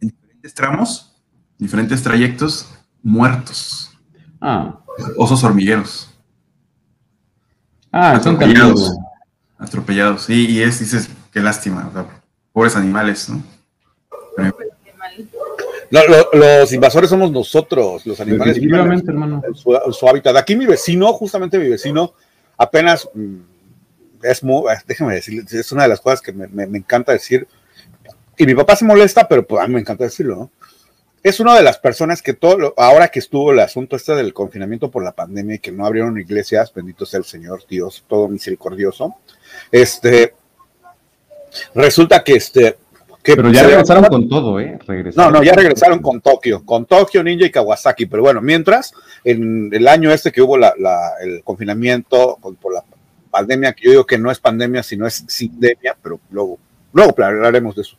[0.00, 1.10] en diferentes tramos
[1.60, 2.68] diferentes trayectos
[3.02, 3.92] muertos.
[4.40, 4.80] Ah.
[5.16, 6.10] Osos hormigueros.
[7.92, 8.96] Ah, atropellados.
[9.58, 10.22] Atropellados.
[10.22, 11.90] Sí, y es, dices, qué lástima,
[12.52, 13.42] pobres animales, ¿no?
[16.32, 18.54] Los invasores somos nosotros, los animales.
[18.54, 19.42] Definitivamente, hermano.
[19.54, 20.36] Su, su, hábitat.
[20.36, 22.14] Aquí mi vecino, justamente mi vecino,
[22.56, 23.36] apenas mm,
[24.22, 27.46] es muy, déjeme decir, es una de las cosas que me, me, encanta decir.
[28.36, 30.50] Y mi papá se molesta, pero pues a mí me encanta decirlo, ¿no?
[31.22, 34.90] es una de las personas que todo, ahora que estuvo el asunto este del confinamiento
[34.90, 39.16] por la pandemia y que no abrieron iglesias, bendito sea el Señor Dios, todo misericordioso,
[39.70, 40.34] este,
[41.74, 42.78] resulta que este,
[43.22, 44.78] que pero ya regresaron con todo, ¿eh?
[45.14, 48.06] No, no, ya regresaron con Tokio, con Tokio, Ninja y Kawasaki.
[48.06, 48.94] Pero bueno, mientras,
[49.24, 50.72] en el año este que hubo la,
[51.22, 52.82] el confinamiento por la
[53.30, 56.58] pandemia, que yo digo que no es pandemia, sino es sindemia, pero luego,
[56.92, 57.96] luego hablaremos de eso.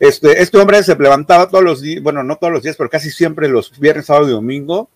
[0.00, 3.10] Este, este hombre se levantaba todos los días, bueno, no todos los días, pero casi
[3.10, 4.88] siempre los viernes, sábado y domingo,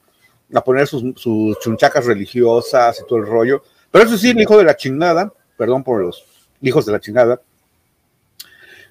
[0.54, 1.14] a poner sus,
[1.60, 3.62] chunchacas religiosas y todo el rollo.
[3.90, 6.24] Pero eso sí, el hijo de la chingada, perdón por los
[6.60, 7.40] hijos de la chingada,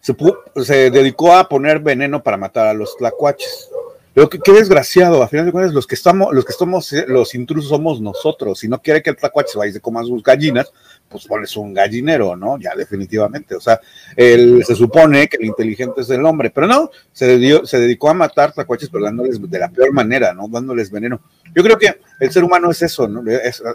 [0.07, 3.69] se, se dedicó a poner veneno para matar a los tlacuaches.
[4.13, 7.35] Pero qué, desgraciado, a final de cuentas, los que estamos, los que somos eh, los
[7.35, 8.57] intrusos somos nosotros.
[8.57, 10.73] Si no quiere que el tlacuache se vaya y se coma sus gallinas,
[11.07, 12.57] pues pones un gallinero, ¿no?
[12.57, 13.53] Ya definitivamente.
[13.53, 13.79] O sea,
[14.15, 18.15] él, se supone que el inteligente es el hombre, pero no, se, se dedicó a
[18.15, 20.47] matar tlacuaches, pero dándoles de la peor manera, ¿no?
[20.47, 21.21] Dándoles veneno.
[21.53, 23.23] Yo creo que el ser humano es eso, ¿no?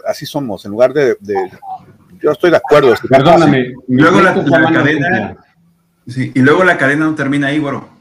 [0.05, 1.15] así somos, en lugar de,
[2.21, 2.93] yo estoy de acuerdo.
[3.07, 3.73] Perdóname.
[3.87, 5.37] Luego la, cadena,
[6.07, 7.93] sí, y luego la cadena no termina ahí, bueno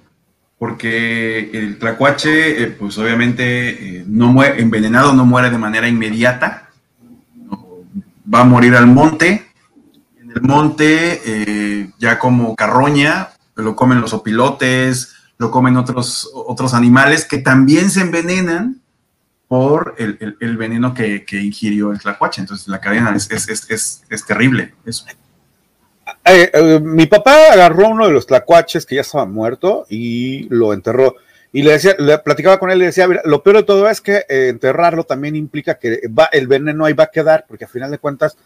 [0.63, 6.71] porque el tlacuache, eh, pues obviamente, eh, no muere, envenenado no muere de manera inmediata,
[8.33, 9.45] va a morir al monte,
[10.21, 16.75] en el monte, eh, ya como carroña, lo comen los opilotes, lo comen otros, otros
[16.75, 18.81] animales que también se envenenan
[19.49, 22.41] por el, veneno que, ingirió el tlacuache.
[22.41, 24.77] Entonces la cadena es, es terrible.
[24.87, 25.07] Eso.
[26.25, 30.73] Eh, eh, mi papá agarró uno de los tlacuaches que ya estaba muerto y lo
[30.73, 31.17] enterró.
[31.55, 34.01] Y le decía, le platicaba con él y le decía, lo peor de todo es
[34.01, 37.69] que eh, enterrarlo también implica que va, el veneno ahí va a quedar, porque a
[37.69, 38.39] final de cuentas,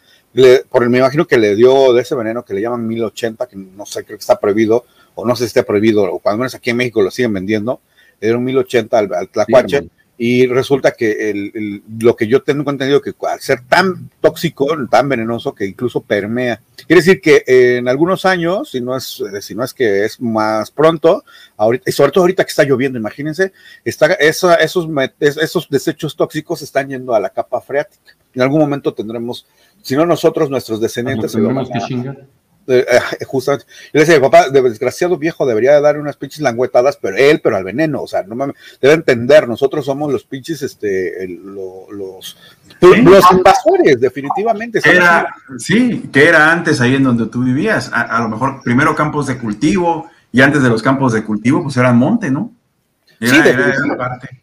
[0.69, 3.85] por me imagino que le dio de ese veneno que le llaman 1080, que no
[3.85, 4.85] sé, creo que está prohibido,
[5.15, 7.79] o no sé si está prohibido, o cuando menos aquí en México lo siguen vendiendo,
[8.19, 9.87] le dieron 1080 al, al tlacuache.
[10.17, 15.53] Y resulta que lo que yo tengo entendido que al ser tan tóxico, tan venenoso,
[15.53, 16.59] que incluso permea.
[16.87, 20.71] Quiere decir que en algunos años, si no es, si no es que es más
[20.71, 21.23] pronto,
[21.55, 23.51] ahorita, y sobre todo ahorita que está lloviendo, imagínense,
[23.85, 24.55] está, esos,
[25.19, 28.15] esos desechos tóxicos están yendo a la capa freática.
[28.33, 29.45] En algún momento tendremos,
[29.83, 31.35] si no nosotros, nuestros descendientes.
[31.35, 31.39] Eh,
[32.67, 32.85] eh,
[33.25, 37.55] justamente, yo le decía, papá, desgraciado viejo, debería dar unas pinches languetadas, pero él, pero
[37.55, 42.37] al veneno, o sea, no mames, debe entender, nosotros somos los pinches, este, los,
[42.81, 44.79] los invasores, definitivamente.
[44.83, 49.27] Era, sí, que era antes ahí en donde tú vivías, a, lo mejor primero campos
[49.27, 52.51] de cultivo, y antes de los campos de cultivo, pues era monte, ¿no?
[53.19, 54.41] sí, era, parte.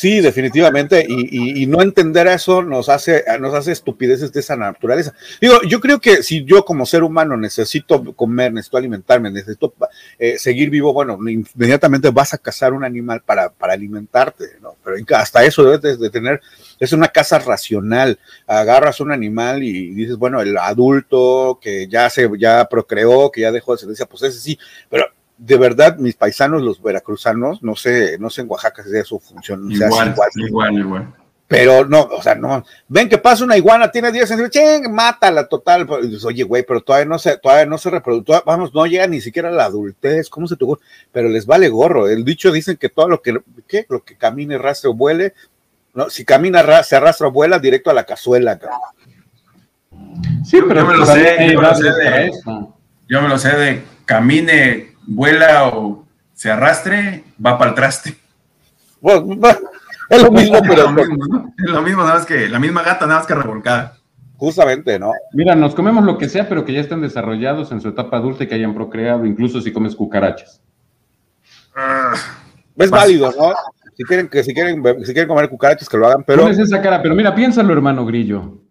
[0.00, 5.12] Sí, definitivamente, y, no entender eso nos hace, nos hace estupideces de esa naturaleza.
[5.42, 9.74] Digo, yo creo que si yo como ser humano necesito comer, necesito alimentarme, necesito
[10.18, 14.74] eh, seguir vivo, bueno, inmediatamente vas a cazar un animal para, alimentarte, ¿no?
[14.82, 16.40] Pero hasta eso debes de tener,
[16.78, 22.26] es una casa racional, agarras un animal y dices, bueno, el adulto que ya se,
[22.38, 24.58] ya procreó, que ya dejó descendencia, pues ese sí,
[24.88, 25.04] pero
[25.42, 29.18] de verdad, mis paisanos, los veracruzanos, no sé, no sé en Oaxaca si sea su
[29.18, 29.72] función.
[29.72, 31.14] Igual, igual, igual,
[31.48, 35.48] Pero no, o sea, no, ven que pasa una iguana, tiene 10 centímetros, ching, mátala
[35.48, 35.86] total.
[35.86, 39.22] Pues, oye, güey, pero todavía no se, todavía no se reproduce, vamos, no llega ni
[39.22, 40.82] siquiera a la adultez, ¿cómo se te ocurre?
[41.10, 42.06] Pero les vale gorro.
[42.06, 43.86] El dicho dicen que todo lo que, ¿qué?
[43.88, 45.32] Lo que camine, rastre o vuele,
[45.94, 48.60] no, si camina, se arrastra o vuela, directo a la cazuela,
[50.44, 52.30] Sí, pero yo me lo sé, yo me lo sé de,
[53.08, 56.04] yo me lo sé de camine vuela o
[56.34, 58.16] se arrastre, va para el traste.
[60.08, 60.88] es lo mismo, pero.
[61.58, 63.96] Es lo mismo, nada más que la misma gata, nada más que revolcada.
[64.36, 65.12] Justamente, ¿no?
[65.34, 68.44] Mira, nos comemos lo que sea, pero que ya estén desarrollados en su etapa adulta
[68.44, 70.62] y que hayan procreado, incluso si comes cucarachas.
[71.76, 72.14] Ah,
[72.76, 73.52] es válido, ¿no?
[73.94, 76.44] Si quieren, que, si, quieren, si quieren comer cucarachas, que lo hagan, pero.
[76.44, 78.62] Pones esa cara, pero mira, piénsalo, hermano grillo.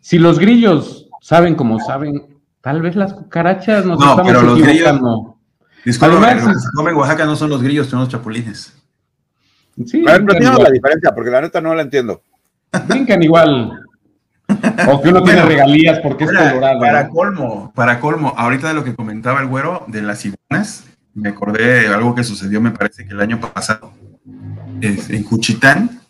[0.00, 5.00] Si los grillos saben como saben, Tal vez las cucarachas nos no, pero los grillos,
[5.84, 8.74] Disculpa, los que se comen en Oaxaca no son los grillos, son los chapulines.
[9.86, 12.20] Sí, a ver, no la diferencia, porque la neta no la entiendo.
[12.88, 13.80] Brincan igual.
[14.88, 16.80] O que uno tiene regalías porque es colorado.
[16.80, 21.28] Para colmo, para colmo, ahorita de lo que comentaba el güero de las iguanas, me
[21.28, 23.92] acordé de algo que sucedió, me parece que el año pasado,
[24.80, 26.00] en Juchitán.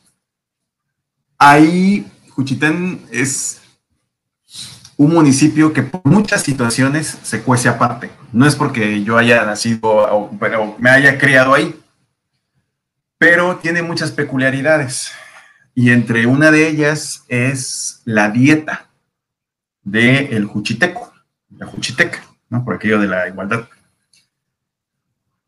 [1.37, 3.58] Ahí, Juchitán es
[4.99, 8.11] un municipio que por muchas situaciones se cuece aparte.
[8.33, 11.81] No es porque yo haya nacido o pero me haya criado ahí,
[13.17, 15.13] pero tiene muchas peculiaridades.
[15.73, 18.89] Y entre una de ellas es la dieta
[19.85, 21.13] del el juchiteco,
[21.57, 22.21] la juchiteca,
[22.51, 22.65] ¿no?
[22.65, 23.69] por aquello de la igualdad.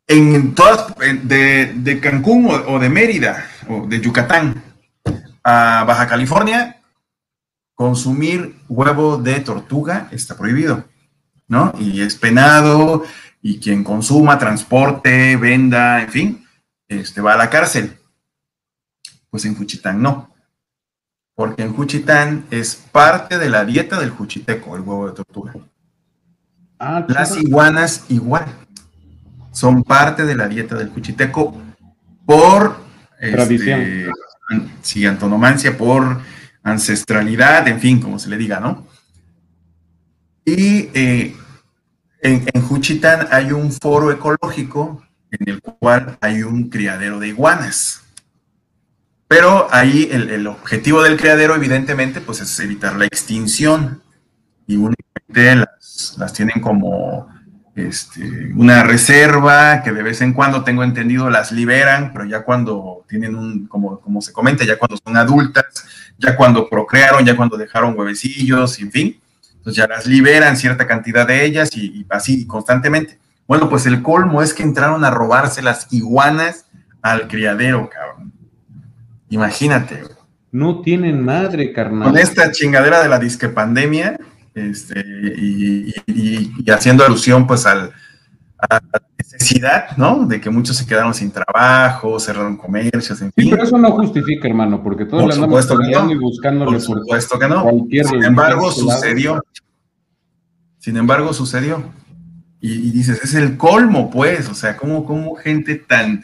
[0.07, 4.63] En todas, de, Cancún o de Mérida o de Yucatán
[5.43, 6.80] a Baja California,
[7.81, 10.85] consumir huevo de tortuga está prohibido,
[11.47, 11.73] ¿no?
[11.79, 13.03] Y es penado
[13.41, 16.47] y quien consuma, transporte, venda, en fin,
[16.87, 17.97] este, va a la cárcel.
[19.31, 20.31] Pues en Juchitán no,
[21.33, 25.55] porque en Juchitán es parte de la dieta del juchiteco, el huevo de tortuga.
[26.77, 28.45] Ah, Las iguanas igual,
[29.51, 31.59] son parte de la dieta del juchiteco
[32.27, 32.79] por...
[33.19, 34.07] Este,
[34.83, 36.21] sí, antonomancia, por
[36.63, 38.87] ancestralidad, en fin, como se le diga, ¿no?
[40.45, 41.35] Y eh,
[42.21, 48.01] en, Juchitán hay un foro ecológico en el cual hay un criadero de iguanas.
[49.27, 54.01] Pero ahí el, objetivo del criadero, evidentemente, pues es evitar la extinción.
[54.67, 57.29] Y únicamente las, las tienen como
[57.75, 63.05] este, una reserva que de vez en cuando, tengo entendido, las liberan, pero ya cuando
[63.07, 65.65] tienen un, como, como se comenta, ya cuando son adultas,
[66.17, 69.21] ya cuando procrearon, ya cuando dejaron huevecillos, en fin,
[69.61, 73.19] entonces ya las liberan cierta cantidad de ellas y, así constantemente.
[73.47, 76.65] Bueno, pues el colmo es que entraron a robarse las iguanas
[77.01, 78.33] al criadero, cabrón.
[79.29, 80.03] Imagínate.
[80.51, 82.09] No tienen madre, carnal.
[82.09, 84.19] Con esta chingadera de la disque pandemia,
[84.53, 85.03] este,
[85.37, 85.93] y,
[86.69, 87.91] haciendo alusión pues al,
[88.57, 90.25] a la necesidad, ¿no?
[90.25, 93.49] De que muchos se quedaron sin trabajo, cerraron comercios, en fin.
[93.49, 96.11] pero eso no justifica, hermano, porque todos por que no.
[96.11, 97.65] y buscando por supuesto que no.
[97.89, 99.43] Sin embargo, sucedió.
[100.79, 101.83] Sin embargo, sucedió.
[102.59, 106.23] Y, dices, es el colmo, pues, o sea, ¿cómo, cómo gente tan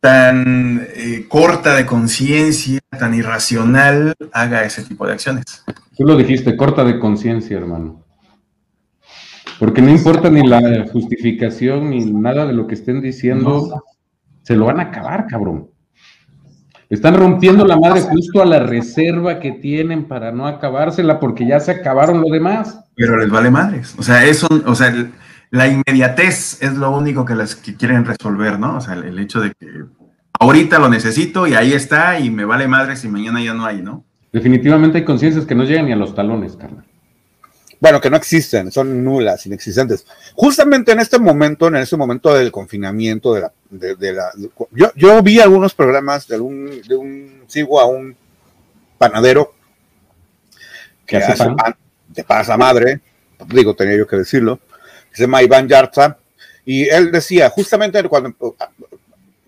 [0.00, 5.64] tan eh, corta de conciencia, tan irracional, haga ese tipo de acciones.
[5.96, 8.04] Tú lo dijiste, corta de conciencia, hermano.
[9.58, 13.82] Porque no importa ni la justificación ni nada de lo que estén diciendo.
[14.42, 15.68] se lo van a acabar, cabrón.
[16.88, 21.60] Están rompiendo la madre justo a la reserva que tienen para no acabársela porque ya
[21.60, 22.80] se acabaron lo demás.
[22.94, 23.94] Pero les vale madres.
[23.98, 24.94] O sea, eso, o sea,
[25.50, 28.76] la inmediatez es lo único que las que quieren resolver, ¿no?
[28.76, 29.66] O sea, el, hecho de que
[30.38, 33.80] ahorita lo necesito y ahí está y me vale madres y mañana ya no hay,
[33.80, 34.04] ¿no?
[34.32, 36.84] Definitivamente hay conciencias que no llegan ni a los talones, carnal.
[37.80, 40.04] Bueno, que no existen, son nulas, inexistentes.
[40.34, 44.30] Justamente en este momento, en este momento del confinamiento, de la, de, la
[44.72, 48.16] yo, yo, vi algunos programas de un, de un, sigo a un
[48.98, 49.54] panadero
[51.06, 51.76] que hace pan
[52.08, 53.00] de pasa madre,
[53.46, 54.58] digo, tenía yo que decirlo,
[55.18, 56.16] se llama Iván Yarza,
[56.64, 58.34] y él decía, justamente cuando,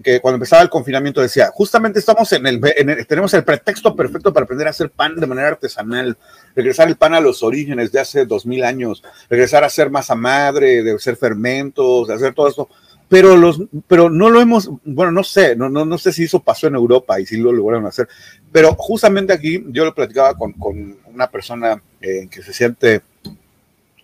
[0.03, 2.61] que cuando empezaba el confinamiento decía, justamente estamos en el,
[3.07, 6.17] tenemos el pretexto perfecto para aprender a hacer pan de manera artesanal,
[6.57, 10.15] regresar el pan a los orígenes de hace dos mil años, regresar a hacer masa
[10.15, 12.69] madre, de hacer fermentos, de hacer todo esto,
[13.09, 16.41] pero los, pero no lo hemos, bueno, no sé, no, no, no sé si eso
[16.41, 18.09] pasó en Europa y si lo lograron hacer,
[18.51, 23.03] pero justamente aquí yo lo platicaba con, con una persona eh, que se siente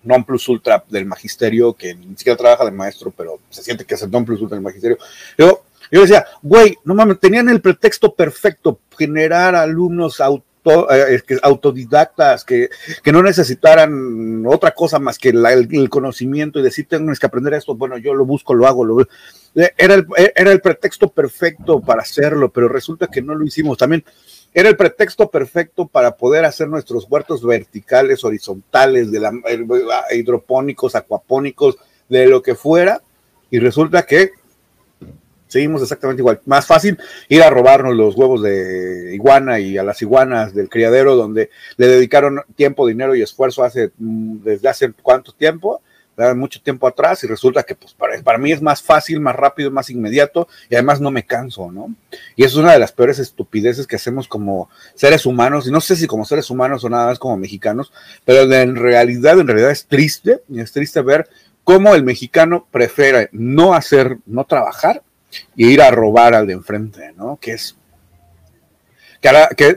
[0.07, 3.95] non plus ultra del magisterio, que ni siquiera trabaja de maestro, pero se siente que
[3.95, 4.99] es el non plus ultra del magisterio.
[5.37, 12.71] Yo, yo decía, güey, no mames, tenían el pretexto perfecto, generar alumnos eh, autodidactas que,
[13.03, 17.77] que, no necesitaran otra cosa más que el, conocimiento y decir, tengo que aprender esto,
[17.77, 19.07] bueno, yo lo busco, lo hago, lo,
[19.55, 23.79] era, el, era el pretexto perfecto para hacerlo, pero resulta que no lo hicimos.
[23.79, 24.05] También
[24.57, 29.31] era el pretexto perfecto para poder hacer nuestros huertos verticales, horizontales, de la,
[30.11, 31.77] hidropónicos, acuapónicos,
[32.09, 33.03] de lo que fuera,
[33.51, 34.31] y resulta que
[35.47, 36.41] seguimos exactamente igual.
[36.47, 41.17] Más fácil ir a robarnos los huevos de iguana y a las iguanas del criadero,
[41.17, 45.83] donde le dedicaron tiempo, dinero y esfuerzo hace mm, desde hace cuánto tiempo,
[46.35, 49.71] mucho tiempo atrás y resulta que pues para, para, mí es más fácil, más rápido,
[49.71, 51.95] más inmediato y además no me canso, ¿no?
[52.37, 55.97] Y es una de las peores estupideces que hacemos como seres humanos, y no sé
[55.97, 57.93] si como seres humanos o nada más como mexicanos,
[58.25, 61.29] pero en realidad, en realidad es triste, es triste ver
[61.65, 65.03] cómo el mexicano prefiere no hacer, no trabajar
[65.55, 67.39] y ir a robar al de enfrente, ¿no?
[67.41, 67.77] Que es
[69.57, 69.77] que,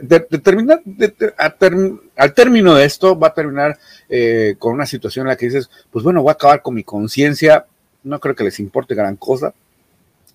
[2.16, 3.78] al término de esto va a terminar
[4.08, 6.84] eh, con una situación en la que dices, pues bueno, voy a acabar con mi
[6.84, 7.66] conciencia,
[8.02, 9.54] no creo que les importe gran cosa,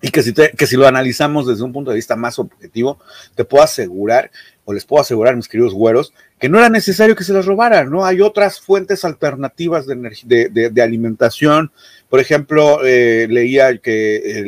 [0.01, 2.99] y que si, que si lo analizamos desde un punto de vista más objetivo,
[3.33, 4.29] te puedo asegurar,
[4.65, 7.89] o les puedo asegurar, mis queridos güeros, que no era necesario que se las robaran,
[7.89, 8.05] ¿no?
[8.05, 11.71] Hay otras fuentes alternativas de, de alimentación,
[12.15, 14.45] por ejemplo, eh, leía que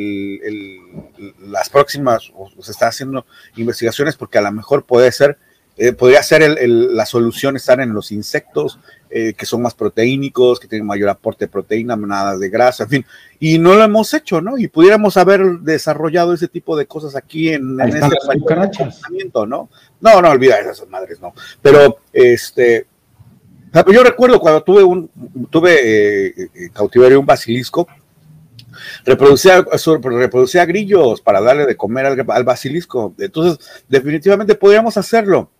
[1.40, 3.26] las próximas, o se están haciendo
[3.56, 5.36] investigaciones porque a lo mejor puede ser,
[5.76, 8.78] eh, podría ser la solución estar en los insectos,
[9.10, 12.88] eh, que son más proteínicos, que tienen mayor aporte de proteína, nada de grasa, en
[12.88, 13.06] fin,
[13.38, 14.56] y no lo hemos hecho, ¿no?
[14.56, 18.16] Y pudiéramos haber desarrollado ese tipo de cosas aquí en, en este
[19.46, 19.68] ¿no?
[20.00, 21.34] No, no olvida esas madres, no.
[21.60, 22.86] Pero este
[23.92, 25.10] yo recuerdo cuando tuve un
[25.50, 27.86] tuve eh, eh, cautiverio un basilisco,
[29.04, 29.64] reproducía,
[30.02, 33.14] reproducía grillos para darle de comer al, basilisco.
[33.18, 35.50] Entonces, definitivamente podríamos hacerlo.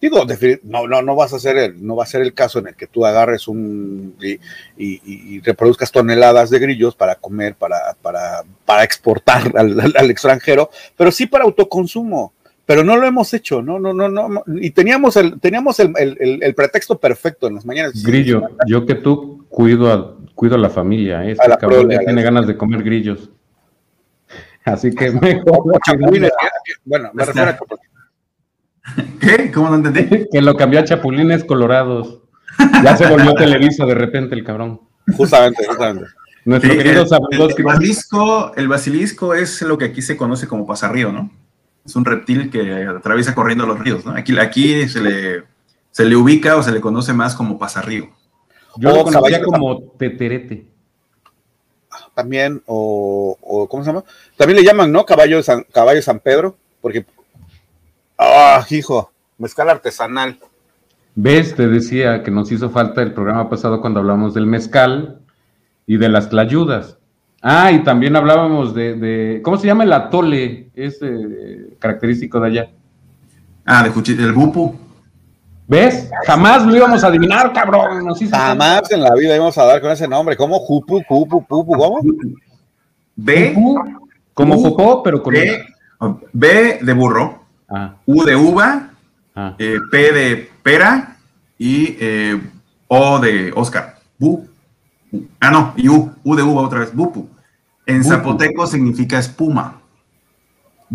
[0.00, 0.24] Digo,
[0.62, 2.76] no, no, no vas a hacer el, no va a ser el caso en el
[2.76, 9.52] que tú agarres un y, reproduzcas toneladas de grillos para comer, para, para, para exportar
[9.56, 12.32] al, extranjero, pero sí para autoconsumo
[12.68, 16.54] pero no lo hemos hecho, no, no, no, no, y teníamos el, teníamos el, el,
[16.54, 18.02] pretexto perfecto en las mañanas.
[18.02, 21.32] Grillo, yo que tú cuido a, cuido a la familia, ¿eh?
[21.32, 23.30] este cabrón ya tiene ganas de comer grillos.
[24.66, 25.80] Así que mejor.
[26.84, 27.58] bueno, me refiero a
[29.18, 29.50] ¿Qué?
[29.50, 30.26] ¿Cómo no entendí?
[30.30, 32.20] que lo cambió a chapulines colorados.
[32.84, 34.82] Ya se volvió Televisa de repente el cabrón.
[35.16, 36.10] Justamente, justamente.
[36.44, 41.10] Nuestro querido el, el, basilisco, el basilisco es lo que aquí se conoce como pasarrío,
[41.10, 41.30] ¿no?
[41.88, 44.12] Es un reptil que atraviesa corriendo los ríos, ¿no?
[44.12, 45.44] Aquí, aquí se, le,
[45.90, 48.10] se le ubica o se le conoce más como pasarrío.
[48.76, 50.66] Yo lo conocía como teterete.
[52.14, 54.04] También, o, ¿cómo se llama?
[54.36, 55.06] También le llaman, ¿no?
[55.06, 57.06] Caballo San, caballo San Pedro, porque,
[58.18, 60.38] ah, hijo, mezcal artesanal.
[61.14, 61.54] ¿Ves?
[61.54, 65.20] Te decía que nos hizo falta el programa pasado cuando hablamos del mezcal
[65.86, 66.97] y de las tlayudas.
[67.40, 70.70] Ah, y también hablábamos de, ¿cómo se llama el atole?
[70.74, 72.70] Es eh, característico de allá.
[73.64, 74.74] Ah, de del bupu.
[75.68, 76.10] ¿Ves?
[76.26, 78.08] Jamás lo íbamos a adivinar, cabrón.
[78.30, 80.34] Jamás en la vida íbamos a dar con ese nombre.
[80.34, 80.58] ¿Cómo?
[80.58, 82.00] Jupu, jupu, pupu, ¿cómo?
[83.14, 83.54] B.
[84.32, 85.66] como popó, pero con B,
[86.32, 87.44] B de burro.
[87.68, 87.96] Ah.
[88.06, 88.90] U de uva.
[89.34, 89.54] Ah.
[89.58, 91.16] Eh, P de pera.
[91.58, 92.40] Y eh,
[92.88, 93.96] O de Oscar.
[94.18, 94.48] Bu.
[95.40, 97.28] Ah, no, y U, U de uva otra vez, bupu.
[97.86, 99.80] En zapoteco significa espuma.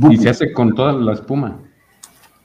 [0.09, 1.59] Y se hace con toda la espuma.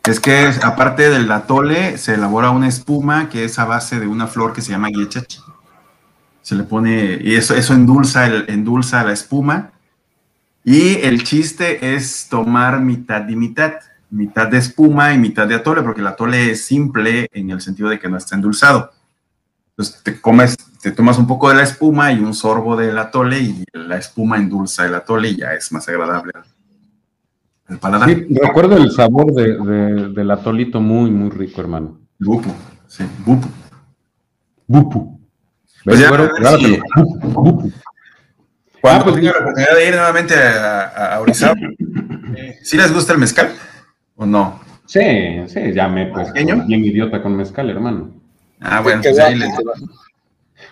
[0.05, 4.27] Es que aparte del atole, se elabora una espuma que es a base de una
[4.27, 5.39] flor que se llama guiechach.
[6.41, 9.73] Se le pone, y eso, eso endulza, el, endulza la espuma.
[10.65, 13.75] Y el chiste es tomar mitad y mitad,
[14.09, 17.91] mitad de espuma y mitad de atole, porque el atole es simple en el sentido
[17.91, 18.93] de que no está endulzado.
[19.71, 20.57] Entonces te comes,
[20.89, 24.39] te tomas un poco de la espuma y un sorbo del atole y la espuma
[24.39, 26.33] endulza el atole y ya es más agradable
[27.69, 31.99] Sí, recuerdo el sabor de, del atolito muy, muy rico, hermano.
[32.19, 32.51] Bupu,
[32.87, 33.47] sí, bupu.
[34.67, 35.21] Bupu.
[35.85, 36.79] Pues ya, bueno, sí.
[37.21, 37.71] bupu,
[38.81, 41.55] Cuando ah, pues, tenga la oportunidad de ir nuevamente a, a Orizaba,
[42.63, 43.51] ¿sí les gusta el mezcal
[44.17, 44.61] o no?
[44.87, 45.01] Sí,
[45.49, 48.15] sí, ya me pues bien idiota con mezcal, hermano.
[48.61, 49.51] Ah, bueno, pues ahí les...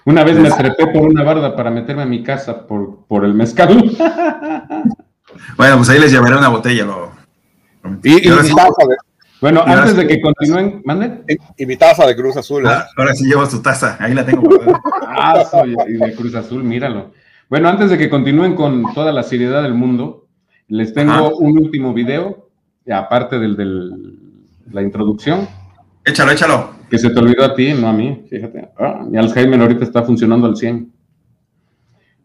[0.07, 3.35] Una vez me trepé por una barda para meterme a mi casa por, por el
[3.35, 3.91] mezcal.
[5.59, 6.85] Bueno, pues ahí les llevaré una botella.
[6.87, 7.13] Lo...
[8.03, 8.31] Y,
[9.41, 11.25] Bueno, antes de que continúen, manden.
[11.59, 12.65] Y, mi taza de Cruz Azul.
[12.65, 12.69] ¿eh?
[12.71, 14.49] Ah, ahora sí llevo tu taza, ahí la tengo.
[15.07, 17.13] ah, soy de Cruz Azul, míralo.
[17.51, 20.27] Bueno, antes de que continúen con toda la seriedad del mundo,
[20.69, 22.49] les tengo un último video,
[22.91, 25.49] aparte del, de la introducción.
[26.07, 26.71] Échalo, échalo.
[26.89, 28.69] Que se te olvidó a ti, no a mí, fíjate.
[28.79, 30.93] Ah, mi Alzheimer ahorita está funcionando al 100.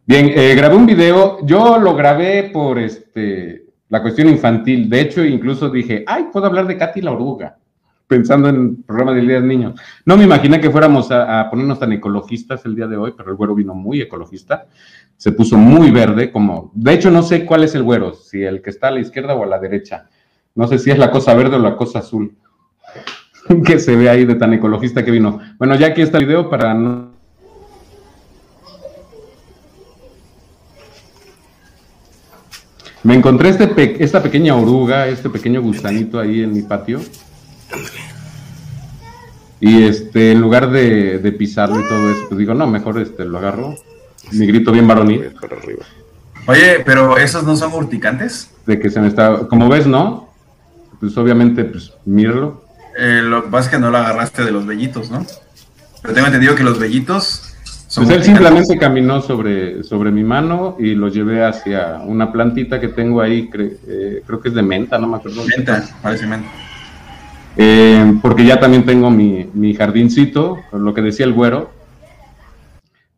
[0.05, 5.25] Bien, eh, grabé un video, yo lo grabé por este, la cuestión infantil, de hecho
[5.25, 7.57] incluso dije, ay, puedo hablar de Katy la oruga,
[8.05, 9.73] pensando en el programa del Día del Niño.
[10.05, 13.35] No me imaginé que fuéramos a, ponernos tan ecologistas el día de hoy, pero el
[13.35, 14.67] güero vino muy ecologista,
[15.17, 18.61] se puso muy verde, como, de hecho no sé cuál es el güero, si el
[18.61, 20.07] que está a la izquierda o a la derecha,
[20.53, 22.35] no sé si es la cosa verde o la cosa azul,
[23.65, 25.39] que se ve ahí de tan ecologista que vino.
[25.57, 27.11] Bueno, ya aquí está el video para no
[33.03, 37.01] Me encontré este esta pequeña oruga, este pequeño gusanito ahí en mi patio.
[39.59, 43.37] Y este, en lugar de, pisarlo y todo eso, pues digo, no, mejor este lo
[43.39, 43.75] agarro.
[44.31, 45.33] Mi grito bien varonil.
[46.47, 48.51] Oye, pero esos no son urticantes.
[48.65, 50.29] De que se me está, como ves, ¿no?
[50.99, 52.63] Pues obviamente, pues míralo.
[52.97, 55.25] Eh, lo que pasa es que no lo agarraste de los vellitos, ¿no?
[56.01, 57.51] Pero tengo entendido que los vellitos
[57.95, 62.87] pues él simplemente caminó sobre, sobre mi mano y lo llevé hacia una plantita que
[62.87, 65.43] tengo ahí, eh, creo que es de menta, no me acuerdo.
[65.45, 66.47] Menta, parece menta.
[67.57, 71.69] Eh, porque ya también tengo mi, mi jardincito, lo que decía el güero,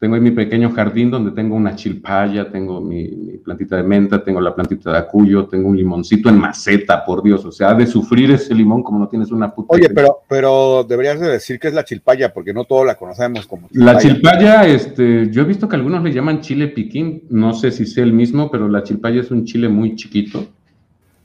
[0.03, 3.07] tengo ahí mi pequeño jardín donde tengo una chilpaya, tengo mi,
[3.37, 7.45] plantita de menta, tengo la plantita de acuyo, tengo un limoncito en maceta, por Dios.
[7.45, 9.73] O sea, ha de sufrir ese limón como no tienes una puta.
[9.73, 13.47] Oye, pero, pero deberías de decir que es la chilpaya, porque no todos la conocemos
[13.47, 13.93] como chilpaya.
[13.93, 17.85] La chilpaya, este, yo he visto que algunos le llaman chile piquín, no sé si
[17.85, 20.47] sea el mismo, pero la chilpaya es un chile muy chiquito.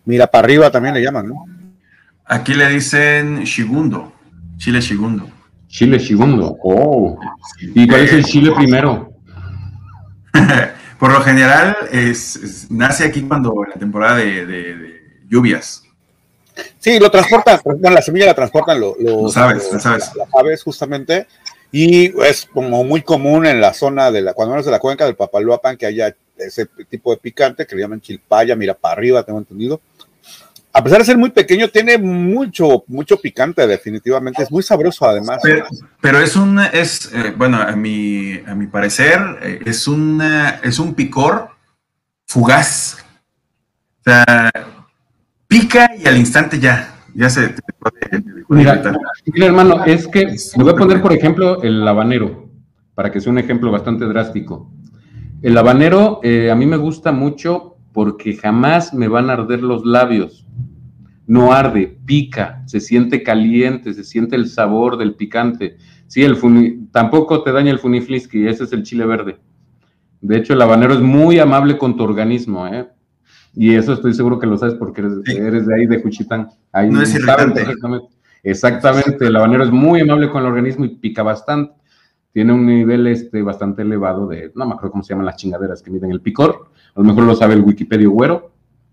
[0.05, 1.47] Mira, para arriba también le llaman, ¿no?
[2.27, 4.13] Aquí le dicen shigundo,
[4.57, 5.38] chile shigundo.
[5.69, 6.57] Chile segundo.
[6.63, 7.19] Oh.
[7.61, 9.13] ¿Y cuál es el Chile primero?
[10.99, 15.85] Por lo general, es, nace aquí cuando en la temporada de, lluvias.
[16.81, 20.11] Sí, lo transportan, la semilla la transportan los, lo sabes, lo sabes.
[20.17, 21.29] las aves justamente,
[21.71, 25.05] y es como muy común en la zona de la, cuando menos de la cuenca
[25.05, 29.23] del Papaloapan, que haya ese tipo de picante que le llaman chilpaya, mira para arriba,
[29.23, 29.81] tengo entendido,
[30.73, 34.43] a pesar de ser muy pequeño, tiene mucho, mucho picante, definitivamente.
[34.43, 35.41] Es muy sabroso, además.
[36.01, 40.23] Pero, es un, es, eh, bueno, a mi, a mi parecer, eh, es, un,
[40.63, 41.49] es un picor
[42.27, 42.99] fugaz.
[44.01, 44.51] O sea,
[45.47, 47.55] pica y al instante ya, ya se
[48.49, 48.83] mira,
[49.27, 50.27] mira, hermano, es que
[50.57, 52.49] me voy a poner, por ejemplo, el habanero,
[52.95, 54.71] para que sea un ejemplo bastante drástico.
[55.43, 59.85] El habanero eh, a mí me gusta mucho porque jamás me van a arder los
[59.85, 60.47] labios
[61.27, 65.79] no arde, pica, se siente caliente, se siente el sabor del picante.
[66.07, 66.39] Sí, el
[66.93, 69.41] tampoco te daña el funiflisky, ese es el chile verde.
[70.21, 72.87] De hecho, el habanero es muy amable con tu organismo, ¿eh?
[73.53, 76.51] Y eso estoy seguro que lo sabes porque eres, de ahí, de Juchitán.
[76.71, 77.67] Ahí no es irritante.
[78.45, 79.27] Exactamente.
[79.27, 81.73] el habanero es muy amable con el organismo y pica bastante.
[82.33, 85.83] Tiene un nivel este, bastante elevado de, no me acuerdo cómo se llaman las chingaderas
[85.83, 86.71] que miden el picor.
[86.95, 88.53] A lo mejor lo sabe el Wikipedia güero,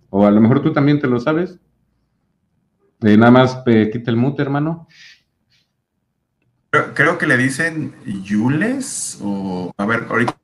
[0.10, 1.60] o a lo mejor tú también te lo sabes.
[3.02, 4.88] Eh, nada más quita el mute, hermano.
[6.94, 7.94] Creo, que le dicen
[8.24, 10.36] Yules o a ver, ahorita.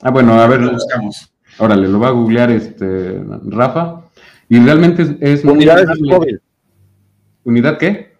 [0.00, 0.60] Ah, bueno, a ver.
[0.60, 1.32] Lo buscamos.
[1.58, 4.02] Órale, lo va a googlear este Rafa.
[4.48, 6.40] Y realmente es, Unidad Scoville.
[7.44, 8.14] ¿Unidad qué?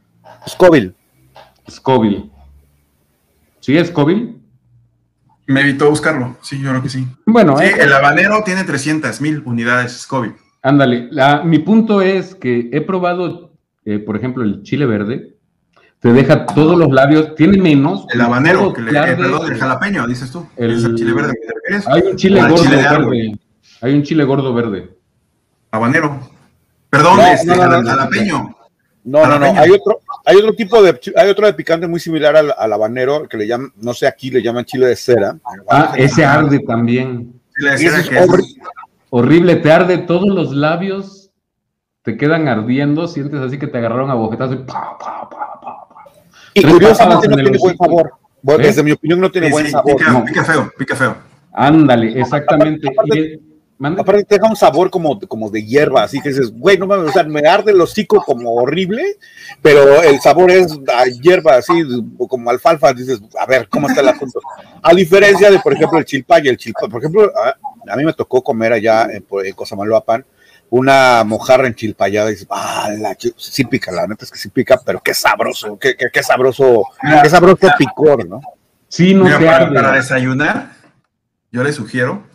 [0.49, 0.95] Scoville.
[1.69, 2.31] Scoville.
[3.65, 4.35] ¿Sí es Scoville?
[5.47, 6.37] Me evitó buscarlo.
[6.43, 7.09] Sí, yo creo que sí.
[7.25, 10.35] Bueno, sí, el habanero tiene 300 mil unidades Scoville.
[10.61, 11.09] Ándale,
[11.47, 13.55] mi punto es que he probado,
[13.87, 15.37] eh, por ejemplo, el chile verde,
[15.99, 18.05] te deja todos los labios, tiene menos.
[18.13, 20.47] El habanero, que le, eh, perdón, el jalapeño, dices tú.
[20.57, 23.39] El, chile verde que te Hay un chile gordo verde.
[23.81, 24.95] Hay un chile gordo verde.
[25.71, 26.21] Habanero.
[26.91, 28.55] Perdón, este, jalapeño.
[29.05, 32.37] No, no, no, hay otro, hay otro tipo de, hay otro de picante muy similar
[32.37, 35.37] al, al, habanero que le llaman, no sé, aquí le llaman chile de cera.
[35.69, 37.41] Ah, ese arde también.
[37.57, 38.57] Chile de cera que es
[39.11, 41.31] horrible, te arde todos los labios,
[42.03, 45.89] te quedan ardiendo, sientes así que te agarraron a bofetazo y pa, pa, pa, pa,
[45.91, 46.05] pa.
[46.55, 48.13] Y curiosamente no tiene buen sabor.
[48.43, 49.97] Bueno, desde mi opinión no tiene buen sabor.
[49.97, 51.17] Pica, pica, feo, pica feo.
[51.53, 52.89] Ándale, exactamente.
[52.89, 53.41] Aparte
[53.79, 57.13] te deja un sabor como, como de hierba, así que dices, güey, no mames, o
[57.13, 59.17] sea, me arde el hocico como horrible,
[59.63, 61.73] pero el sabor es a hierba, así
[62.29, 64.41] como alfalfa, dices, a ver, ¿cómo está el asunto?
[64.83, 67.33] A diferencia de, por ejemplo, el chilpay, el chilpay, por ejemplo,
[67.89, 70.25] a, mí me tocó comer allá en, en Cosamaloapan
[70.71, 74.81] una mojarra enchilpayada y dices, ah, la sí pica, la neta es que sí pica,
[74.85, 76.85] pero qué sabroso, qué, qué, sabroso,
[77.23, 78.41] qué sabroso picor, ¿no?
[78.89, 80.73] Sí, no para, para desayunar,
[81.53, 82.34] yo le sugiero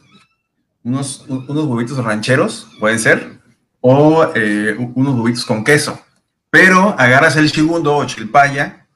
[0.83, 3.39] unos, unos huevitos rancheros, pueden ser,
[3.81, 5.99] o eh, unos huevitos con queso.
[6.49, 8.87] Pero agarras el chigundo o chilpaya,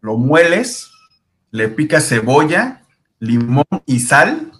[0.00, 0.90] lo mueles,
[1.50, 2.82] le picas cebolla,
[3.18, 4.52] limón y sal,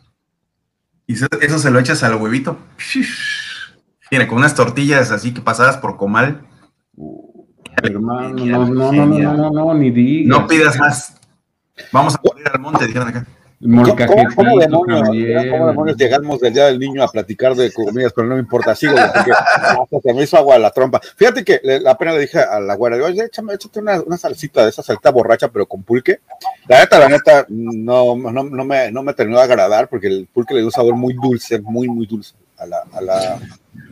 [1.06, 2.58] y eso, se lo echas al huevito.
[4.10, 6.46] Mira, con unas tortillas así que pasadas por comal.
[7.82, 10.28] hermano, no, no, no, no, no, no, ni digas.
[10.40, 11.20] No pidas más.
[11.92, 13.26] Vamos a poner al monte, dijeron acá.
[13.58, 13.96] ¿Cómo,
[14.34, 18.12] cómo, demonios, llegamos del Día del Niño a platicar de comidas?
[18.14, 21.00] Pero no me importa, sigo, porque hasta se me hizo agua la trompa.
[21.16, 24.62] Fíjate que la pena le dije a la güera, oye, échame, échate una, una, salsita
[24.62, 26.20] de esa salita borracha, pero con pulque.
[26.68, 30.28] La neta, la neta, no, no, no, me, no me terminó de agradar, porque el
[30.30, 32.82] pulque le dio un sabor muy dulce, muy, muy dulce a la...
[32.92, 33.38] A la...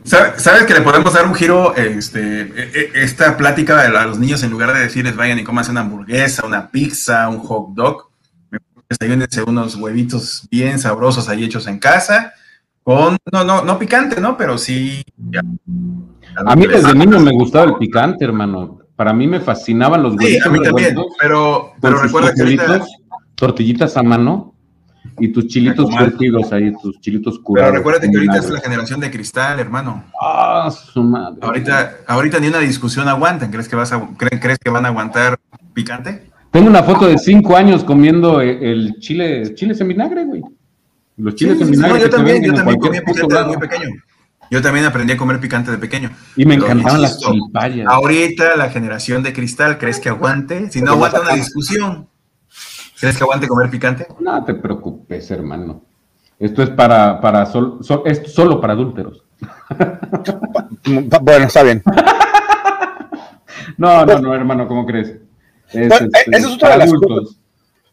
[0.03, 4.43] ¿Sabes que le podemos dar un giro, este, e, e, esta plática a los niños,
[4.43, 8.04] en lugar de decirles vayan y coman una hamburguesa, una pizza, un hot dog,
[8.89, 12.33] desayúnense unos huevitos bien sabrosos ahí hechos en casa,
[12.83, 14.37] con, no, no, no picante, ¿no?
[14.37, 15.03] Pero sí.
[16.45, 18.79] A mí desde niño me gustaba el picante, hermano.
[18.95, 20.43] Para mí me fascinaban los huevitos.
[20.43, 22.81] Sí, a mí también, pero, pero recuerda que
[23.35, 24.55] Tortillitas a mano
[25.19, 27.69] y tus chilitos curtidos ahí, tus chilitos curados.
[27.69, 30.05] Pero recuérdate que ahorita es la generación de cristal, hermano.
[30.21, 31.39] Ah, su madre.
[31.41, 33.51] Ahorita, ahorita ni una discusión aguantan.
[33.51, 35.39] ¿Crees que, vas a, ¿Crees que van a aguantar
[35.73, 36.31] picante?
[36.55, 40.41] Tengo una foto de cinco años comiendo el chile, chile en vinagre, güey.
[41.17, 41.99] Los chiles en vinagre.
[41.99, 43.89] yo también, yo también comía picante muy pequeño.
[44.49, 46.11] Yo también aprendí a comer picante de pequeño.
[46.37, 47.85] Y me encantaban las chilpayas.
[47.89, 50.71] Ahorita la generación de cristal, ¿crees que aguante?
[50.71, 52.07] Si no aguanta una discusión,
[53.01, 54.07] ¿crees que aguante comer picante?
[54.21, 55.83] No te preocupes, hermano.
[56.39, 59.25] Esto es para, para sol, es solo para adúlteros.
[61.21, 61.83] bueno, está bien.
[63.77, 65.24] no, no, no, hermano, ¿cómo crees?
[65.71, 67.35] Es, este, esa es otra de las cosas.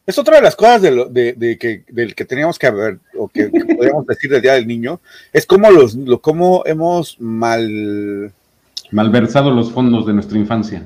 [0.05, 4.07] Es otra de las cosas de, que, del que teníamos que ver, o que, podríamos
[4.07, 5.01] decir del Día del Niño,
[5.33, 8.33] es cómo, los, lo, cómo hemos mal...
[8.91, 10.83] Malversado los fondos de nuestra infancia.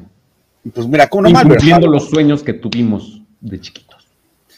[0.75, 1.87] Pues mira, ¿cómo no malversado?
[1.87, 3.86] los sueños que tuvimos de chiquito.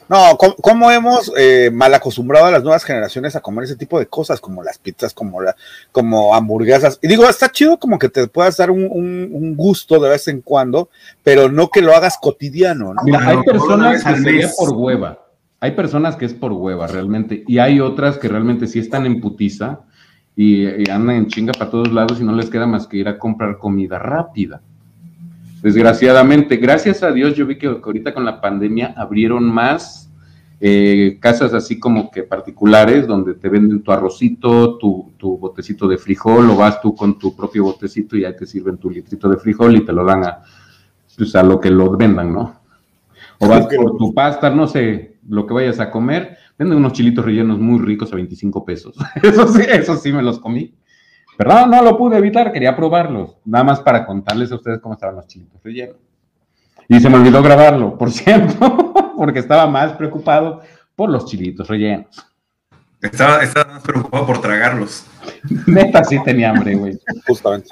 [0.08, 4.06] No, ¿cómo, hemos eh, mal acostumbrado a las nuevas generaciones a comer ese tipo de
[4.06, 5.54] cosas, como las pizzas, como, la,
[5.92, 6.98] como hamburguesas?
[7.02, 10.88] Y digo, está chido como que te puedas dar un, gusto de vez en cuando,
[11.22, 12.94] pero no que lo hagas cotidiano.
[13.04, 15.18] Mira, hay personas que sería por hueva.
[15.60, 19.20] Hay personas que es por hueva realmente, y hay otras que realmente sí están en
[19.20, 19.80] putiza
[20.36, 23.18] y, andan en chinga para todos lados y no les queda más que ir a
[23.18, 24.62] comprar comida rápida
[25.62, 26.56] desgraciadamente.
[26.56, 30.08] Gracias a Dios, yo vi que ahorita con la pandemia abrieron más
[30.60, 36.50] eh, casas así como que particulares donde te venden tu arrocito, tu, botecito de frijol,
[36.50, 39.76] o vas tú con tu propio botecito y ahí te sirven tu litrito de frijol
[39.76, 40.42] y te lo dan a,
[41.16, 42.60] pues, a lo que lo vendan, ¿no?
[43.38, 47.24] O vas por tu pasta, no sé, lo que vayas a comer, venden unos chilitos
[47.24, 48.96] rellenos muy ricos a 25 pesos.
[49.22, 50.74] Eso sí, eso sí me los comí.
[51.38, 55.14] Pero no, lo pude evitar, quería probarlos, nada más para contarles a ustedes cómo estaban
[55.14, 55.94] los chilitos rellenos.
[56.88, 60.62] Y se me olvidó grabarlo, por cierto, porque estaba más preocupado
[60.96, 62.26] por los chilitos rellenos.
[63.00, 65.04] Estaba, más preocupado por tragarlos.
[65.68, 66.98] Neta, sí tenía hambre, güey.
[67.28, 67.68] Justamente.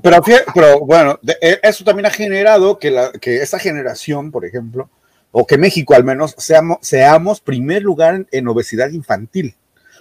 [0.00, 0.22] Pero,
[0.54, 4.88] pero bueno, eh, eso también ha generado que, la, que esa generación, por ejemplo,
[5.32, 9.56] o que México al menos, seamos, seamos primer lugar en obesidad infantil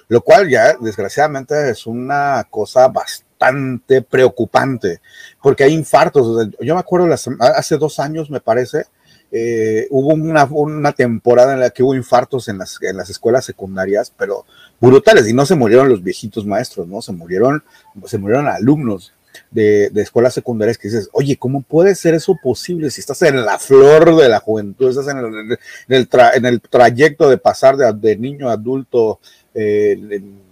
[0.07, 5.01] lo cual ya desgraciadamente es una cosa bastante preocupante,
[5.41, 6.49] porque hay infartos.
[6.59, 8.85] Yo me acuerdo hace dos años, me parece,
[9.31, 14.13] eh, hubo una, temporada en la que hubo infartos en las, en las escuelas secundarias,
[14.17, 14.45] pero
[14.79, 17.01] brutales, y no se murieron los viejitos maestros, ¿no?
[17.01, 17.63] Se murieron,
[18.05, 19.13] se murieron alumnos
[19.51, 23.59] de, escuelas secundarias que dices, oye, ¿cómo puede ser eso posible si estás en la
[23.59, 25.59] flor de la juventud, estás en el,
[26.35, 29.19] en el, trayecto de pasar de, niño a adulto,
[29.57, 30.47] eh, en,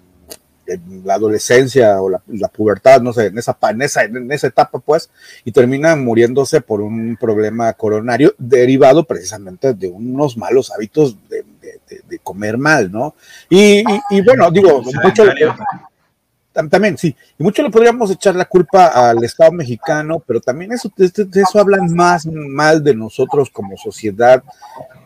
[1.03, 5.11] la adolescencia o la, pubertad, no sé, en esa, en, esa, en esa etapa, pues,
[5.43, 11.45] y termina muriéndose por un problema coronario derivado precisamente de unos malos hábitos de,
[12.23, 13.13] comer mal, ¿no?
[13.47, 13.83] Y,
[14.23, 15.23] bueno, digo, mucho,
[16.55, 17.15] también, sí.
[17.37, 21.93] Y mucho le podríamos echar la culpa al Estado mexicano, pero también eso, eso hablan
[21.93, 24.41] más mal de nosotros como sociedad,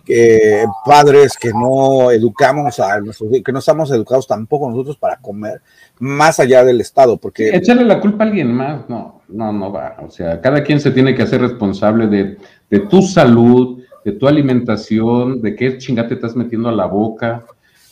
[0.06, 3.00] que padres que no educamos a
[3.44, 5.62] que no estamos educados tampoco nosotros para comer,
[6.00, 7.50] más allá del Estado, porque...
[7.50, 9.98] Echarle la culpa a alguien más, no, no, no va.
[10.06, 12.38] O sea, cada quien se tiene que hacer responsable de,
[12.70, 17.46] de tu salud, de tu alimentación, de qué chingate te estás metiendo a la boca,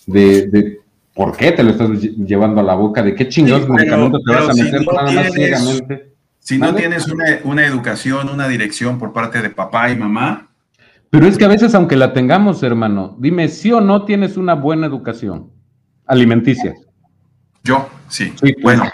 [0.05, 0.79] de
[1.17, 3.01] ¿Por qué te lo estás llevando a la boca?
[3.01, 6.13] ¿De qué chingados medicamentos te vas a meter
[6.47, 7.07] si no tienes
[7.43, 10.47] una, educación, una dirección por parte de papá y mamá.
[11.09, 14.53] Pero es que a veces, aunque la tengamos, hermano, dime si o no tienes una
[14.53, 15.51] buena educación
[16.05, 16.73] alimenticia.
[17.65, 18.33] Yo, sí.
[18.41, 18.85] sí bueno.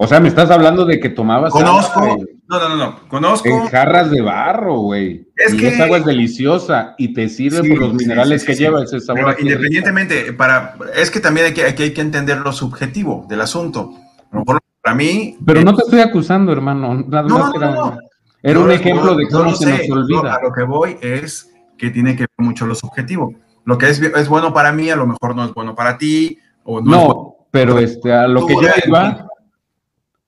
[0.00, 1.52] O sea, me estás hablando de que tomabas.
[1.52, 2.18] Conozco.
[2.46, 3.08] no, no, no, no.
[3.08, 3.48] Conozco.
[3.48, 5.26] En jarras de barro, güey.
[5.34, 5.68] Es que.
[5.68, 9.36] Esa agua es deliciosa y te sirve por los minerales que lleva ese sabor.
[9.40, 13.92] independientemente, para, es que también hay que, hay que entender lo subjetivo del asunto.
[14.30, 15.36] A lo mejor para mí.
[15.44, 16.94] Pero no te estoy acusando, hermano.
[17.08, 17.98] Nada no, era,
[18.40, 20.34] era un ejemplo de cómo se nos olvida.
[20.34, 23.34] a lo que voy es que tiene que ver mucho lo subjetivo.
[23.64, 26.38] Lo que es, es bueno para mí, a lo mejor no es bueno para ti.
[26.62, 29.27] O no, no pero este, a lo que yo iba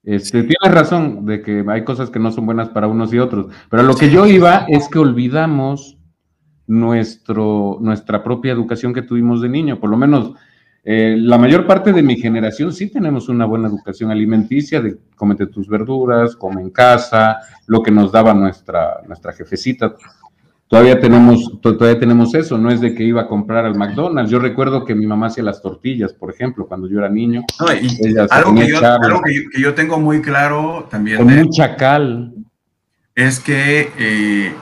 [0.03, 3.53] este, tienes razón de que hay cosas que no son buenas para unos y otros,
[3.71, 5.99] pero lo que yo iba es que olvidamos
[6.67, 10.35] nuestro, nuestra propia educación que tuvimos de niño, por lo menos
[10.83, 15.47] eh, la mayor parte de mi generación sí tenemos una buena educación alimenticia, de cómete
[15.47, 19.95] tus verduras, come en casa, lo que nos daba nuestra, nuestra jefecita
[20.71, 24.31] todavía tenemos, todavía tenemos eso, no es de que iba a comprar al McDonald's.
[24.31, 27.43] Yo recuerdo que mi mamá hacía las tortillas, por ejemplo, cuando yo era niño.
[28.31, 31.19] algo, que yo, tengo muy claro también.
[31.19, 32.33] Con mucha cal.
[33.17, 34.55] Es que eh,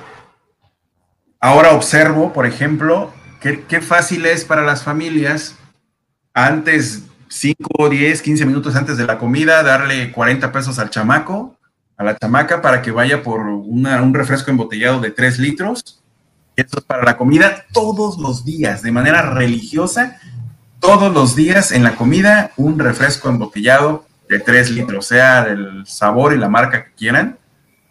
[1.41, 5.59] ahora observo, por ejemplo, qué fácil es para las familias
[6.33, 11.58] antes 5, 10, 15 minutos antes de la comida, darle 40 pesos al chamaco
[11.99, 16.01] a la chamaca para que vaya por un refresco embotellado de 3 litros.
[16.55, 20.19] Esto es para la comida todos los días, de manera religiosa,
[20.79, 26.33] todos los días en la comida un refresco embotellado de 3 litros, sea del sabor
[26.33, 27.37] y la marca que quieran,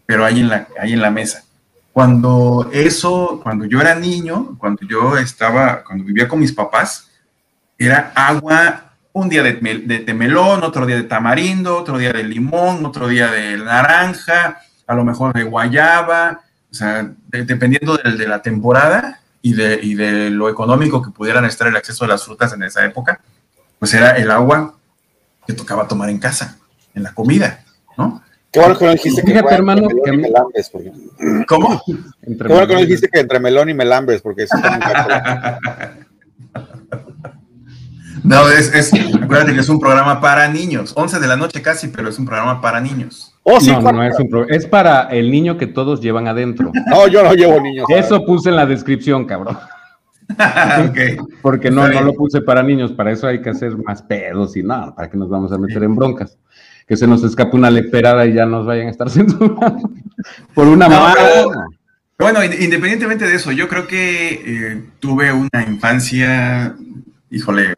[0.06, 1.44] pero ahí en la, ahí en la mesa.
[1.92, 7.10] Cuando eso, cuando yo era niño, cuando yo estaba, cuando vivía con mis papás,
[7.78, 8.87] era agua
[9.18, 13.32] un día de, de, melón, otro día de tamarindo, otro día de limón, otro día
[13.32, 16.42] de naranja, a lo mejor de guayaba,
[16.72, 21.68] o sea, dependiendo de, la temporada y de, y de lo económico que pudieran estar
[21.68, 23.20] el acceso a las frutas en esa época,
[23.80, 24.76] pues era el agua
[25.48, 26.60] que tocaba tomar en casa,
[26.94, 27.64] en la comida,
[27.98, 28.22] ¿no?
[28.52, 30.92] Qué bueno que no dijiste que Fíjate, hermano, que melambres, porque...
[31.48, 31.82] ¿Cómo?
[31.86, 31.96] Qué
[32.48, 34.56] bueno que no dijiste que entre melón y melambres, porque eso
[38.24, 40.94] No, es, es, acuérdate que es un programa para niños.
[40.96, 43.34] 11 de la noche casi, pero es un programa para niños.
[43.44, 44.56] Oh, sí, no, no, es un programa.
[44.56, 46.72] Es para el niño que todos llevan adentro.
[46.88, 47.86] No, yo no llevo niños.
[47.90, 49.58] Eso puse en la descripción, cabrón.
[50.90, 51.18] okay.
[51.42, 54.64] Porque no, no lo puse para niños, para eso hay que hacer más pedos y
[54.64, 56.38] nada, para que nos vamos a meter en broncas.
[56.86, 59.90] Que se nos escape una leperada y ya nos vayan a estar censurando
[60.54, 61.16] por una mamá.
[62.20, 66.76] Bueno, independientemente de eso, yo creo que eh, tuve una infancia
[67.30, 67.74] híjole,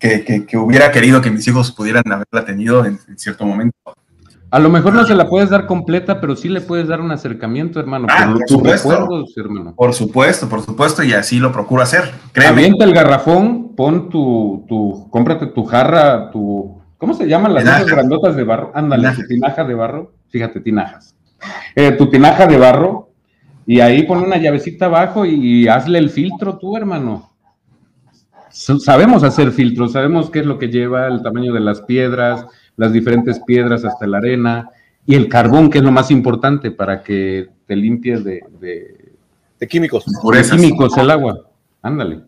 [0.00, 3.76] eh, que, hubiera querido que mis hijos pudieran haberla tenido en, cierto momento.
[4.50, 7.10] A lo mejor no se la puedes dar completa, pero sí le puedes dar un
[7.10, 8.06] acercamiento, hermano.
[8.08, 9.24] Ah, por, supuesto.
[9.36, 9.74] hermano.
[9.76, 12.10] Por supuesto, por supuesto, y así lo procuro hacer.
[12.32, 12.52] Créeme.
[12.52, 18.36] Avienta el garrafón, pon tu, tu, cómprate tu jarra, tu, ¿cómo se llaman las grandotas
[18.36, 18.72] de barro?
[18.74, 20.12] Ándale, tu tinaja de barro.
[20.30, 21.14] Fíjate, tinajas.
[21.74, 23.10] Eh, tu tinaja de barro,
[23.66, 27.28] y ahí pon una llavecita abajo y hazle el filtro tú, hermano
[28.50, 32.46] sabemos hacer filtros, sabemos qué es lo que lleva el tamaño de las piedras,
[32.76, 34.70] las diferentes piedras hasta la arena
[35.06, 40.04] y el carbón, que es lo más importante para que te limpies de, de, químicos.
[40.04, 41.48] De químicos el agua.
[41.82, 42.20] Ándale.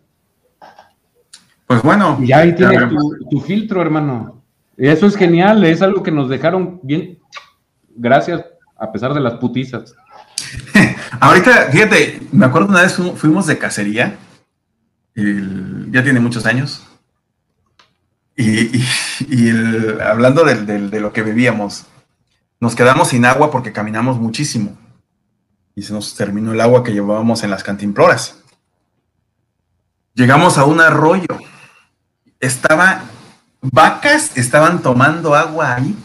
[1.67, 2.19] Pues bueno.
[2.21, 2.83] Y ahí tienes
[3.31, 4.43] tu, filtro, hermano.
[4.77, 7.19] Eso es genial, es algo que nos dejaron bien.
[7.95, 8.45] Gracias,
[8.77, 9.95] a pesar de las putizas.
[11.21, 14.17] Ahorita, fíjate, me acuerdo una vez fuimos de cacería,
[15.15, 16.87] ya tiene muchos años,
[18.37, 19.51] y,
[20.01, 21.87] hablando de lo que bebíamos,
[22.59, 24.77] nos quedamos sin agua porque caminamos muchísimo
[25.75, 28.39] y se nos terminó el agua que llevábamos en las cantimploras.
[30.15, 31.39] Llegamos a un arroyo.
[32.39, 33.03] Estaba,
[33.61, 35.97] vacas estaban tomando agua ahí,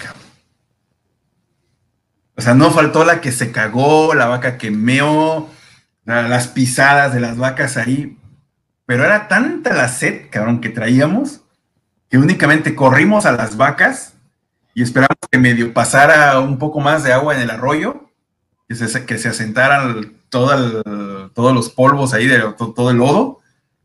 [2.38, 5.50] O sea, no faltó la que se cagó, la vaca que meó,
[6.06, 8.18] las pisadas de las vacas ahí.
[8.86, 11.42] Pero era tanta la sed, cabrón, que traíamos,
[12.10, 14.14] que únicamente corrimos a las vacas
[14.74, 18.10] y esperamos que medio pasara un poco más de agua en el arroyo,
[18.68, 20.84] que se, que se asentaran todo
[21.34, 23.40] todos los polvos ahí, de, todo, el lodo,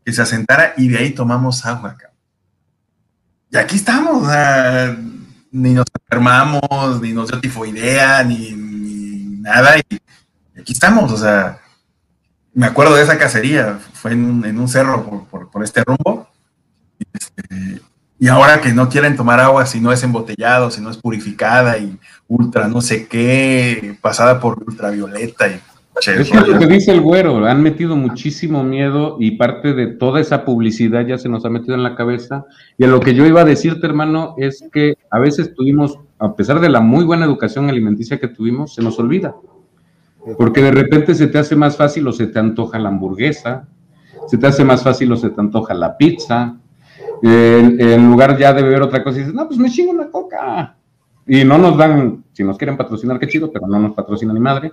[0.05, 1.97] que se asentara y de ahí tomamos agua.
[3.51, 4.27] Y aquí estamos,
[5.51, 8.51] ni nos enfermamos, ni nos dio tifoidea, ni,
[9.41, 9.99] nada, y
[10.59, 11.59] aquí estamos, o sea,
[12.53, 16.27] me acuerdo de esa cacería, fue en un, cerro por, este rumbo,
[17.13, 17.81] este,
[18.19, 21.77] y ahora que no quieren tomar agua si no es embotellado, si no es purificada
[21.77, 21.97] y
[22.27, 25.59] ultra no sé qué, pasada por ultravioleta y
[26.07, 30.45] es lo que dice el güero, han metido muchísimo miedo y parte de toda esa
[30.45, 32.45] publicidad ya se nos ha metido en la cabeza.
[32.77, 36.35] Y a lo que yo iba a decirte, hermano, es que a veces tuvimos, a
[36.35, 39.35] pesar de la muy buena educación alimenticia que tuvimos, se nos olvida.
[40.37, 43.67] Porque de repente se te hace más fácil o se te antoja la hamburguesa,
[44.27, 46.57] se te hace más fácil o se te antoja la pizza,
[47.23, 50.75] en, lugar ya de beber otra cosa, y dices, no, pues me chingo una coca.
[51.27, 54.39] Y no nos dan, si nos quieren patrocinar, qué chido, pero no nos patrocina ni
[54.39, 54.71] madre.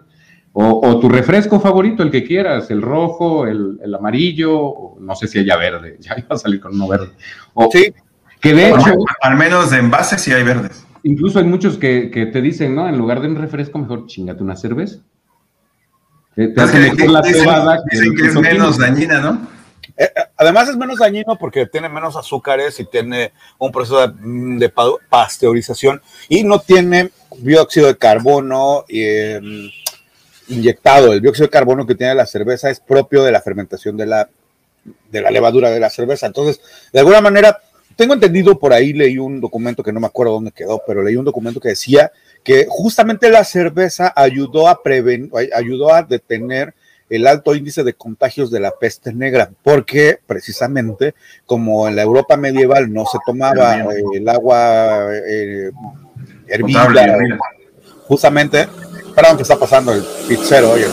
[0.52, 5.56] O, tu refresco favorito, el que quieras, el rojo, el, amarillo, no sé si haya
[5.56, 7.10] verde, ya iba a salir con uno verde.
[7.54, 7.92] O, sí.
[8.40, 8.92] Que de hecho.
[9.20, 10.86] Al menos de envase sí hay verdes.
[11.02, 12.88] Incluso hay muchos que, que, te dicen, ¿no?
[12.88, 15.00] En lugar de un refresco, mejor chingate una cerveza.
[16.38, 17.82] Te, hace mejor la cebada.
[17.90, 19.48] Dicen que es menos dañina, ¿no?
[19.96, 24.72] Eh, eh, además es menos dañino porque tiene menos azúcares y tiene un proceso de,
[25.08, 29.68] pasteurización y no tiene dióxido de carbono em,
[30.46, 31.12] inyectado.
[31.12, 34.28] El dióxido de carbono que tiene la cerveza es propio de la fermentación de la,
[35.10, 36.28] de la levadura de la cerveza.
[36.28, 36.60] Entonces,
[36.92, 37.58] de alguna manera,
[37.98, 41.16] tengo entendido por ahí, leí un documento que no me acuerdo dónde quedó, pero leí
[41.16, 42.12] un documento que decía
[42.44, 46.74] que justamente la cerveza ayudó a prevenir, ayudó a detener
[47.10, 52.36] el alto índice de contagios de la peste negra, porque precisamente como en la Europa
[52.36, 53.74] medieval no se tomaba
[54.14, 55.72] el agua eh,
[56.46, 56.86] hervida,
[58.06, 58.68] justamente,
[59.12, 60.86] perdón que está pasando el pizzero, oye.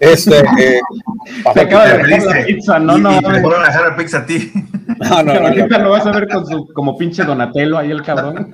[0.00, 0.80] Este, eh,
[1.54, 3.12] Se acaba de dejar la pizza, no, no.
[3.12, 4.52] Y, a dejar la pizza a ti.
[4.98, 8.50] No, no, ahorita lo vas a ver con su, como pinche Donatello ahí el cabrón.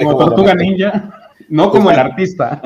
[0.00, 1.10] como tortuga ninja.
[1.48, 2.60] No como el artista.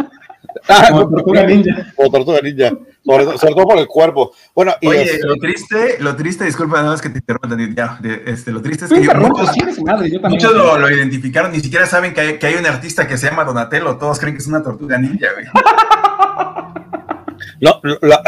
[0.69, 1.93] Ah, como tortuga ninja.
[1.97, 2.71] Como tortuga ninja.
[3.05, 4.33] Sobre, todo por el cuerpo.
[4.55, 8.53] Bueno, y Oye, lo triste, lo triste, disculpa nada más que te interrumpa, ya, este,
[8.53, 9.51] lo triste es que muchos,
[10.29, 13.45] muchos lo, identificaron, ni siquiera saben que hay, que hay, un artista que se llama
[13.45, 15.47] Donatello, todos creen que es una tortuga ninja, güey.
[17.61, 17.81] No,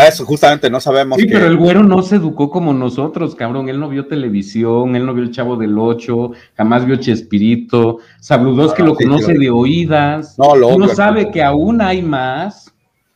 [0.07, 1.19] eso justamente no sabemos.
[1.19, 3.69] Sí, pero el güero no se educó como nosotros, cabrón.
[3.69, 7.99] Él no vio televisión, él no vio el Chavo del Ocho, jamás vio Chespirito.
[8.21, 10.39] Sabludós que lo conoce de oídas.
[10.39, 12.73] No, lo no sabe que aún hay más.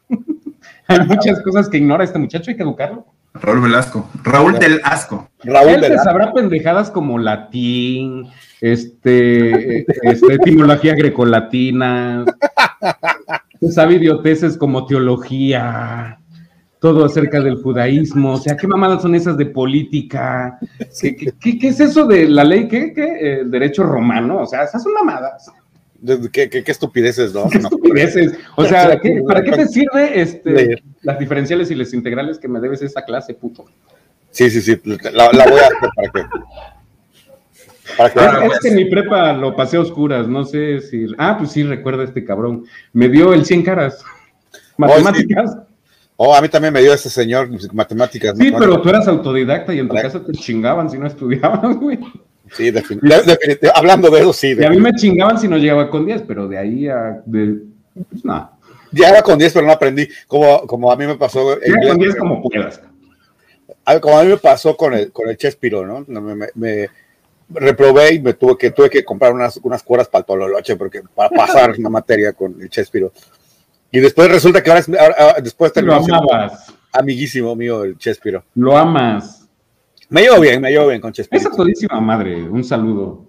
[0.86, 3.06] hay muchas cosas que ignora este muchacho, hay que educarlo.
[3.40, 4.08] Raúl Velasco.
[4.22, 5.28] Raúl del Asco.
[5.44, 6.04] Raúl Él Velasco.
[6.04, 8.28] sabrá pendejadas como latín,
[8.60, 12.24] este, este etimología grecolatina
[13.70, 16.18] sabe idioteces como teología,
[16.80, 20.58] todo acerca del judaísmo, o sea, ¿qué mamadas son esas de política?
[21.00, 22.68] ¿Qué, qué, es eso de la ley?
[22.68, 22.92] ¿Qué?
[22.92, 23.18] qué?
[23.20, 25.50] Eh, derecho romano, o sea, esas son mamadas.
[26.32, 27.48] ¿Qué, qué, estupideces, ¿no?
[27.50, 28.38] ¿Qué estupideces?
[28.56, 32.82] O sea, ¿para qué te sirve este, las diferenciales y las integrales que me debes
[32.82, 33.64] esa clase, puto?
[34.30, 36.28] Sí, sí, sí, la, la voy a hacer para que
[37.98, 41.06] es, que mi prepa lo pasé a oscuras, no sé si.
[41.18, 42.64] Ah, pues sí, recuerda este cabrón.
[42.92, 44.04] Me dio el 100 caras.
[44.76, 45.58] Matemáticas.
[46.16, 48.36] Oh, a mí también me dio ese señor matemáticas.
[48.38, 51.98] Sí, pero tú eras autodidacta y en tu casa te chingaban si no estudiabas, güey.
[52.52, 53.70] Sí, definitivamente.
[53.74, 54.56] Hablando de eso, sí.
[54.58, 57.22] Y a mí me chingaban si no llegaba con 10, pero de ahí a.
[57.26, 57.58] De,
[58.08, 58.52] pues nada.
[58.92, 60.08] Llegaba con 10, pero no aprendí.
[60.26, 61.58] Como, como a mí me pasó.
[61.60, 62.80] Llega con 10 como puedas.
[64.00, 66.04] Como a mí me pasó con el, con el Chespiro, ¿no?
[66.08, 66.88] me, me
[67.48, 71.02] reprobé y me tuve que, tuve que comprar unas, unas cuoras para el tololoche porque,
[71.14, 73.12] para pasar una materia con el Chespiro.
[73.90, 76.74] Y después resulta que ahora, es, después Lo amabas.
[76.92, 78.44] Amiguísimo mío el Chespiro.
[78.54, 79.46] Lo amas.
[80.08, 81.40] Me llevo bien, me llevo bien con Chespiro.
[81.40, 83.26] Esa todísima madre, un saludo.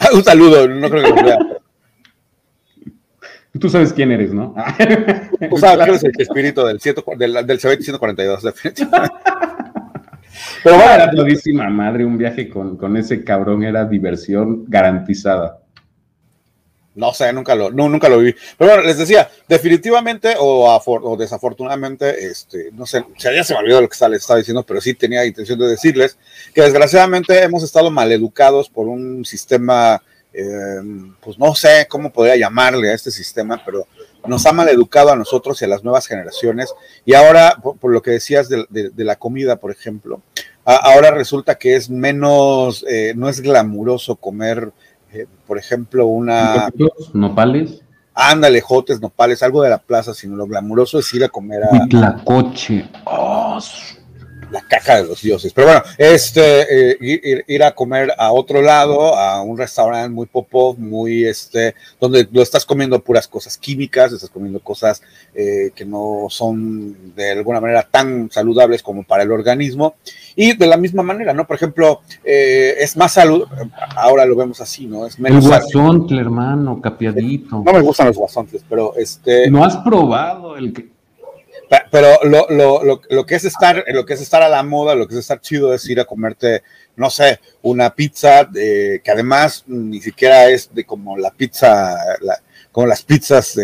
[0.12, 1.38] un saludo, no creo que lo vea.
[3.58, 4.54] Tú sabes quién eres, ¿no?
[5.50, 6.78] Tú sabes quién es el espíritu del,
[7.18, 9.14] del, del 142, definitivamente.
[10.62, 15.58] Pero bueno, todísima madre, un viaje con, con, ese cabrón era diversión garantizada.
[16.94, 18.34] No sé, nunca lo, no, nunca lo vi.
[18.58, 23.80] Pero bueno, les decía, definitivamente o, o desafortunadamente, este, no sé, ya se me olvidó
[23.80, 26.18] lo que les estaba diciendo, pero sí tenía intención de decirles
[26.54, 30.02] que desgraciadamente hemos estado maleducados por un sistema,
[30.34, 30.80] eh,
[31.20, 33.86] pues no sé cómo podría llamarle a este sistema, pero
[34.26, 36.72] nos ha maleducado a nosotros y a las nuevas generaciones.
[37.04, 40.20] Y ahora, por, lo que decías de, la comida, por ejemplo,
[40.64, 44.72] ahora resulta que es menos, eh, no es glamuroso comer
[45.12, 46.70] eh, por ejemplo, una...
[47.12, 47.82] ¿Nopales?
[48.14, 52.24] Ándale, jotes, nopales, algo de la plaza, sino lo glamuroso es ir a comer a...
[52.24, 52.88] coche.
[53.04, 53.58] Oh,
[54.52, 55.52] la caca de los dioses.
[55.52, 60.78] Pero bueno, este, eh, ir, a comer a otro lado, a un restaurante muy pop
[60.78, 65.02] muy, este, donde lo estás comiendo puras cosas químicas, estás comiendo cosas
[65.34, 69.94] eh, que no son de alguna manera tan saludables como para el organismo.
[70.36, 71.46] Y de la misma manera, ¿no?
[71.46, 73.46] Por ejemplo, eh, es más salud,
[73.96, 75.06] ahora lo vemos así, ¿no?
[75.06, 75.44] Es menos.
[76.10, 77.62] El hermano, capiadito.
[77.64, 79.50] No me gustan los guasontles, pero este.
[79.50, 80.91] ¿No has probado el que.?
[81.90, 84.94] Pero lo, lo, lo, lo, que es estar, lo que es estar a la moda,
[84.94, 86.62] lo que es estar chido es ir a comerte,
[86.96, 91.96] no sé, una pizza que además ni siquiera es de como la pizza,
[92.72, 93.58] como las pizzas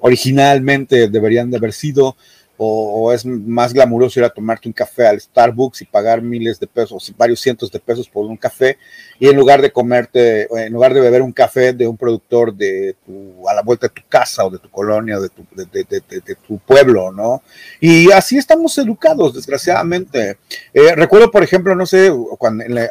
[0.00, 2.16] originalmente deberían de haber sido,
[2.58, 6.66] o, es más glamuroso ir a tomarte un café al Starbucks y pagar miles de
[6.66, 8.78] pesos, varios cientos de pesos por un café,
[9.18, 12.96] y en lugar de comerte, en lugar de beber un café de un productor de
[13.04, 16.36] tu, a la vuelta de tu casa o de tu colonia o de tu, de,
[16.46, 17.42] tu pueblo, ¿no?
[17.80, 20.38] Y así estamos educados, desgraciadamente.
[20.72, 22.10] Eh, recuerdo, por ejemplo, no sé,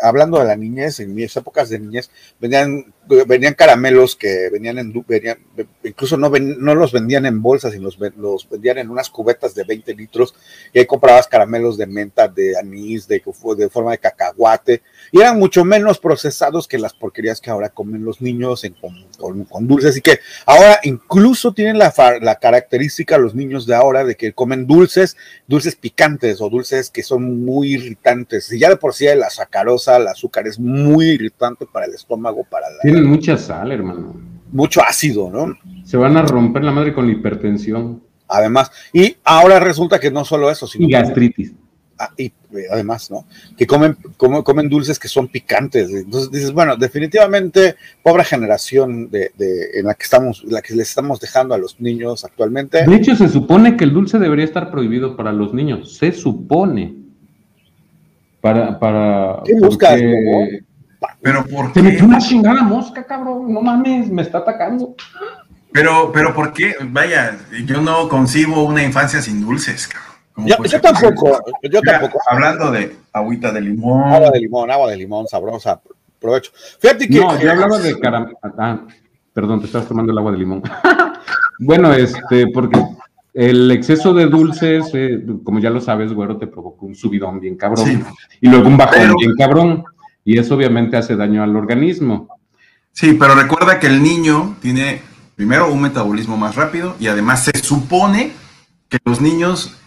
[0.01, 2.09] hablando de la niñez, en mis épocas de niñez,
[2.39, 2.93] venían
[3.27, 5.37] venían caramelos que venían en venían,
[5.83, 9.63] incluso no, no los vendían en bolsas sino los, los, vendían en unas cubetas de
[9.63, 10.33] 20 litros
[10.73, 13.21] y ahí comprabas caramelos de menta, de anís, de,
[13.57, 18.03] de forma de cacahuate y eran mucho menos procesados que las porquerías que ahora comen
[18.03, 19.91] los niños en, con, con, dulces.
[19.91, 24.67] Así que ahora incluso tienen la, la característica los niños de ahora de que comen
[24.67, 25.17] dulces,
[25.47, 28.51] dulces picantes o dulces que son muy irritantes.
[28.51, 32.43] Y ya de por sí la sacarosa, el azúcar es muy irritante para el estómago,
[32.49, 34.15] para la tienen mucha sal, hermano.
[34.51, 35.57] Mucho ácido, ¿no?
[35.83, 38.01] Se van a romper la madre con hipertensión.
[38.27, 40.87] Además, y ahora resulta que no solo eso, sino.
[40.87, 41.53] Y gastritis.
[42.17, 42.33] Y eh,
[42.71, 43.25] además, ¿no?
[43.57, 45.89] Que comen, comen dulces que son picantes.
[45.89, 49.31] Entonces dices, bueno, definitivamente, pobre generación de,
[49.73, 52.85] en la que estamos, la que les estamos dejando a los niños actualmente.
[52.85, 55.97] De hecho, se supone que el dulce debería estar prohibido para los niños.
[55.97, 56.95] Se supone.
[58.41, 59.41] Para, para.
[59.45, 59.99] ¿Qué buscas?
[61.21, 61.81] Pero ¿por qué?
[61.81, 63.53] Te metió una chingada mosca, cabrón.
[63.53, 64.95] No mames, me está atacando.
[65.71, 66.75] Pero, pero ¿por qué?
[66.87, 69.89] Vaya, yo no concibo una infancia sin dulces,
[70.37, 72.19] Yo, tampoco, yo tampoco.
[72.29, 74.13] Hablando de agüita de limón.
[74.13, 75.81] Agua de limón, agua de limón, sabrosa.
[76.19, 76.51] Provecho.
[76.79, 77.19] Fíjate que.
[77.19, 78.37] No, yo hablaba de caramelo.
[78.57, 78.81] Ah,
[79.33, 80.61] perdón, te estás tomando el agua de limón.
[81.59, 82.79] bueno, este, porque
[83.33, 87.55] el exceso de dulces, eh, como ya lo sabes, güero, te provoca un subidón bien
[87.55, 88.05] cabrón.
[88.41, 89.83] Y luego un bajón bien cabrón
[90.23, 92.27] y eso obviamente hace daño al organismo.
[92.91, 95.01] Sí, pero recuerda que el niño tiene
[95.35, 98.31] primero un metabolismo más rápido y además se supone
[98.89, 99.77] que los niños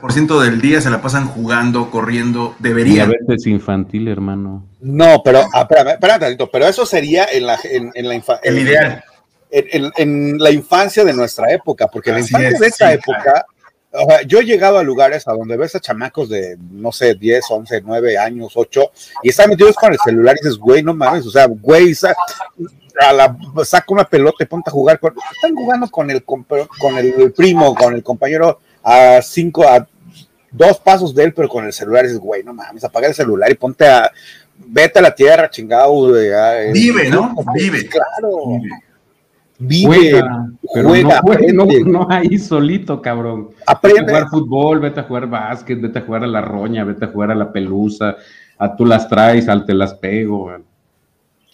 [0.00, 3.10] 80% del día se la pasan jugando, corriendo, deberían.
[3.10, 4.66] Diabetes infantil, hermano.
[4.80, 8.50] No, pero, ah, espérame, pero eso sería en la, en, la infancia.
[8.50, 9.04] El ideal.
[9.50, 13.46] En, la infancia de nuestra época, porque la infancia de esa época
[14.26, 17.82] yo he llegado a lugares a donde ves a chamacos de, no sé, 10, 11,
[17.84, 18.90] 9 años, 8,
[19.22, 22.16] y están metidos con el celular y dices, güey, no mames, o sea, güey, saca
[23.88, 24.98] una pelota y ponte a jugar.
[24.98, 26.44] Con, están jugando con el, con
[26.98, 29.86] el primo, con el compañero a cinco, a
[30.50, 33.14] dos pasos de él, pero con el celular y dices, güey, no mames, apaga el
[33.14, 34.10] celular y ponte a,
[34.56, 36.12] vete a la tierra, chingado.
[36.72, 37.34] Vive, ¿no?
[37.54, 37.88] Vive.
[37.88, 38.60] Claro.
[39.56, 40.20] Vive,
[40.60, 43.50] juega, no, no, ahí solito, cabrón.
[43.66, 44.00] Aprende.
[44.00, 47.04] Vete a jugar fútbol, vete a jugar básquet, vete a jugar a la roña, vete
[47.04, 48.16] a jugar a la pelusa,
[48.58, 50.50] a tú las traes, al te las pego.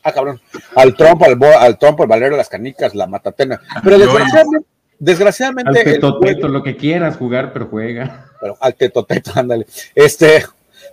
[0.03, 0.41] Ah, cabrón.
[0.75, 3.61] Al trompo, al, al trompo, el valero, las canicas, la matatena.
[3.85, 4.67] Pero desgraciadamente,
[5.01, 8.31] desgraciadamente al tetoteto, lo que quieras jugar, pero juega.
[8.41, 9.67] Pero al tetoteto, ándale.
[9.95, 10.45] Este,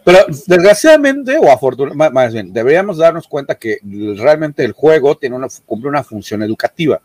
[0.03, 3.77] pero desgraciadamente, o afortunadamente, más bien, deberíamos darnos cuenta que
[4.17, 7.01] realmente el juego tiene una, cumple una función educativa.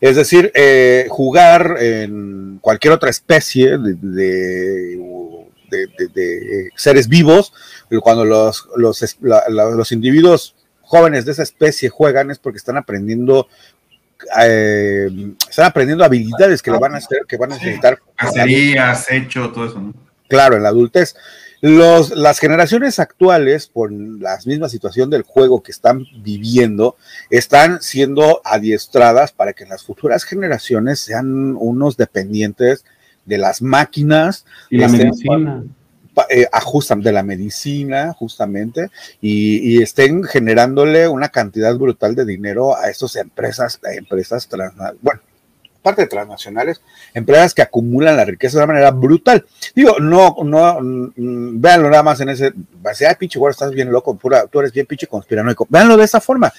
[0.00, 4.98] Es decir, eh, jugar en cualquier otra especie de,
[6.74, 7.52] seres vivos,
[8.00, 13.48] cuando los, los, los individuos jóvenes de esa especie juegan es porque están aprendiendo
[14.40, 15.08] eh,
[15.48, 17.98] están aprendiendo habilidades que le van a hacer, que van a necesitar.
[18.16, 19.94] Cacerías, hecho, todo eso, ¿no?
[20.28, 21.14] Claro, en la adultez.
[21.60, 26.96] Los, las generaciones actuales, por la misma situación del juego que están viviendo,
[27.30, 32.84] están siendo adiestradas para que las futuras generaciones sean unos dependientes
[33.26, 34.44] de las máquinas.
[34.70, 35.62] Y la medicina.
[36.28, 38.90] Eh, ajustan de la medicina, justamente,
[39.22, 45.20] y, estén generándole una cantidad brutal de dinero a estas empresas, a empresas trans, bueno,
[45.80, 46.82] parte de transnacionales,
[47.14, 49.46] empresas que acumulan la riqueza de una manera brutal.
[49.74, 52.52] Digo, no, no, mm, véanlo nada más en ese,
[52.84, 55.66] ay, pinche güey, estás bien loco, pura, tú eres bien pinche conspiranoico.
[55.70, 56.52] Véanlo de esa forma.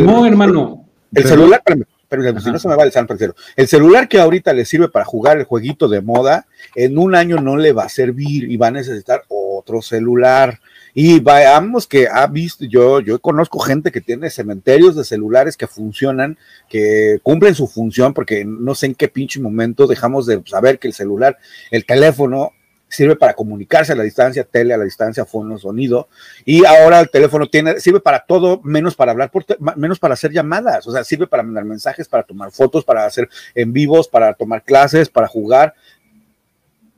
[0.00, 0.84] no, hermano.
[1.12, 1.62] El celular,
[2.10, 3.06] pero si no se me va el San
[3.54, 7.36] El celular que ahorita le sirve para jugar el jueguito de moda, en un año
[7.36, 10.58] no le va a servir y va a necesitar otro celular.
[10.92, 15.68] Y veamos que ha visto, yo, yo conozco gente que tiene cementerios de celulares que
[15.68, 16.36] funcionan,
[16.68, 20.88] que cumplen su función, porque no sé en qué pinche momento dejamos de saber que
[20.88, 21.38] el celular,
[21.70, 22.54] el teléfono,
[22.90, 26.08] sirve para comunicarse a la distancia, tele a la distancia, fono, sonido,
[26.44, 29.44] y ahora el teléfono tiene, sirve para todo, menos para hablar, por
[29.76, 33.28] menos para hacer llamadas, o sea, sirve para mandar mensajes, para tomar fotos, para hacer
[33.54, 35.74] en vivos, para tomar clases, para jugar,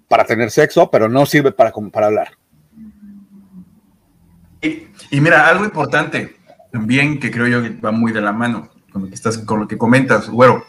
[0.08, 2.28] para tener sexo, pero no sirve para, para hablar.
[4.62, 6.36] Y, mira, algo importante
[6.70, 9.60] también que creo yo que va muy de la mano con lo que, estás, con
[9.60, 10.64] lo que comentas, güero.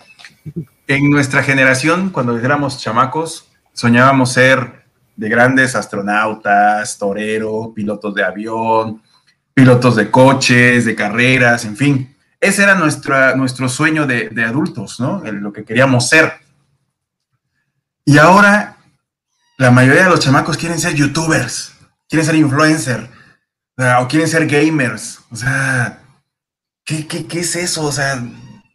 [0.87, 4.82] En nuestra generación, cuando éramos chamacos, soñábamos ser
[5.15, 9.01] de grandes astronautas, toreros, pilotos de avión,
[9.53, 12.15] pilotos de coches, de carreras, en fin.
[12.39, 15.21] Ese era nuestro sueño de, de adultos, ¿no?
[15.23, 16.33] lo que queríamos ser.
[18.05, 18.77] Y ahora
[19.57, 21.73] la mayoría de los chamacos quieren ser youtubers,
[22.09, 23.07] quieren ser influencers,
[23.77, 25.19] o quieren ser gamers.
[25.31, 25.99] O sea,
[26.83, 27.85] ¿qué, es eso?
[27.85, 28.21] O sea,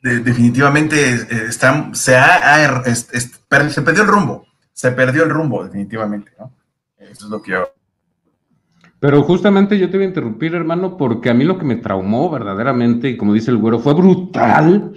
[0.03, 4.48] definitivamente eh, se, ha, se perdió el rumbo.
[4.79, 6.53] Se perdió el rumbo, definitivamente, ¿no?
[6.99, 7.69] Eso es lo que yo.
[9.01, 12.31] Pero justamente yo te voy a interrumpir, hermano, porque a mí lo que me traumó
[12.31, 14.93] verdaderamente, y como dice el güero, fue brutal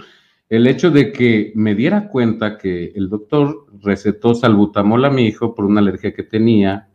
[0.50, 5.56] el hecho de que me diera cuenta que el doctor recetó salbutamol a mi hijo
[5.56, 6.88] por una alergia que tenía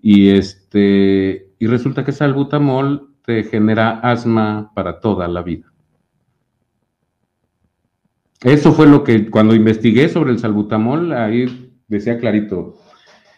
[0.00, 5.72] y este y resulta que salbutamol te genera asma para toda la vida.
[8.42, 12.76] Eso fue lo que cuando investigué sobre el salbutamol, ahí decía clarito,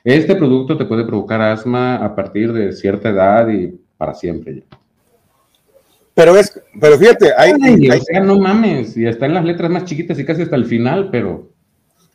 [0.04, 4.64] este producto te puede provocar asma a partir de cierta edad y para siempre.
[6.14, 7.54] Pero es, pero fíjate, hay,
[8.22, 11.50] no mames, y está en las letras más chiquitas y casi hasta el final, pero.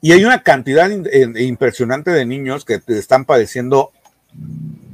[0.02, 0.88] Y hay una cantidad
[1.40, 3.92] impresionante de niños que están padeciendo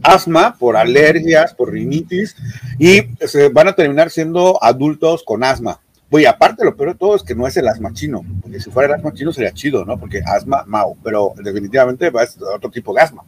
[0.02, 2.38] asma, por alergias, por rinitis,
[2.80, 5.82] y se van a terminar siendo adultos con asma.
[6.15, 8.69] Oye, aparte lo peor de todo es que no es el asma chino, porque si
[8.69, 9.98] fuera el asma chino sería chido, ¿no?
[9.98, 13.23] Porque asma, mao, pero definitivamente va a ser otro tipo de asma.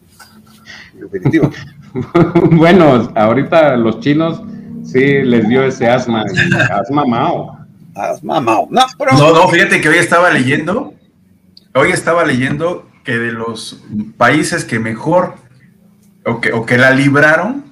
[0.93, 1.49] Definitivo.
[2.51, 4.39] bueno, ahorita los chinos
[4.83, 6.25] sí les dio ese asma,
[6.69, 7.57] asma mao.
[7.95, 8.67] Asma mao.
[8.69, 8.85] No,
[9.17, 10.93] no, no, fíjate que hoy estaba leyendo,
[11.73, 13.83] hoy estaba leyendo que de los
[14.15, 15.33] países que mejor
[16.23, 17.65] o que, la libraron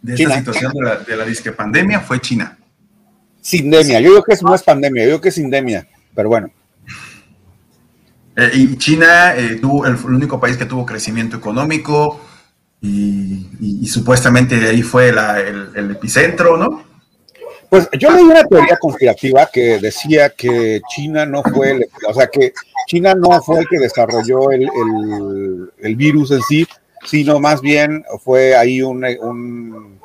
[0.00, 2.58] de esta situación de la, de la disque pandemia fue China.
[3.42, 6.50] Sindemia, yo digo que es más pandemia, yo digo que es sindemia, pero bueno.
[8.36, 12.20] Eh, y China eh, tuvo el, único país que tuvo crecimiento económico
[12.80, 16.84] y, supuestamente ahí fue el, epicentro, ¿no?
[17.68, 22.28] Pues yo leí una teoría conspirativa que decía que China no fue, el, o sea,
[22.28, 22.52] que
[22.86, 24.68] China no fue el que desarrolló el,
[25.78, 26.66] el virus en sí,
[27.04, 30.00] sino más bien fue ahí un,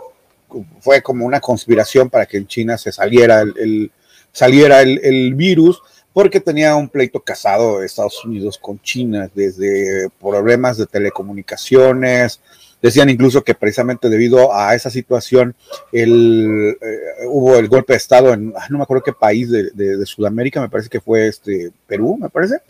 [0.79, 3.91] fue como una conspiración para que en China se saliera el,
[4.31, 5.81] saliera el, virus
[6.13, 12.41] porque tenía un pleito casado de Estados Unidos con China desde problemas de telecomunicaciones.
[12.81, 15.55] Decían incluso que precisamente debido a esa situación
[15.91, 19.71] el, eh, hubo el golpe de Estado en, ah, no me acuerdo qué país de,
[19.71, 22.61] de, Sudamérica, me parece que fue este Perú, me parece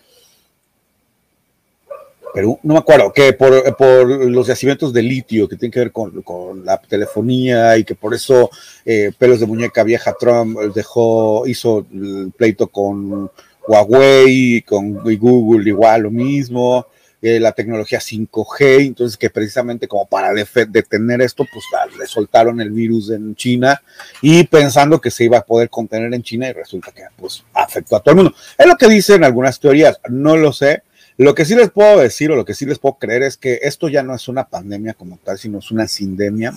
[2.37, 6.63] Perú, no me acuerdo, que por, los yacimientos de litio que tienen que ver con,
[6.63, 8.51] la telefonía y que por eso
[8.85, 13.31] eh, pelos de muñeca vieja Trump dejó, hizo el pleito con
[13.67, 16.85] Huawei, con Google igual lo mismo,
[17.23, 21.65] eh, la tecnología 5G, entonces que precisamente como para detener esto, pues
[21.97, 23.81] le soltaron el virus en China
[24.21, 27.95] y pensando que se iba a poder contener en China y resulta que pues afectó
[27.95, 28.35] a todo el mundo.
[28.55, 30.83] Es lo que dicen algunas teorías, no lo sé,
[31.17, 33.59] lo que sí les puedo decir o lo que sí les puedo creer es que
[33.63, 36.53] esto ya no es una pandemia como tal, sino es una sindemia,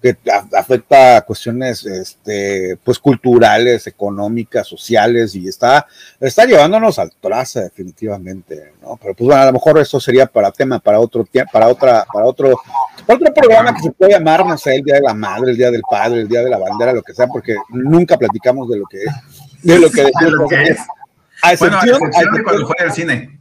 [0.00, 0.16] que
[0.56, 5.86] afecta cuestiones este, pues culturales, económicas, sociales y está,
[6.18, 8.98] está llevándonos al traste definitivamente, ¿no?
[9.00, 12.24] Pero pues bueno, a lo mejor eso sería para tema, para otro para otra, para
[12.24, 12.58] otro,
[13.06, 15.70] otro programa que se puede llamar, no sé, el Día de la Madre, el Día
[15.70, 18.86] del Padre, el Día de la Bandera, lo que sea, porque nunca platicamos de lo
[18.86, 19.12] que es,
[19.62, 19.90] de lo
[20.48, 20.78] que, es.
[21.42, 23.38] A excepción, de cuando fue al cine.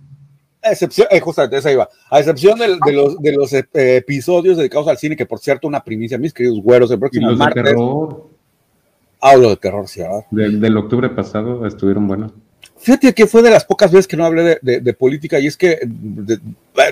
[0.62, 1.90] A excepción, eh, justamente esa iba.
[2.10, 5.84] A excepción de, los, de los eh, episodios dedicados al cine, que por cierto, una
[5.84, 7.64] primicia, mis queridos güeros, el próximo martes.
[7.64, 8.28] De terror.
[9.22, 10.26] Hablo de terror, sí, ¿verdad?
[10.32, 12.34] Del, octubre pasado estuvieron buenos.
[12.78, 15.80] Fíjate que fue de las pocas veces que no hablé de, política y es que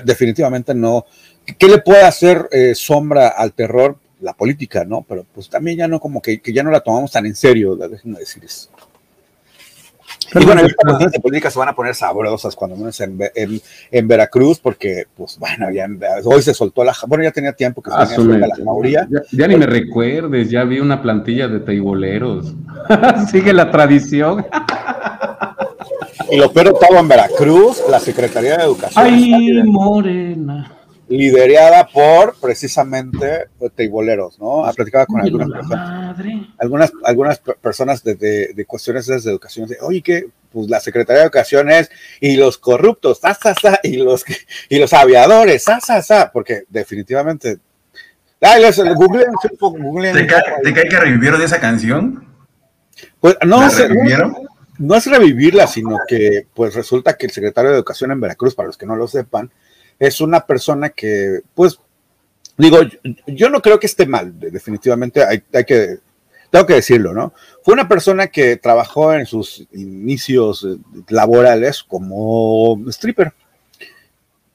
[0.04, 1.06] definitivamente no.
[1.58, 3.96] ¿Qué le puede hacer eh, sombra al terror?
[4.20, 5.04] La política, ¿no?
[5.08, 7.76] Pero pues también ya no, como que, que ya no la tomamos tan en serio,
[7.76, 8.70] déjenme decir eso
[10.34, 13.18] y bueno, estas cuestiones de política se van a poner sabrosas cuando menos en,
[13.90, 15.88] en, Veracruz, porque, pues bueno, ya
[16.24, 16.94] hoy se soltó la.
[17.06, 19.08] Bueno, ya tenía tiempo que se ah, la jauría.
[19.32, 22.54] Ya, ni me recuerdes, ya vi una plantilla de teiboleros.
[23.30, 24.46] Sigue la tradición.
[26.30, 29.04] y lo peor todo en Veracruz, la Secretaría de Educación.
[29.04, 30.77] ¡Ay, morena!
[31.08, 34.64] Liderada por precisamente pues, teiboleros, ¿no?
[34.64, 36.18] Ha platicado con algunas personas,
[36.58, 38.14] algunas, algunas personas de,
[38.54, 41.90] de, cuestiones de educación, de, oye, que pues la Secretaría de Educación es,
[42.20, 44.24] y los corruptos, sa, sa, y los,
[44.68, 47.58] y los aviadores, sa, sa, sa, porque definitivamente...
[48.40, 49.32] Ay, les, googleen,
[50.14, 52.24] ¿Te, cae, ¿Te cae que revivieron esa canción?
[53.18, 54.48] Pues no, no,
[54.78, 58.68] no es revivirla, sino que pues resulta que el secretario de Educación en Veracruz, para
[58.68, 59.50] los que no lo sepan,
[59.98, 61.78] es una persona que, pues,
[62.56, 62.78] digo,
[63.26, 65.98] yo, no creo que esté mal, definitivamente hay, que,
[66.50, 67.32] tengo que decirlo, ¿no?
[67.62, 70.76] Fue una persona que trabajó en sus inicios eh,
[71.08, 73.32] laborales como stripper.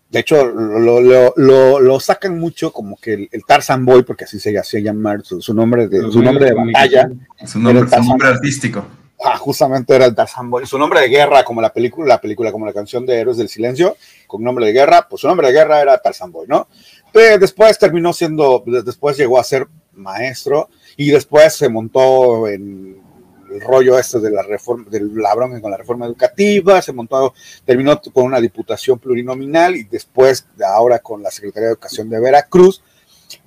[0.10, 5.24] De hecho, lo, sacan mucho como que el, Tarzan Boy, porque así se hacía llamar
[5.24, 7.10] su, nombre de, su nombre de batalla.
[7.48, 8.86] Su nombre, su nombre artístico.
[9.26, 10.66] Ah, justamente era el Tarzan Boy.
[10.66, 13.48] Su nombre de guerra, como la película, la película como la canción de Héroes del
[13.48, 13.96] Silencio,
[14.28, 16.68] con nombre de guerra, pues su nombre de guerra era Tarzan Boy, ¿no?
[17.14, 23.02] Pero después terminó siendo, después llegó a ser maestro y después se montó en
[23.50, 27.34] el rollo este de la reforma, del labrón con la reforma educativa, se montó,
[27.64, 32.84] terminó con una diputación plurinominal y después, ahora con la Secretaría de Educación de Veracruz,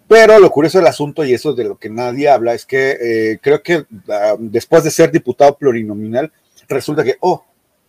[0.09, 2.97] pero lo curioso del asunto, y eso es de lo que nadie habla, es que
[3.01, 6.33] eh, creo que ah, después de ser diputado plurinominal,
[6.69, 7.45] resulta que, oh,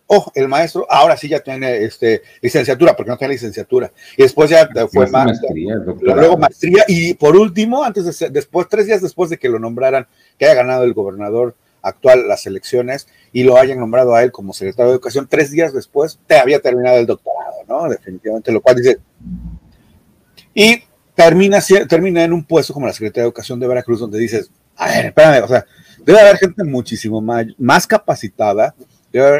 [0.08, 3.92] oh, el maestro ahora sí ya tiene este, licenciatura, porque no tiene licenciatura.
[4.16, 8.86] Y después ya fue maestría, luego maestría, y por último, antes de ser, después, tres
[8.86, 10.08] días después de que lo nombraran,
[10.38, 14.52] que haya ganado el gobernador actual las elecciones y lo hayan nombrado a él como
[14.52, 17.88] secretario de Educación, tres días después te había terminado el doctorado, ¿no?
[17.88, 18.98] Definitivamente, lo cual dice...
[20.54, 20.82] Y
[21.18, 21.58] termina,
[21.88, 25.06] termina en un puesto como la Secretaría de Educación de Veracruz, donde dices, a ver,
[25.06, 25.66] espérame, o sea,
[26.04, 28.72] debe haber gente muchísimo más, más capacitada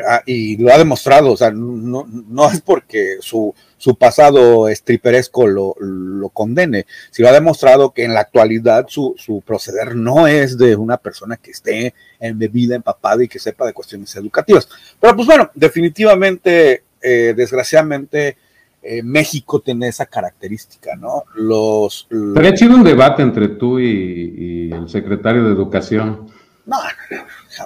[0.09, 5.47] ah, y lo ha demostrado, o sea, no, no es porque su, su pasado estriperesco
[5.47, 10.59] lo, lo, condene, sino ha demostrado que en la actualidad su, su, proceder no es
[10.59, 14.69] de una persona que esté embebida, empapada y que sepa de cuestiones educativas.
[14.99, 18.37] Pero pues bueno, definitivamente, eh, desgraciadamente,
[18.83, 21.25] eh, México tiene esa característica, ¿no?
[21.35, 26.29] Los, Pero ha sido un debate entre tú y, el secretario de Educación.
[26.65, 26.77] No,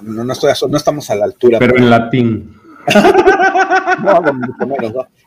[0.02, 1.58] no, no, estoy, no estamos a la altura.
[1.58, 2.56] Pero en latín.
[4.02, 4.20] no,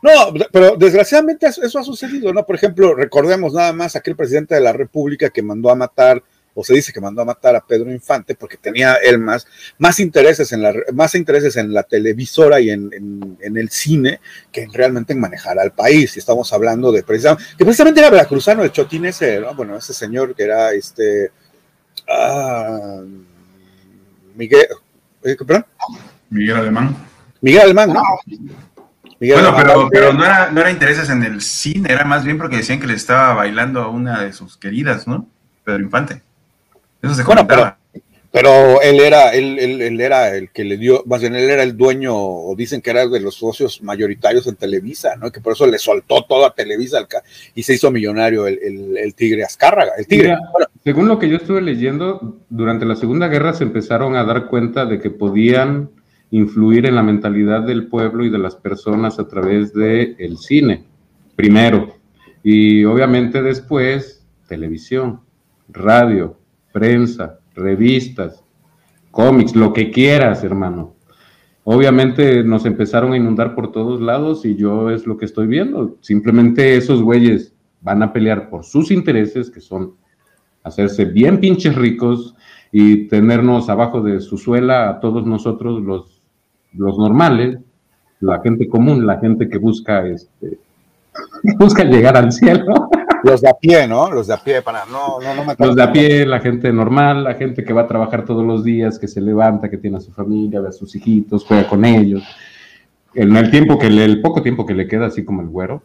[0.01, 2.45] no, pero desgraciadamente eso, ha sucedido, ¿no?
[2.45, 6.21] Por ejemplo, recordemos nada más aquel presidente de la República que mandó a matar
[6.57, 9.45] o se dice que mandó a matar a Pedro Infante porque tenía él más,
[9.77, 14.21] más intereses en la más intereses en la televisora y en, el cine
[14.53, 16.15] que realmente en manejar al país.
[16.15, 19.53] Y estamos hablando de precisamente, que precisamente era veracruzano, el chotín ese, ¿no?
[19.53, 21.31] Bueno, ese señor que era este
[22.09, 23.01] ah,
[24.33, 24.67] Miguel,
[25.23, 25.65] ¿eh, ¿perdón?
[26.29, 26.95] Miguel Alemán.
[27.41, 28.01] Miguel Alemán, ¿no?
[29.19, 32.57] bueno, pero, pero no, era, no era intereses en el cine, era más bien porque
[32.57, 35.27] decían que le estaba bailando a una de sus queridas, ¿no?
[35.63, 36.24] Pedro Infante
[37.01, 37.47] bueno,
[38.31, 41.77] pero, él era, él, él, era el que le dio, más bien él era el
[41.77, 45.31] dueño, o dicen que era de los socios mayoritarios en Televisa, ¿no?
[45.31, 47.07] Que por eso le soltó todo a Televisa
[47.53, 50.35] y se hizo millonario el, Tigre Azcárraga, el Tigre.
[50.83, 54.85] según lo que yo estuve leyendo, durante la Segunda Guerra se empezaron a dar cuenta
[54.85, 55.91] de que podían
[56.31, 60.83] influir en la mentalidad del pueblo y de las personas a través del el cine,
[61.37, 61.95] primero,
[62.43, 65.21] y obviamente después televisión,
[65.67, 66.37] radio,
[66.75, 68.43] prensa, revistas,
[69.09, 70.93] cómics, lo que quieras, hermano.
[71.63, 75.95] Obviamente nos empezaron a inundar por todos lados y yo es lo que estoy viendo.
[76.01, 79.93] Simplemente esos güeyes van a pelear por sus intereses, que son
[80.63, 82.35] hacerse bien pinches ricos
[82.73, 86.21] y tenernos abajo de su suela a todos nosotros los,
[86.73, 87.57] los normales,
[88.19, 90.59] la gente común, la gente que busca este
[91.57, 92.89] busca llegar al cielo.
[93.25, 94.11] Los de a pie, ¿no?
[94.11, 97.23] Los de a pie para no, no, no Los de a pie, la gente normal,
[97.23, 99.99] la gente que va a trabajar todos los días, que se levanta, que tiene a
[99.99, 102.23] su familia, ve a sus hijitos, juega con ellos.
[103.15, 105.81] En el tiempo que le, el poco tiempo que le queda, así como el güero,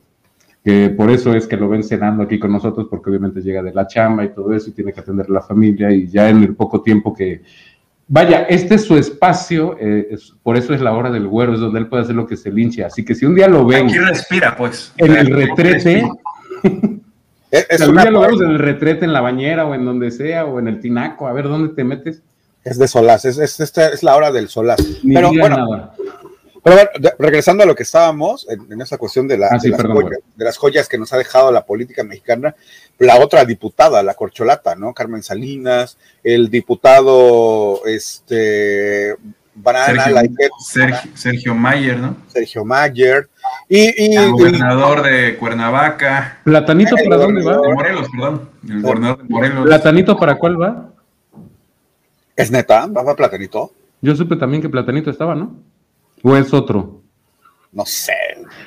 [0.63, 3.73] que por eso es que lo ven cenando aquí con nosotros, porque obviamente llega de
[3.73, 6.43] la chamba y todo eso y tiene que atender a la familia y ya en
[6.43, 7.41] el poco tiempo que...
[8.07, 11.79] Vaya, este es su espacio, eh, por eso es la hora del güero, es donde
[11.79, 12.85] él puede hacer lo que se linche.
[12.85, 13.87] Así que si un día lo ven...
[13.87, 14.93] Aquí respira, pues.
[14.99, 16.07] En el retrete...
[17.51, 20.45] Es, un día lo vemos en el retrete, en la bañera o en donde sea,
[20.45, 22.23] o en el tinaco, a ver dónde te metes.
[22.65, 24.79] Es de solaz, es, es, es la hora del solaz.
[25.03, 25.93] Pero bueno,
[26.63, 30.59] pero bueno, regresando a lo que estábamos, en, esa cuestión de, la, ah, de, las
[30.59, 32.55] joyas, que nos ha dejado la política mexicana,
[32.99, 34.93] la otra diputada, la corcholata, ¿no?
[34.93, 39.17] Carmen Salinas, el diputado, este,
[39.63, 40.05] Banana,
[40.59, 42.17] Sergio, Sergio, Mayer, ¿no?
[42.29, 43.29] Sergio Mayer.
[43.69, 46.39] Y, el gobernador de Cuernavaca.
[46.45, 47.59] ¿Platanito para dónde va?
[47.59, 48.51] De Morelos, perdón.
[48.69, 49.65] El gobernador de Morelos.
[49.65, 50.91] ¿Platanito para cuál va?
[52.37, 52.87] ¿Es neta?
[52.87, 53.73] ¿Va para Platanito?
[54.01, 55.57] Yo supe también que Platanito estaba, ¿no?
[56.23, 57.03] ¿O es otro?
[57.73, 58.13] No sé.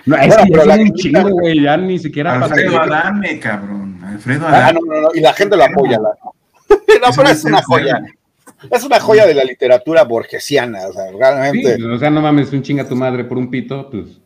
[0.06, 4.00] No, es que un chingo, güey, ya ni siquiera Alfredo Adame, cabrón.
[4.04, 4.64] Alfredo Adame.
[4.64, 6.00] Ah, no, no, no, y la gente lo apoya.
[6.00, 6.10] La...
[6.70, 8.02] no, pero es una joya.
[8.72, 11.76] Es una joya de la literatura borgesiana, o sea, realmente.
[11.76, 14.20] Sí, o sea, no mames, un chinga tu madre por un pito, pues.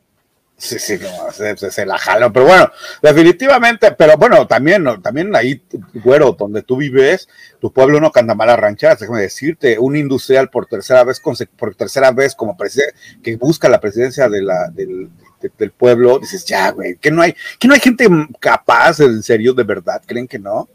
[0.59, 2.71] Sí, sí, no, se, se, la jaló, pero bueno,
[3.03, 5.61] definitivamente, pero bueno, también, también ahí,
[6.03, 10.65] güero, donde tú vives, tu pueblo no canta mala ranchera, déjame decirte, un industrial por
[10.65, 11.21] tercera vez,
[11.55, 15.11] por tercera vez como presidente, que busca la presidencia de la, del,
[15.59, 18.09] del pueblo, dices, ya, güey, que no hay, que no hay gente
[18.39, 20.67] capaz, en serio, de verdad, ¿creen que no?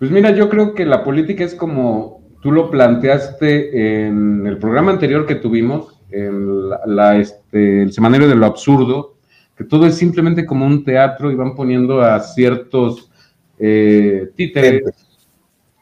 [0.00, 4.92] Pues mira, yo creo que la política es como tú lo planteaste en el programa
[4.92, 9.16] anterior que tuvimos, el, la, este, el semanario de lo absurdo,
[9.56, 13.10] que todo es simplemente como un teatro y van poniendo a ciertos
[13.58, 14.82] eh, títeres,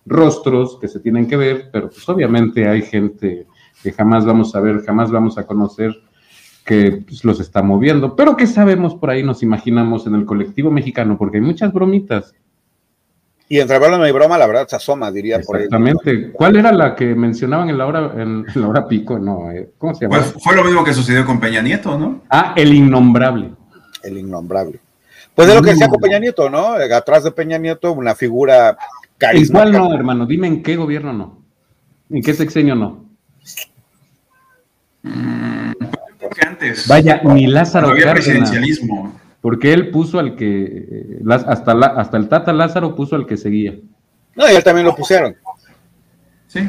[0.06, 3.46] rostros que se tienen que ver, pero pues obviamente hay gente
[3.82, 5.94] que jamás vamos a ver, jamás vamos a conocer
[6.64, 10.70] que pues, los está moviendo, pero que sabemos por ahí, nos imaginamos en el colectivo
[10.70, 12.34] mexicano, porque hay muchas bromitas
[13.48, 15.64] y entre broma y broma, la verdad se asoma, diría por ahí.
[15.64, 16.32] Exactamente.
[16.32, 19.18] ¿Cuál era la que mencionaban en la hora, en, la hora pico?
[19.18, 20.18] No, eh, ¿cómo se llama?
[20.18, 22.22] Pues fue lo mismo que sucedió con Peña Nieto, ¿no?
[22.28, 23.52] Ah, el innombrable.
[24.02, 24.80] El innombrable.
[25.34, 26.74] Pues de lo que decía con Peña Nieto, ¿no?
[26.74, 28.76] Atrás de Peña Nieto, una figura
[29.18, 29.68] carismática.
[29.68, 30.26] ¿En cuál no, hermano?
[30.26, 31.38] Dime en qué gobierno no.
[32.10, 33.04] ¿En qué sexenio no?
[35.02, 35.72] Mm,
[36.44, 36.88] antes.
[36.88, 38.14] Vaya, ni Lázaro Cárdenas.
[38.14, 43.74] presidencialismo porque él puso al que, hasta, hasta el Tata Lázaro puso al que seguía.
[44.34, 45.36] No, y él también lo pusieron.
[46.48, 46.68] Sí.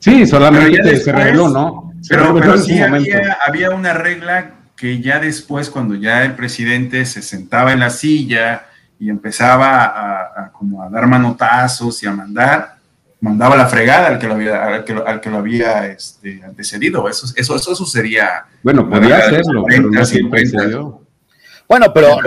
[0.00, 1.94] Sí, solamente se reveló, ¿no?
[2.06, 7.80] pero, sí había, una regla que ya después, cuando ya el presidente se sentaba en
[7.80, 8.66] la silla
[8.98, 12.74] y empezaba a, como a dar manotazos y a mandar,
[13.22, 17.08] mandaba la fregada al que lo había, al que, lo había este, antecedido.
[17.08, 18.44] Eso, eso, eso sucedería.
[18.62, 21.03] Bueno, podía hacerlo, pero no siempre se dio.
[21.74, 22.18] Bueno, pero,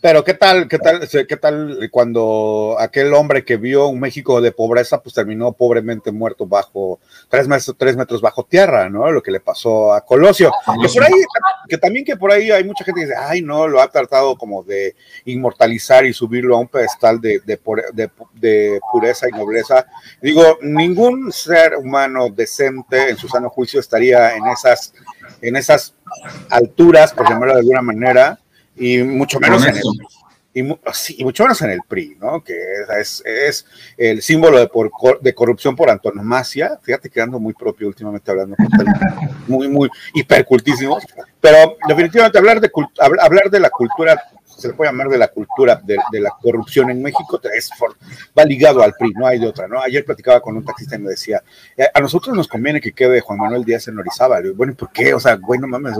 [0.00, 4.50] pero ¿qué tal, qué tal, qué tal cuando aquel hombre que vio un México de
[4.50, 6.98] pobreza, pues terminó pobremente muerto bajo
[7.28, 9.12] tres metros, tres metros bajo tierra, ¿no?
[9.12, 10.50] Lo que le pasó a Colosio.
[10.82, 11.12] Que por ahí,
[11.68, 14.36] que también que por ahí hay mucha gente que dice, ay, no, lo ha tratado
[14.36, 14.96] como de
[15.26, 17.60] inmortalizar y subirlo a un pedestal de, de,
[18.34, 19.86] de pureza y nobleza.
[20.20, 24.92] Digo, ningún ser humano decente en su sano juicio estaría en esas,
[25.40, 25.95] en esas
[26.50, 28.38] alturas, por llamarlo de alguna manera,
[28.76, 29.82] y mucho menos en el,
[30.56, 30.62] y,
[31.24, 32.42] mucho menos en el PRI, ¿no?
[32.42, 32.54] Que
[32.98, 33.66] es, es
[33.98, 36.78] el símbolo de, por, de, corrupción por antonomasia.
[36.82, 38.56] Fíjate quedando muy propio últimamente hablando
[39.46, 41.04] muy, muy hipercultísimos.
[41.42, 44.18] Pero definitivamente hablar de, hablar de la cultura
[44.56, 47.70] se le puede llamar de la cultura de, la corrupción en México, es
[48.36, 49.80] va ligado al PRI, no hay de otra, ¿no?
[49.80, 51.42] Ayer platicaba con un taxista y me decía,
[51.76, 54.40] eh, a nosotros nos conviene que quede Juan Manuel Díaz en Orizaba.
[54.54, 55.12] bueno, ¿y por qué?
[55.12, 55.96] O sea, güey, no mames,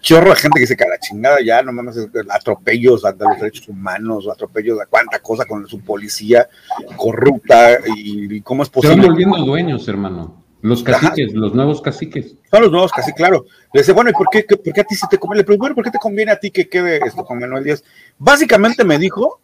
[0.00, 1.96] chorro de gente que dice que a la chingada ya, no mames,
[2.30, 6.48] atropellos a los derechos humanos, atropellos a cuánta cosa con su policía
[6.96, 8.94] corrupta y, cómo es posible.
[8.94, 10.47] Se van volviendo dueños, hermano.
[10.68, 12.34] Los caciques, los nuevos caciques.
[12.50, 13.46] Son los nuevos caciques, claro.
[13.72, 15.44] Le dice, bueno, ¿y por qué, por qué a ti se te conviene?
[15.44, 17.82] Pero bueno, ¿por qué te conviene a ti que quede esto con Manuel Díaz?
[18.18, 19.40] Básicamente me dijo,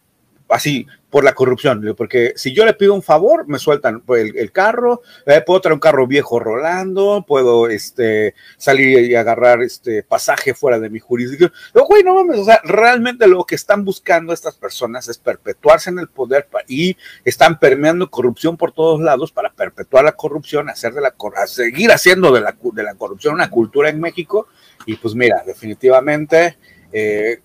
[0.55, 5.03] así, por la corrupción, porque si yo le pido un favor, me sueltan el, carro,
[5.27, 10.81] eh, puedo traer un carro viejo rolando, puedo este, salir y agarrar este pasaje fuera
[10.81, 11.53] de mi jurisdicción.
[11.73, 15.91] Pero, güey, no mames, o sea, realmente lo que están buscando estas personas es perpetuarse
[15.91, 20.95] en el poder y están permeando corrupción por todos lados para perpetuar la corrupción, hacer
[20.95, 21.15] de la
[21.47, 24.49] seguir haciendo de la, de la corrupción una cultura en México.
[24.87, 26.59] Y pues mira, definitivamente
[26.93, 27.41] eh,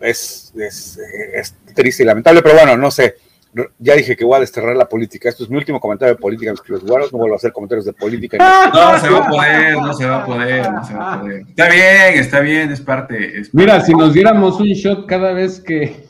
[0.00, 0.98] es, es,
[1.34, 3.16] es, triste y lamentable, pero bueno, no sé.
[3.78, 5.30] Ya dije que voy a desterrar la política.
[5.30, 7.10] Esto es mi último comentario de política, mis queridos guaros.
[7.10, 8.36] No vuelvo a hacer comentarios de política.
[8.36, 11.44] No, se va a poder, no se va a poder, no se va a poder.
[11.48, 13.40] Está bien, está bien, es parte.
[13.40, 16.06] Es Mira, si nos diéramos un shot cada vez que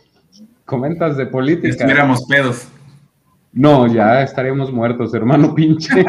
[0.64, 1.68] comentas de política.
[1.68, 2.66] Estuviéramos pedos.
[3.56, 6.04] No, ya estaríamos muertos, hermano pinche.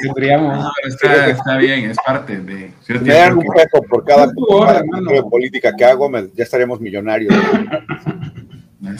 [0.00, 0.66] tendríamos.
[0.84, 2.72] está, está, bien, es parte de.
[2.88, 7.32] Me dan un peso por cada, de política que hago, ya estaríamos millonarios.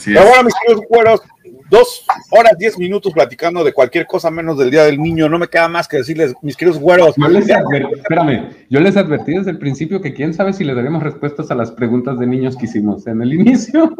[0.05, 1.21] Pero bueno, mis queridos cueros,
[1.69, 5.27] dos horas, diez minutos platicando de cualquier cosa menos del Día del Niño.
[5.27, 7.15] No me queda más que decirles, mis queridos güeros.
[7.17, 10.73] Yo les advertí, espérame, yo les advertí desde el principio que quién sabe si le
[10.73, 13.93] daremos respuestas a las preguntas de niños que hicimos en el inicio.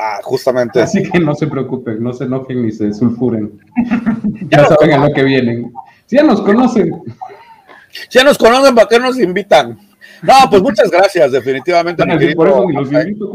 [0.00, 0.80] Ah, justamente.
[0.80, 3.60] Así que no se preocupen, no se enojen ni se sulfuren.
[4.48, 5.72] ya saben a lo que vienen.
[6.06, 7.02] Si ya nos conocen.
[7.90, 9.76] Si ya nos conocen, ¿para qué nos invitan?
[10.22, 12.06] No, pues muchas gracias, definitivamente.
[12.06, 13.32] mi querido, por eso ni los invito.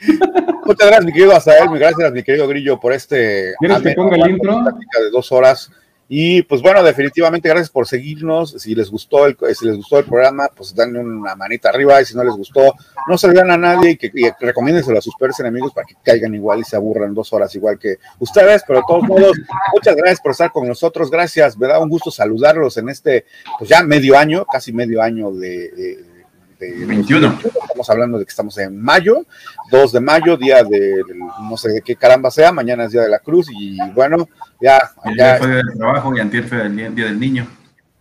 [0.64, 3.54] Muchas gracias, mi querido Azael, gracias, mi querido Grillo, por este.
[3.58, 4.62] ¿Quieres que ponga el intro?
[4.62, 5.72] De dos horas.
[6.10, 8.52] Y pues bueno, definitivamente gracias por seguirnos.
[8.58, 12.00] Si les gustó el, si les gustó el programa, pues denle una manita arriba.
[12.00, 12.74] Y si no les gustó,
[13.06, 16.34] no se a nadie y que y recomiéndenselo a sus peores enemigos para que caigan
[16.34, 18.62] igual y se aburran dos horas igual que ustedes.
[18.66, 19.38] Pero de todos modos,
[19.74, 21.10] muchas gracias por estar con nosotros.
[21.10, 23.26] Gracias, me da un gusto saludarlos en este,
[23.58, 26.17] pues ya medio año, casi medio año de
[26.58, 27.38] 21.
[27.62, 29.24] Estamos hablando de que estamos en mayo,
[29.70, 31.02] 2 de mayo, día de,
[31.48, 34.28] no sé de qué caramba sea, mañana es Día de la Cruz y bueno,
[34.60, 34.90] ya.
[35.16, 37.46] ya fue del trabajo y antier fue el día, del Niño.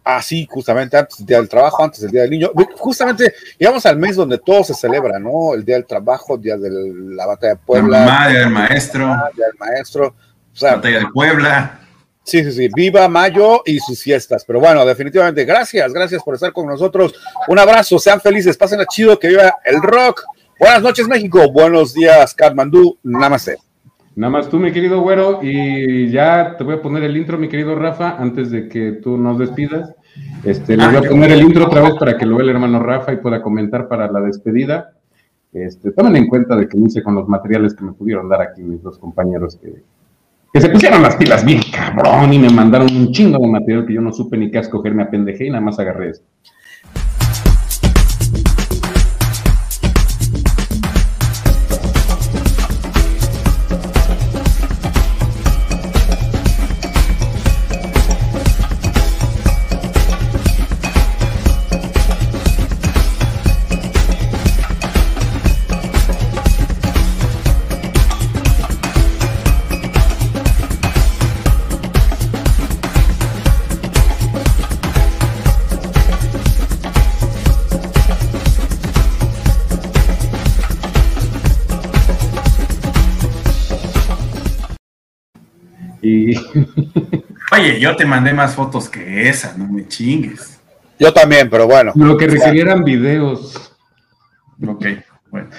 [0.04, 2.52] Ah, sí, justamente antes del Día del Trabajo, antes del Día del Niño.
[2.78, 5.54] Justamente llegamos al mes donde todo se celebra, ¿no?
[5.54, 8.30] El Día del Trabajo, Día de la Batalla de Puebla.
[8.30, 9.06] Día del Maestro.
[9.36, 10.08] Día del Maestro.
[10.08, 11.87] O sea, Batalla de Puebla.
[12.28, 12.68] Sí, sí, sí.
[12.76, 14.44] Viva Mayo y sus fiestas.
[14.44, 17.16] Pero bueno, definitivamente, gracias, gracias por estar con nosotros.
[17.48, 20.24] Un abrazo, sean felices, pasen a chido, que viva el rock.
[20.60, 21.50] Buenas noches, México.
[21.50, 22.98] Buenos días, Katmandú.
[23.02, 23.56] Namaste.
[24.18, 27.48] Nada más tú, mi querido güero, y ya te voy a poner el intro, mi
[27.48, 29.96] querido Rafa, antes de que tú nos despidas.
[30.44, 32.84] Este, le voy a poner el intro otra vez para que lo vea el hermano
[32.84, 34.92] Rafa y pueda comentar para la despedida.
[35.54, 38.64] Este, tomen en cuenta de que hice con los materiales que me pudieron dar aquí
[38.64, 39.82] mis dos compañeros que
[40.54, 43.94] que se pusieron las pilas bien cabrón y me mandaron un chingo de material que
[43.94, 46.26] yo no supe ni qué escoger, me apendejé y nada más agarré esto.
[87.52, 90.60] Oye, yo te mandé más fotos que esa, no me chingues.
[91.00, 91.92] Yo también, pero bueno.
[91.96, 93.72] Lo que requerieran videos.
[94.66, 94.86] Ok,
[95.32, 95.50] bueno.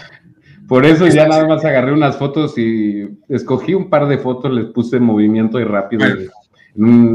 [0.67, 4.67] Por eso ya nada más agarré unas fotos y escogí un par de fotos, les
[4.67, 6.05] puse movimiento y rápido.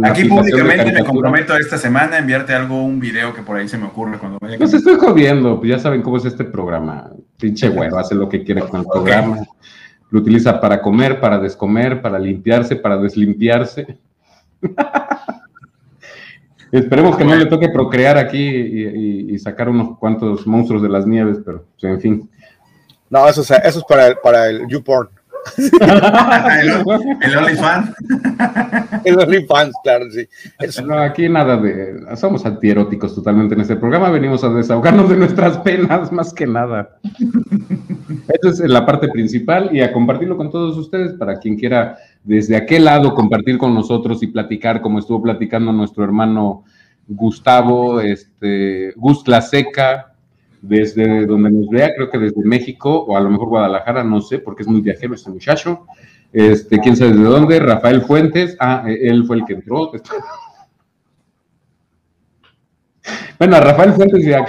[0.03, 3.77] Aquí públicamente me comprometo esta semana a enviarte algo, un video que por ahí se
[3.77, 4.57] me ocurre cuando vaya.
[4.57, 7.11] Pues estoy jodiendo, pues ya saben cómo es este programa.
[7.39, 9.37] Pinche güero, hace lo que quiere con el programa.
[10.13, 13.97] Lo utiliza para comer, para descomer, para limpiarse, para deslimpiarse.
[16.71, 21.39] Esperemos que no le toque procrear aquí y, sacar unos cuantos monstruos de las nieves,
[21.43, 22.29] pero pues, en fin.
[23.09, 25.09] No, eso es, eso es para el, para el YouPorn.
[27.21, 27.93] el, OnlyFans.
[29.05, 30.27] el OnlyFans, claro, sí.
[30.83, 32.15] No, aquí nada de.
[32.15, 34.09] Somos antieróticos totalmente en este programa.
[34.09, 36.97] Venimos a desahogarnos de nuestras penas, más que nada.
[38.27, 42.55] Esa es la parte principal y a compartirlo con todos ustedes para quien quiera desde
[42.55, 46.63] aquel lado compartir con nosotros y platicar, como estuvo platicando nuestro hermano
[47.07, 50.12] Gustavo, este, Gus La Seca,
[50.63, 54.39] desde donde nos vea, creo que desde México o a lo mejor Guadalajara, no sé,
[54.39, 55.85] porque es muy viajero este muchacho.
[56.31, 59.91] Este, quién sabe desde dónde, Rafael Fuentes, ah, e, él fue el que entró.
[63.37, 64.45] Bueno, Rafael Fuentes ya.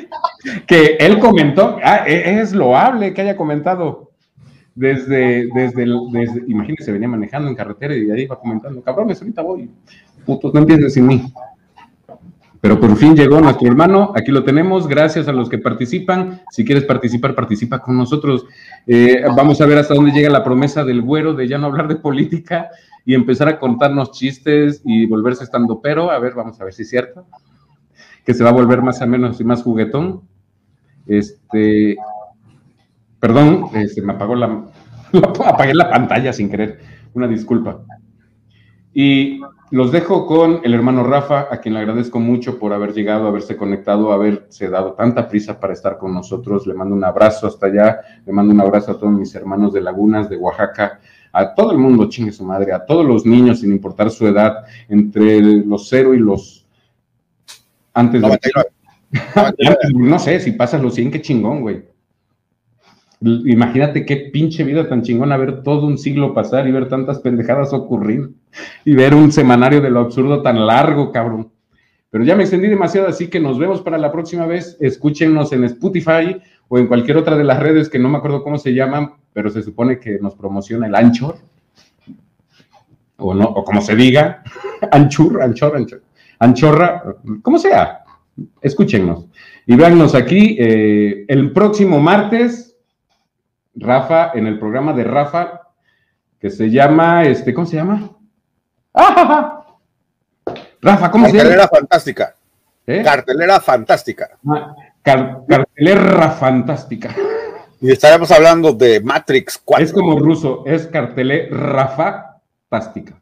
[0.66, 4.10] que él comentó, ah, e, es loable que haya comentado
[4.74, 9.70] desde, desde, desde, imagínese, venía manejando en carretera y ahí iba comentando, cabrones, ahorita voy,
[10.26, 11.32] putos, no empiecen sin mí.
[12.60, 16.42] Pero por fin llegó nuestro hermano, aquí lo tenemos, gracias a los que participan.
[16.50, 18.46] Si quieres participar, participa con nosotros.
[18.86, 21.86] Eh, vamos a ver hasta dónde llega la promesa del güero de ya no hablar
[21.86, 22.68] de política
[23.04, 26.10] y empezar a contarnos chistes y volverse estando pero.
[26.10, 27.26] A ver, vamos a ver si es cierto.
[28.24, 30.22] Que se va a volver más o menos y más juguetón.
[31.06, 31.96] Este,
[33.20, 34.64] perdón, se este, me apagó la,
[35.46, 36.80] apagué la pantalla sin querer.
[37.14, 37.80] Una disculpa.
[38.92, 39.40] Y
[39.70, 43.56] los dejo con el hermano Rafa, a quien le agradezco mucho por haber llegado, haberse
[43.56, 46.66] conectado, haberse dado tanta prisa para estar con nosotros.
[46.66, 49.82] Le mando un abrazo hasta allá, le mando un abrazo a todos mis hermanos de
[49.82, 51.00] Lagunas, de Oaxaca,
[51.32, 54.64] a todo el mundo, chingue su madre, a todos los niños, sin importar su edad,
[54.88, 56.66] entre los cero y los...
[57.92, 58.38] Antes de...
[59.94, 61.84] no sé, si pasas los 100, qué chingón, güey.
[63.20, 67.72] Imagínate qué pinche vida tan chingona ver todo un siglo pasar y ver tantas pendejadas
[67.72, 68.30] ocurrir
[68.84, 71.50] y ver un semanario de lo absurdo tan largo, cabrón.
[72.10, 74.76] Pero ya me extendí demasiado, así que nos vemos para la próxima vez.
[74.80, 78.56] Escúchenos en Spotify o en cualquier otra de las redes que no me acuerdo cómo
[78.56, 81.36] se llaman, pero se supone que nos promociona el Anchor.
[83.16, 84.44] O no, o como se diga,
[84.92, 86.02] Anchur, Anchor, Anchor,
[86.38, 87.02] Anchorra,
[87.42, 88.04] como sea.
[88.62, 89.26] Escúchenos.
[89.66, 92.67] Y véannos aquí eh, el próximo martes
[93.78, 95.62] Rafa, en el programa de Rafa,
[96.40, 98.10] que se llama, este, ¿cómo se llama?
[98.94, 99.64] ¡Ah,
[100.80, 101.42] Rafa, ¿cómo se llama?
[101.42, 102.34] Cartelera fantástica.
[102.86, 103.02] ¿Eh?
[103.04, 104.30] Cartelera fantástica.
[104.48, 107.14] Ah, cartelera fantástica.
[107.80, 109.84] Y estaremos hablando de Matrix 4.
[109.84, 113.20] Es como ruso, es cartelera fantástica.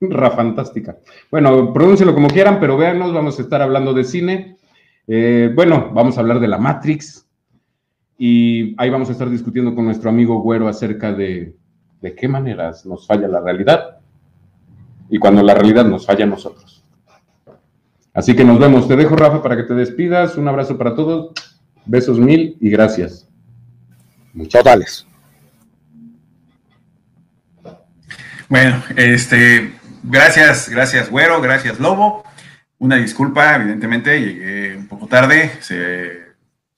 [0.00, 0.96] Rafantástica.
[1.30, 4.56] Bueno, pronúncielo como quieran, pero véanos, vamos a estar hablando de cine.
[5.08, 7.26] Eh, bueno, vamos a hablar de la Matrix,
[8.18, 11.54] y ahí vamos a estar discutiendo con nuestro amigo Güero acerca de
[12.00, 13.98] de qué maneras nos falla la realidad
[15.10, 16.84] y cuando la realidad nos falla a nosotros.
[18.12, 18.88] Así que nos vemos.
[18.88, 20.36] Te dejo, Rafa, para que te despidas.
[20.36, 21.32] Un abrazo para todos.
[21.86, 23.28] Besos mil y gracias.
[24.34, 25.06] Muchas gracias.
[28.48, 32.24] Bueno, este, gracias, gracias, Güero, gracias, Lobo.
[32.78, 35.50] Una disculpa, evidentemente, llegué un poco tarde.
[35.60, 36.27] Se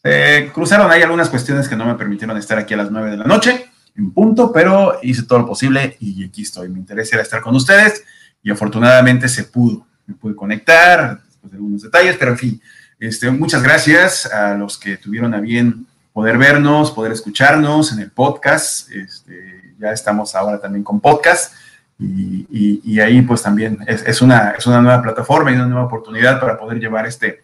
[0.03, 3.17] se cruzaron ahí algunas cuestiones que no me permitieron estar aquí a las 9 de
[3.19, 3.67] la noche,
[3.97, 6.69] en punto, pero hice todo lo posible y aquí estoy.
[6.69, 8.05] Mi interés era estar con ustedes
[8.43, 9.87] y afortunadamente se pudo.
[10.07, 12.63] Me pude conectar después de algunos detalles, pero en fin,
[12.99, 18.11] este, muchas gracias a los que tuvieron a bien poder vernos, poder escucharnos en el
[18.11, 18.91] podcast.
[18.91, 21.55] Este, ya estamos ahora también con podcast.
[21.99, 26.41] Y, ahí pues también es, es, una, es una nueva plataforma y una nueva oportunidad
[26.41, 27.43] para poder llevar este,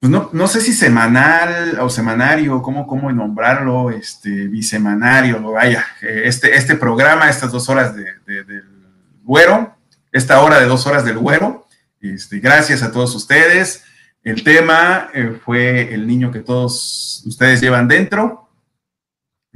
[0.00, 6.22] pues no, no, sé si semanal o semanario, cómo, cómo nombrarlo, este, bisemanario, vaya, eh,
[6.24, 8.64] este, este programa, estas dos horas de, del
[9.22, 9.76] güero,
[10.10, 11.66] esta hora de dos horas del güero,
[12.00, 13.84] este, gracias a todos ustedes.
[14.22, 18.48] El tema eh, fue el niño que todos ustedes llevan dentro,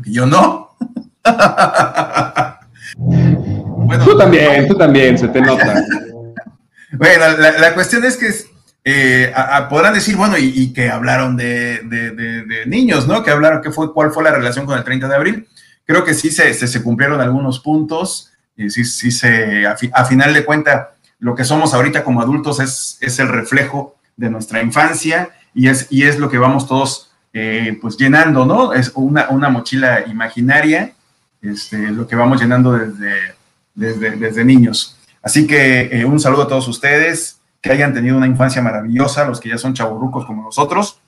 [0.04, 0.76] y yo no.
[2.98, 5.72] bueno, tú también, tú también, se te nota.
[6.92, 8.53] bueno, la, la cuestión es que
[8.86, 9.32] eh,
[9.70, 13.22] podrán decir, bueno, y, que hablaron de, niños, ¿no?
[13.22, 15.48] Que hablaron, que fue, cuál fue la relación con el 30 de abril.
[15.86, 20.44] Creo que sí se, se, cumplieron algunos puntos, y sí, sí se, a, final de
[20.44, 25.68] cuenta, lo que somos ahorita como adultos es, es el reflejo de nuestra infancia y
[25.68, 28.74] es, y es lo que vamos todos eh, pues llenando, ¿no?
[28.74, 30.92] Es una, una mochila imaginaria,
[31.40, 33.34] este, lo que vamos llenando desde,
[33.74, 34.96] desde, desde niños.
[35.22, 39.40] Así que eh, un saludo a todos ustedes que hayan tenido una infancia maravillosa, los
[39.40, 41.00] que ya son chaburrucos como nosotros,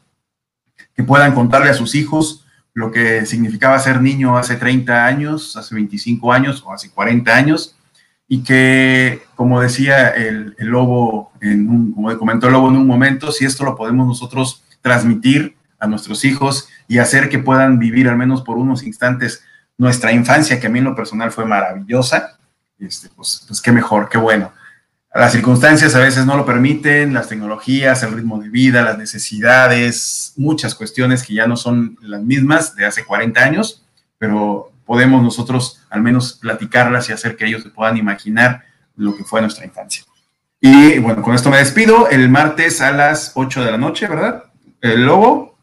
[0.94, 5.74] que puedan contarle a sus hijos lo que significaba ser niño hace 30 años, hace
[5.74, 7.76] 25 años o hace 40 años,
[8.26, 13.32] y que, como decía el, lobo, en un, como comentó el lobo en un momento,
[13.32, 18.16] si esto lo podemos nosotros transmitir a nuestros hijos y hacer que puedan vivir al
[18.16, 19.44] menos por unos instantes
[19.76, 22.38] nuestra infancia, que a mí en lo personal fue maravillosa,
[22.78, 24.52] este, pues, pues qué mejor, qué bueno.
[25.16, 30.34] Las circunstancias a veces no lo permiten, las tecnologías, el ritmo de vida, las necesidades,
[30.36, 33.82] muchas cuestiones que ya no son las mismas de hace 40 años,
[34.18, 38.64] pero podemos nosotros al menos platicarlas y hacer que ellos se puedan imaginar
[38.94, 40.04] lo que fue nuestra infancia.
[40.60, 42.10] Y bueno, con esto me despido.
[42.10, 44.44] El martes a las 8 de la noche, ¿verdad?
[44.82, 45.56] El Lobo,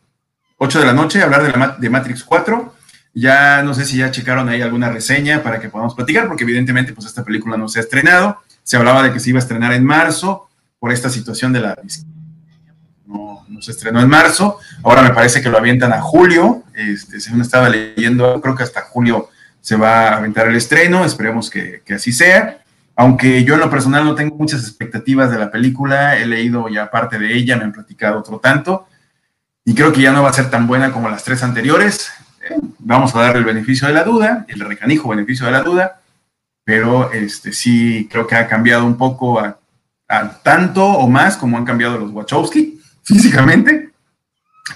[0.57, 2.73] 8 de la noche, hablar de, la, de Matrix 4.
[3.13, 6.91] Ya no sé si ya checaron ahí alguna reseña para que podamos platicar, porque evidentemente
[6.93, 9.73] pues esta película no se ha estrenado se hablaba de que se iba a estrenar
[9.73, 11.77] en marzo por esta situación de la
[13.05, 17.19] no, no se estrenó en marzo, ahora me parece que lo avientan a julio, este,
[17.19, 19.29] según estaba leyendo, creo que hasta julio
[19.61, 22.59] se va a aventar el estreno, esperemos que, que así sea.
[22.95, 26.91] Aunque yo en lo personal no tengo muchas expectativas de la película, he leído ya
[26.91, 28.87] parte de ella, me han platicado otro tanto,
[29.65, 32.11] y creo que ya no va a ser tan buena como las tres anteriores.
[32.47, 36.01] Eh, vamos a darle el beneficio de la duda, el recanijo beneficio de la duda,
[36.63, 39.59] pero este, sí creo que ha cambiado un poco a,
[40.43, 43.91] tanto o más como han cambiado los Wachowski físicamente.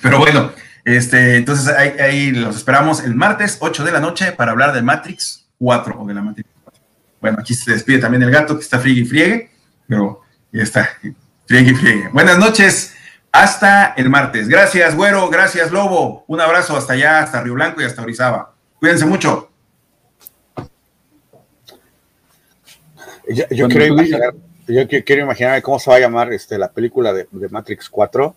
[0.02, 0.52] Pero bueno,
[0.84, 5.48] este, entonces ahí, los esperamos el martes 8 de la noche para hablar de Matrix
[5.60, 6.50] 4 o de la Matrix
[7.20, 9.52] bueno, aquí se despide también el gato que está friegue y friegue,
[9.88, 10.90] pero ya está,
[11.46, 12.10] friegue y friegue.
[12.10, 12.94] Buenas noches,
[13.32, 14.48] hasta el martes.
[14.48, 16.24] Gracias, güero, gracias, lobo.
[16.28, 18.54] Un abrazo hasta allá, hasta Río Blanco y hasta Orizaba.
[18.80, 19.52] Cuídense mucho.
[23.30, 24.34] Yo, quiero, imaginar,
[24.68, 28.36] yo quiero imaginar cómo se va a llamar este, la película de, Matrix 4.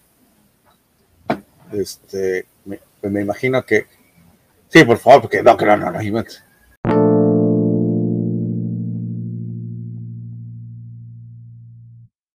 [1.72, 3.86] Este, me, me, imagino que.
[4.68, 6.24] Sí, por favor, porque no, no, no, no,